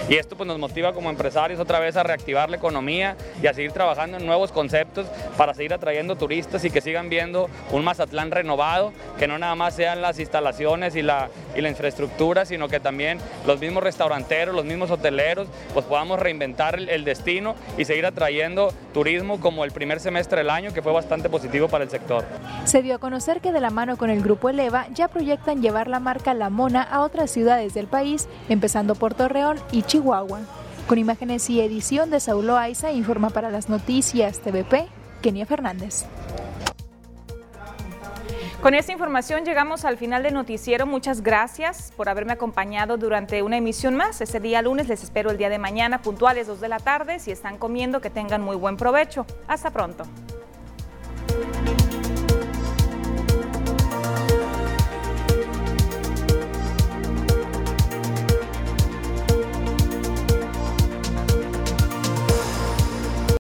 Y 0.07 0.15
esto 0.15 0.37
pues, 0.37 0.47
nos 0.47 0.57
motiva 0.57 0.93
como 0.93 1.09
empresarios 1.09 1.59
otra 1.59 1.79
vez 1.79 1.97
a 1.97 2.03
reactivar 2.03 2.49
la 2.49 2.55
economía 2.55 3.17
y 3.43 3.47
a 3.47 3.53
seguir 3.53 3.73
trabajando 3.73 4.15
en 4.17 4.25
nuevos 4.25 4.53
conceptos 4.53 5.05
para 5.37 5.53
seguir 5.53 5.73
atrayendo 5.73 6.15
turistas 6.15 6.63
y 6.63 6.71
que 6.71 6.79
sigan 6.79 7.09
viendo 7.09 7.49
un 7.73 7.83
Mazatlán 7.83 8.31
renovado, 8.31 8.93
que 9.19 9.27
no 9.27 9.37
nada 9.37 9.55
más 9.55 9.75
sean 9.75 10.01
las 10.01 10.17
instalaciones 10.17 10.95
y 10.95 11.01
la, 11.01 11.29
y 11.57 11.61
la 11.61 11.67
infraestructura, 11.67 12.45
sino 12.45 12.69
que 12.69 12.79
también 12.79 13.17
los 13.45 13.59
mismos 13.59 13.83
restauranteros, 13.83 14.55
los 14.55 14.63
mismos 14.63 14.91
hoteleros, 14.91 15.49
pues 15.73 15.85
podamos 15.85 16.17
reinventar 16.17 16.79
el 16.79 17.00
destino 17.03 17.55
y 17.77 17.85
seguir 17.85 18.05
atrayendo 18.05 18.73
turismo 18.93 19.39
como 19.39 19.63
el 19.63 19.71
primer 19.71 19.99
semestre 19.99 20.39
del 20.39 20.49
año, 20.49 20.73
que 20.73 20.81
fue 20.81 20.91
bastante 20.91 21.29
positivo 21.29 21.67
para 21.67 21.83
el 21.83 21.89
sector. 21.89 22.25
Se 22.65 22.81
dio 22.81 22.95
a 22.95 22.99
conocer 22.99 23.41
que 23.41 23.51
de 23.51 23.61
la 23.61 23.69
mano 23.69 23.97
con 23.97 24.09
el 24.09 24.21
grupo 24.21 24.49
Eleva 24.49 24.87
ya 24.93 25.07
proyectan 25.07 25.61
llevar 25.61 25.87
la 25.87 25.99
marca 25.99 26.33
La 26.33 26.49
Mona 26.49 26.83
a 26.83 27.01
otras 27.01 27.31
ciudades 27.31 27.73
del 27.73 27.87
país, 27.87 28.27
empezando 28.49 28.95
por 28.95 29.13
Torreón 29.13 29.57
y 29.71 29.83
Chihuahua. 29.83 30.41
Con 30.87 30.97
imágenes 30.97 31.49
y 31.49 31.61
edición 31.61 32.09
de 32.09 32.19
Saulo 32.19 32.57
Aiza, 32.57 32.91
informa 32.91 33.29
para 33.29 33.49
las 33.49 33.69
noticias 33.69 34.39
TVP, 34.39 34.87
Kenia 35.21 35.45
Fernández. 35.45 36.05
Con 38.61 38.75
esta 38.75 38.91
información 38.91 39.43
llegamos 39.43 39.85
al 39.85 39.97
final 39.97 40.21
del 40.21 40.35
noticiero. 40.35 40.85
Muchas 40.85 41.23
gracias 41.23 41.91
por 41.97 42.09
haberme 42.09 42.33
acompañado 42.33 42.95
durante 42.95 43.41
una 43.41 43.57
emisión 43.57 43.95
más. 43.95 44.21
Ese 44.21 44.39
día 44.39 44.61
lunes 44.61 44.87
les 44.87 45.01
espero 45.01 45.31
el 45.31 45.37
día 45.39 45.49
de 45.49 45.57
mañana, 45.57 46.03
puntuales 46.03 46.45
2 46.45 46.61
de 46.61 46.67
la 46.67 46.77
tarde. 46.77 47.17
Si 47.17 47.31
están 47.31 47.57
comiendo, 47.57 48.01
que 48.01 48.11
tengan 48.11 48.43
muy 48.43 48.55
buen 48.55 48.77
provecho. 48.77 49.25
Hasta 49.47 49.71
pronto. 49.71 50.03